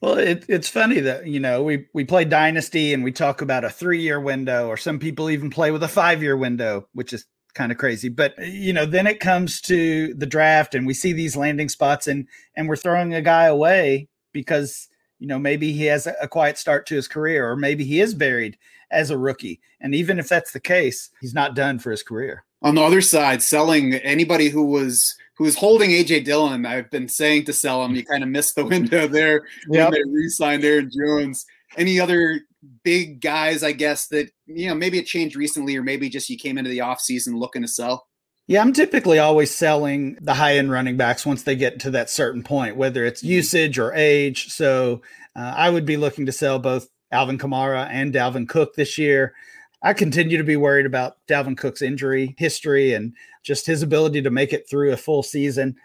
Well, 0.00 0.18
it, 0.18 0.44
it's 0.48 0.68
funny 0.68 0.98
that 0.98 1.28
you 1.28 1.38
know 1.38 1.62
we 1.62 1.86
we 1.94 2.04
play 2.04 2.24
Dynasty 2.24 2.92
and 2.92 3.04
we 3.04 3.12
talk 3.12 3.42
about 3.42 3.64
a 3.64 3.70
three 3.70 4.02
year 4.02 4.20
window, 4.20 4.66
or 4.66 4.76
some 4.76 4.98
people 4.98 5.30
even 5.30 5.50
play 5.50 5.70
with 5.70 5.84
a 5.84 5.88
five 5.88 6.20
year 6.20 6.36
window, 6.36 6.88
which 6.94 7.12
is 7.12 7.24
kind 7.54 7.70
of 7.70 7.78
crazy. 7.78 8.08
But 8.08 8.34
you 8.38 8.72
know, 8.72 8.86
then 8.86 9.06
it 9.06 9.20
comes 9.20 9.60
to 9.62 10.12
the 10.14 10.26
draft, 10.26 10.74
and 10.74 10.84
we 10.84 10.94
see 10.94 11.12
these 11.12 11.36
landing 11.36 11.68
spots, 11.68 12.08
and 12.08 12.26
and 12.56 12.68
we're 12.68 12.74
throwing 12.74 13.14
a 13.14 13.22
guy 13.22 13.44
away 13.44 14.08
because 14.32 14.88
you 15.26 15.30
know 15.30 15.40
maybe 15.40 15.72
he 15.72 15.86
has 15.86 16.06
a 16.06 16.28
quiet 16.28 16.56
start 16.56 16.86
to 16.86 16.94
his 16.94 17.08
career, 17.08 17.50
or 17.50 17.56
maybe 17.56 17.82
he 17.82 18.00
is 18.00 18.14
buried 18.14 18.56
as 18.92 19.10
a 19.10 19.18
rookie. 19.18 19.60
And 19.80 19.92
even 19.92 20.20
if 20.20 20.28
that's 20.28 20.52
the 20.52 20.60
case, 20.60 21.10
he's 21.20 21.34
not 21.34 21.56
done 21.56 21.80
for 21.80 21.90
his 21.90 22.04
career. 22.04 22.44
On 22.62 22.76
the 22.76 22.82
other 22.82 23.00
side, 23.00 23.42
selling 23.42 23.94
anybody 23.94 24.50
who 24.50 24.64
was 24.64 25.16
who 25.34 25.42
was 25.42 25.56
holding 25.56 25.90
AJ 25.90 26.26
Dillon, 26.26 26.64
I've 26.64 26.92
been 26.92 27.08
saying 27.08 27.46
to 27.46 27.52
sell 27.52 27.84
him. 27.84 27.96
You 27.96 28.04
kind 28.04 28.22
of 28.22 28.28
missed 28.28 28.54
the 28.54 28.64
window 28.74 29.08
there 29.08 29.46
yep. 29.68 29.90
when 29.90 30.00
they 30.00 30.10
re-signed 30.12 30.64
Aaron 30.64 30.92
Jones. 30.96 31.44
Any 31.76 31.98
other 31.98 32.42
big 32.84 33.20
guys, 33.20 33.64
I 33.64 33.72
guess, 33.72 34.06
that 34.08 34.30
you 34.46 34.68
know 34.68 34.76
maybe 34.76 34.96
it 34.96 35.06
changed 35.06 35.34
recently, 35.34 35.74
or 35.74 35.82
maybe 35.82 36.08
just 36.08 36.30
you 36.30 36.38
came 36.38 36.56
into 36.56 36.70
the 36.70 36.78
offseason 36.78 37.36
looking 37.36 37.62
to 37.62 37.68
sell? 37.68 38.06
Yeah, 38.48 38.60
I'm 38.60 38.72
typically 38.72 39.18
always 39.18 39.52
selling 39.52 40.18
the 40.20 40.34
high 40.34 40.56
end 40.56 40.70
running 40.70 40.96
backs 40.96 41.26
once 41.26 41.42
they 41.42 41.56
get 41.56 41.80
to 41.80 41.90
that 41.90 42.08
certain 42.08 42.44
point, 42.44 42.76
whether 42.76 43.04
it's 43.04 43.20
mm-hmm. 43.20 43.32
usage 43.32 43.78
or 43.78 43.92
age. 43.94 44.48
So 44.52 45.02
uh, 45.34 45.54
I 45.56 45.70
would 45.70 45.84
be 45.84 45.96
looking 45.96 46.26
to 46.26 46.32
sell 46.32 46.58
both 46.58 46.88
Alvin 47.10 47.38
Kamara 47.38 47.88
and 47.90 48.14
Dalvin 48.14 48.48
Cook 48.48 48.74
this 48.74 48.98
year. 48.98 49.34
I 49.82 49.94
continue 49.94 50.38
to 50.38 50.44
be 50.44 50.56
worried 50.56 50.86
about 50.86 51.16
Dalvin 51.28 51.56
Cook's 51.56 51.82
injury 51.82 52.34
history 52.38 52.94
and 52.94 53.14
just 53.42 53.66
his 53.66 53.82
ability 53.82 54.22
to 54.22 54.30
make 54.30 54.52
it 54.52 54.68
through 54.68 54.92
a 54.92 54.96
full 54.96 55.22
season. 55.22 55.76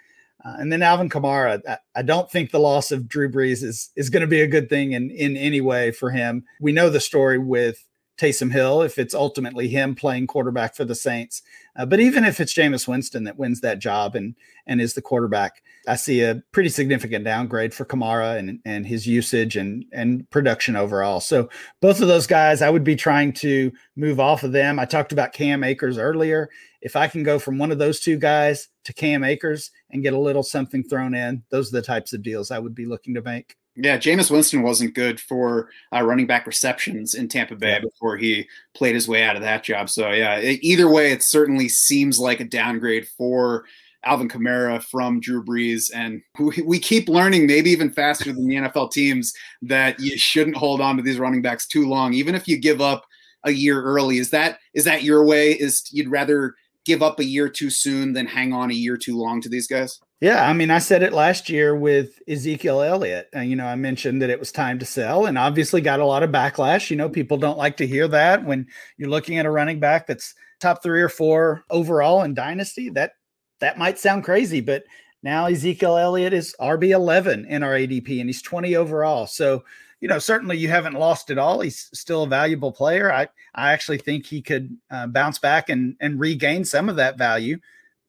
Uh, 0.43 0.56
and 0.58 0.71
then 0.71 0.82
Alvin 0.82 1.10
Kamara, 1.10 1.62
I, 1.67 1.78
I, 1.95 2.02
don't 2.02 2.32
think 2.32 2.50
the 2.50 2.60
loss 2.60 2.91
of 2.91 3.08
Drew 3.08 3.30
Brees 3.30 3.63
is 3.63 3.91
is 3.95 4.10
going 4.10 4.21
to 4.21 4.28
be 4.28 4.41
a 4.41 4.47
good 4.47 4.69
thing 4.69 4.93
in 4.93 5.12
in 5.12 5.38
any 5.38 5.62
way 5.62 5.91
for 5.91 6.10
him. 6.10 6.45
We 6.60 6.71
know 6.71 6.89
the 6.89 7.00
story 7.00 7.38
with 7.38 7.86
Taysom 8.17 8.52
Hill 8.52 8.82
if 8.82 8.97
it's 8.97 9.13
ultimately 9.13 9.67
him 9.67 9.95
playing 9.95 10.28
quarterback 10.28 10.76
for 10.76 10.86
the 10.86 10.95
Saints. 10.95 11.41
Uh, 11.76 11.86
but 11.86 12.00
even 12.00 12.24
if 12.24 12.39
it's 12.39 12.54
Jameis 12.54 12.88
Winston 12.88 13.24
that 13.24 13.38
wins 13.38 13.62
that 13.62 13.80
job 13.80 14.15
and 14.15 14.36
and 14.67 14.80
is 14.80 14.93
the 14.93 15.02
quarterback, 15.02 15.63
I 15.88 15.95
see 15.95 16.21
a 16.21 16.43
pretty 16.52 16.69
significant 16.69 17.26
downgrade 17.26 17.74
for 17.74 17.86
Kamara 17.86 18.38
and 18.38 18.60
and 18.65 18.86
his 18.86 19.08
usage 19.08 19.56
and 19.56 19.86
and 19.91 20.30
production 20.30 20.76
overall. 20.76 21.19
So 21.19 21.50
both 21.80 22.02
of 22.02 22.08
those 22.08 22.28
guys, 22.28 22.62
I 22.62 22.69
would 22.69 22.84
be 22.84 22.95
trying 22.95 23.34
to 23.34 23.71
move 23.95 24.19
off 24.19 24.43
of 24.43 24.52
them. 24.52 24.80
I 24.80 24.86
talked 24.86 25.12
about 25.12 25.34
Cam 25.34 25.63
Akers 25.63 25.97
earlier. 25.97 26.50
If 26.82 26.96
I 26.96 27.08
can 27.08 27.24
go 27.24 27.39
from 27.39 27.58
one 27.58 27.72
of 27.72 27.78
those 27.78 28.00
two 28.00 28.17
guys 28.17 28.70
to 28.86 28.94
Cam 28.94 29.24
Akers 29.24 29.72
and 29.91 30.04
get 30.04 30.13
a 30.13 30.20
little 30.20 30.44
something 30.44 30.84
thrown 30.84 31.13
in, 31.13 31.44
those 31.50 31.74
are 31.74 31.78
the 31.78 31.86
types 31.86 32.13
of 32.13 32.24
deals 32.24 32.52
I 32.52 32.60
would 32.60 32.76
be 32.76 32.86
looking 32.86 33.13
to 33.13 33.22
make. 33.22 33.56
Yeah, 33.76 33.98
Jameis 33.98 34.30
Winston 34.30 34.63
wasn't 34.63 34.96
good 34.96 35.20
for 35.20 35.70
uh, 35.94 36.02
running 36.02 36.28
back 36.28 36.46
receptions 36.46 37.15
in 37.15 37.30
Tampa 37.30 37.56
Bay 37.56 37.80
before 37.80 38.17
he 38.17 38.48
played 38.74 38.96
his 38.96 39.08
way 39.08 39.24
out 39.24 39.38
of 39.38 39.41
that 39.44 39.63
job. 39.63 39.89
So 39.89 40.12
yeah, 40.12 40.36
it, 40.36 40.60
either 40.62 40.89
way, 40.89 41.12
it 41.12 41.24
certainly 41.24 41.70
seems 41.70 42.20
like 42.20 42.41
a 42.41 42.46
downgrade 42.46 43.08
for 43.08 43.65
Alvin 44.04 44.28
Kamara 44.28 44.84
from 44.84 45.22
Drew 45.22 45.44
Brees, 45.44 45.89
and 45.94 46.22
we, 46.39 46.62
we 46.63 46.80
keep 46.80 47.08
learning, 47.08 47.48
maybe 47.48 47.70
even 47.70 47.91
faster 47.91 48.34
than 48.34 48.48
the 48.48 48.56
NFL 48.56 48.91
teams, 48.91 49.34
that 49.62 50.00
you 50.00 50.17
shouldn't 50.17 50.58
hold 50.58 50.82
on 50.82 50.98
to 50.98 51.04
these 51.04 51.20
running 51.20 51.41
backs 51.41 51.65
too 51.65 51.88
long, 51.88 52.13
even 52.13 52.36
if 52.36 52.48
you 52.48 52.58
give 52.58 52.82
up 52.82 53.06
a 53.44 53.52
year 53.52 53.82
early. 53.82 54.17
Is 54.17 54.32
that 54.32 54.60
is 54.74 54.84
that 54.84 55.04
your 55.04 55.26
way? 55.26 55.52
Is 55.54 55.88
you'd 55.91 56.10
rather 56.10 56.56
give 56.86 57.02
up 57.02 57.20
a 57.20 57.26
year 57.26 57.50
too 57.50 57.70
soon 57.70 58.13
than 58.13 58.28
hang 58.28 58.54
on 58.54 58.72
a 58.72 58.76
year 58.76 58.98
too 58.98 59.17
long 59.17 59.41
to 59.41 59.50
these 59.50 59.67
guys? 59.67 60.00
Yeah, 60.20 60.48
I 60.48 60.54
mean, 60.54 60.70
I 60.70 60.78
said 60.78 61.02
it 61.02 61.13
last 61.13 61.50
year 61.50 61.76
with 61.76 62.20
Ezekiel 62.28 62.82
Elliott. 62.82 63.30
Uh, 63.36 63.39
you 63.39 63.56
know, 63.56 63.65
I 63.65 63.76
mentioned 63.76 64.22
that 64.22 64.30
it 64.30 64.39
was 64.39 64.52
time 64.52 64.78
to 64.80 64.86
sell, 64.86 65.26
and 65.26 65.38
obviously 65.38 65.82
got 65.82 66.00
a 66.00 66.06
lot 66.06 66.22
of 66.22 66.30
backlash. 66.30 66.91
You 66.91 66.96
know, 66.96 67.10
people 67.10 67.38
don't 67.38 67.58
like 67.58 67.78
to 67.78 67.88
hear 67.88 68.08
that 68.10 68.46
when 68.46 68.67
you're 68.98 69.10
looking 69.10 69.39
at 69.39 69.48
a 69.48 69.52
running 69.52 69.80
back 69.80 70.06
that's 70.06 70.36
top 70.60 70.84
three 70.84 71.02
or 71.02 71.10
four 71.10 71.63
overall 71.72 72.22
in 72.22 72.36
dynasty. 72.36 72.89
That 72.89 73.13
that 73.62 73.80
might 73.80 73.98
sound 73.98 74.24
crazy, 74.24 74.62
but 74.62 74.84
now 75.24 75.48
Ezekiel 75.48 75.98
Elliott 75.98 76.34
is 76.34 76.56
RB 76.60 76.89
11 76.89 77.46
in 77.46 77.63
our 77.63 77.74
ADP, 77.74 78.20
and 78.20 78.30
he's 78.30 78.41
20 78.41 78.76
overall. 78.76 79.28
So, 79.28 79.63
you 80.01 80.07
know, 80.07 80.19
certainly 80.19 80.57
you 80.57 80.67
haven't 80.67 80.95
lost 80.95 81.29
it 81.29 81.37
all. 81.37 81.61
He's 81.61 81.89
still 81.93 82.23
a 82.23 82.27
valuable 82.27 82.71
player. 82.71 83.11
I 83.11 83.27
I 83.55 83.71
actually 83.71 83.99
think 83.99 84.25
he 84.25 84.41
could 84.41 84.75
uh, 84.89 85.07
bounce 85.07 85.39
back 85.39 85.69
and 85.69 85.95
and 86.01 86.19
regain 86.19 86.65
some 86.65 86.89
of 86.89 86.97
that 86.97 87.17
value 87.17 87.57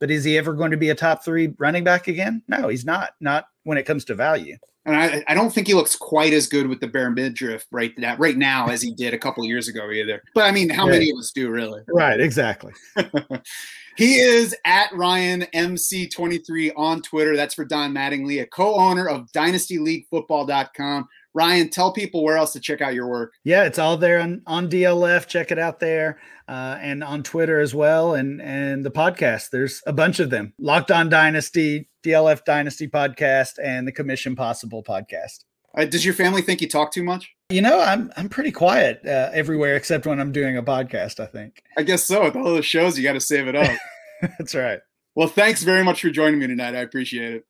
but 0.03 0.11
is 0.11 0.25
he 0.25 0.37
ever 0.37 0.53
going 0.53 0.73
to 0.73 0.77
be 0.77 0.91
a 0.91 0.97
top 0.97 1.25
three 1.25 1.55
running 1.59 1.85
back 1.85 2.09
again? 2.09 2.43
No, 2.49 2.67
he's 2.67 2.85
not. 2.85 3.11
Not 3.21 3.45
when 3.63 3.79
it 3.79 3.85
comes 3.85 4.05
to 4.07 4.17
value. 4.17 4.57
And 4.85 4.97
I, 4.97 5.23
I 5.29 5.35
don't 5.35 5.55
think 5.55 5.69
he 5.69 5.75
looks 5.75 5.95
quite 5.95 6.33
as 6.33 6.49
good 6.49 6.67
with 6.67 6.81
the 6.81 6.89
bare 6.89 7.09
midriff 7.09 7.65
right 7.71 7.93
that 7.99 8.19
right 8.19 8.37
now 8.37 8.67
as 8.69 8.83
he 8.83 8.93
did 8.97 9.15
a 9.15 9.19
couple 9.19 9.45
years 9.45 9.69
ago 9.69 9.93
either. 9.93 10.21
But 10.35 10.47
I 10.47 10.51
mean, 10.51 10.71
how 10.71 10.89
many 10.89 11.09
of 11.11 11.19
us 11.19 11.31
do 11.31 11.49
really? 11.51 11.83
Right, 11.87 12.19
exactly. 12.19 12.73
he 13.97 14.17
is 14.17 14.57
at 14.65 14.93
Ryan 14.93 15.43
MC23 15.55 16.73
on 16.77 17.01
Twitter. 17.03 17.37
That's 17.37 17.55
for 17.55 17.65
Don 17.65 17.95
Mattingly, 17.95 18.43
a 18.43 18.47
co-owner 18.47 19.09
of 19.09 19.31
DynastyLeagueFootball.com. 19.31 21.09
Ryan, 21.35 21.71
tell 21.71 21.93
people 21.93 22.23
where 22.23 22.37
else 22.37 22.53
to 22.53 22.61
check 22.61 22.81
out 22.81 22.95
your 22.95 23.09
work. 23.09 23.33
Yeah, 23.45 23.65
it's 23.65 23.79
all 23.79 23.97
there 23.97 24.21
on, 24.21 24.43
on 24.47 24.69
DLF. 24.69 25.27
Check 25.27 25.51
it 25.51 25.59
out 25.59 25.81
there. 25.81 26.21
Uh, 26.47 26.77
and 26.81 27.03
on 27.03 27.23
Twitter 27.23 27.61
as 27.61 27.75
well. 27.75 28.15
And 28.15 28.41
and 28.43 28.85
the 28.85 28.91
podcast. 28.91 29.51
There's 29.51 29.83
a 29.87 29.93
bunch 29.93 30.21
of 30.21 30.31
them. 30.31 30.53
Locked 30.59 30.91
on 30.91 31.09
Dynasty, 31.09 31.89
DLF 32.05 32.45
Dynasty 32.45 32.89
podcast, 32.89 33.59
and 33.63 33.87
the 33.87 33.93
Commission 33.93 34.37
Possible 34.37 34.83
podcast. 34.83 35.45
Does 35.89 36.05
your 36.05 36.13
family 36.13 36.43
think 36.43 36.61
you 36.61 36.69
talk 36.69 36.93
too 36.93 37.03
much? 37.03 37.31
You 37.49 37.63
know, 37.63 37.81
I'm 37.81 38.13
I'm 38.17 38.29
pretty 38.29 38.53
quiet 38.53 39.01
uh, 39.07 39.31
everywhere 39.33 39.77
except 39.77 40.07
when 40.07 40.21
I'm 40.21 40.33
doing 40.33 40.57
a 40.57 40.63
podcast. 40.63 41.19
I 41.21 41.27
think. 41.27 41.63
I 41.79 41.83
guess 41.83 42.05
so. 42.05 42.25
With 42.25 42.37
all 42.37 42.45
those 42.45 42.67
shows, 42.67 42.99
you 42.99 43.05
got 43.05 43.15
to 43.15 43.21
save 43.21 43.49
it 43.49 43.57
up. 43.57 43.79
That's 44.39 44.55
right. 44.55 44.81
Well, 45.15 45.29
thanks 45.29 45.63
very 45.63 45.85
much 45.85 46.03
for 46.03 46.11
joining 46.11 46.41
me 46.41 46.47
tonight. 46.47 46.75
I 46.75 46.81
appreciate 46.81 47.35
it. 47.35 47.45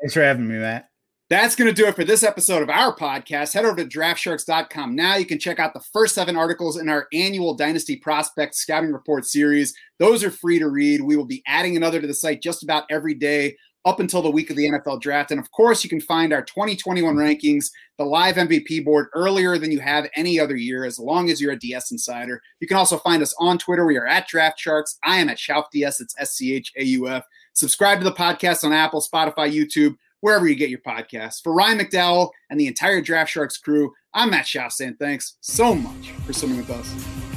Thanks 0.00 0.14
for 0.14 0.22
having 0.22 0.48
me, 0.48 0.58
Matt. 0.58 0.89
That's 1.30 1.54
going 1.54 1.72
to 1.72 1.82
do 1.82 1.86
it 1.86 1.94
for 1.94 2.02
this 2.02 2.24
episode 2.24 2.60
of 2.60 2.68
our 2.68 2.92
podcast. 2.92 3.54
Head 3.54 3.64
over 3.64 3.76
to 3.76 3.84
draftsharks.com 3.84 4.96
now. 4.96 5.14
You 5.14 5.24
can 5.24 5.38
check 5.38 5.60
out 5.60 5.72
the 5.72 5.84
first 5.92 6.16
seven 6.16 6.34
articles 6.34 6.76
in 6.76 6.88
our 6.88 7.06
annual 7.12 7.54
Dynasty 7.54 7.94
Prospect 7.94 8.52
Scouting 8.52 8.92
Report 8.92 9.24
series. 9.24 9.72
Those 10.00 10.24
are 10.24 10.32
free 10.32 10.58
to 10.58 10.68
read. 10.68 11.00
We 11.00 11.16
will 11.16 11.24
be 11.24 11.44
adding 11.46 11.76
another 11.76 12.00
to 12.00 12.06
the 12.08 12.14
site 12.14 12.42
just 12.42 12.64
about 12.64 12.82
every 12.90 13.14
day 13.14 13.56
up 13.84 14.00
until 14.00 14.22
the 14.22 14.30
week 14.30 14.50
of 14.50 14.56
the 14.56 14.68
NFL 14.68 15.00
draft. 15.00 15.30
And 15.30 15.38
of 15.38 15.48
course, 15.52 15.84
you 15.84 15.88
can 15.88 16.00
find 16.00 16.32
our 16.32 16.42
2021 16.42 17.14
rankings, 17.14 17.70
the 17.96 18.04
live 18.04 18.34
MVP 18.34 18.84
board 18.84 19.06
earlier 19.14 19.56
than 19.56 19.70
you 19.70 19.78
have 19.78 20.10
any 20.16 20.40
other 20.40 20.56
year, 20.56 20.84
as 20.84 20.98
long 20.98 21.30
as 21.30 21.40
you're 21.40 21.52
a 21.52 21.58
DS 21.58 21.92
insider. 21.92 22.42
You 22.58 22.66
can 22.66 22.76
also 22.76 22.98
find 22.98 23.22
us 23.22 23.36
on 23.38 23.56
Twitter. 23.56 23.86
We 23.86 23.98
are 23.98 24.06
at 24.06 24.26
Draft 24.26 24.58
Sharks. 24.58 24.98
I 25.04 25.18
am 25.18 25.28
at 25.28 25.38
SchaufDS. 25.38 26.00
It's 26.00 26.14
S 26.18 26.32
C 26.32 26.54
H 26.54 26.72
A 26.76 26.82
U 26.82 27.08
F. 27.08 27.24
Subscribe 27.52 27.98
to 27.98 28.04
the 28.04 28.12
podcast 28.12 28.64
on 28.64 28.72
Apple, 28.72 29.00
Spotify, 29.00 29.48
YouTube 29.48 29.94
wherever 30.20 30.46
you 30.48 30.54
get 30.54 30.70
your 30.70 30.80
podcasts. 30.80 31.42
For 31.42 31.52
Ryan 31.52 31.78
McDowell 31.78 32.30
and 32.50 32.58
the 32.58 32.66
entire 32.66 33.00
Draft 33.00 33.30
Sharks 33.30 33.58
crew, 33.58 33.92
I'm 34.14 34.30
Matt 34.30 34.46
Schauf 34.46 34.72
saying 34.72 34.96
thanks 34.98 35.36
so 35.40 35.74
much 35.74 36.10
for 36.26 36.32
swimming 36.32 36.58
with 36.58 36.70
us. 36.70 37.29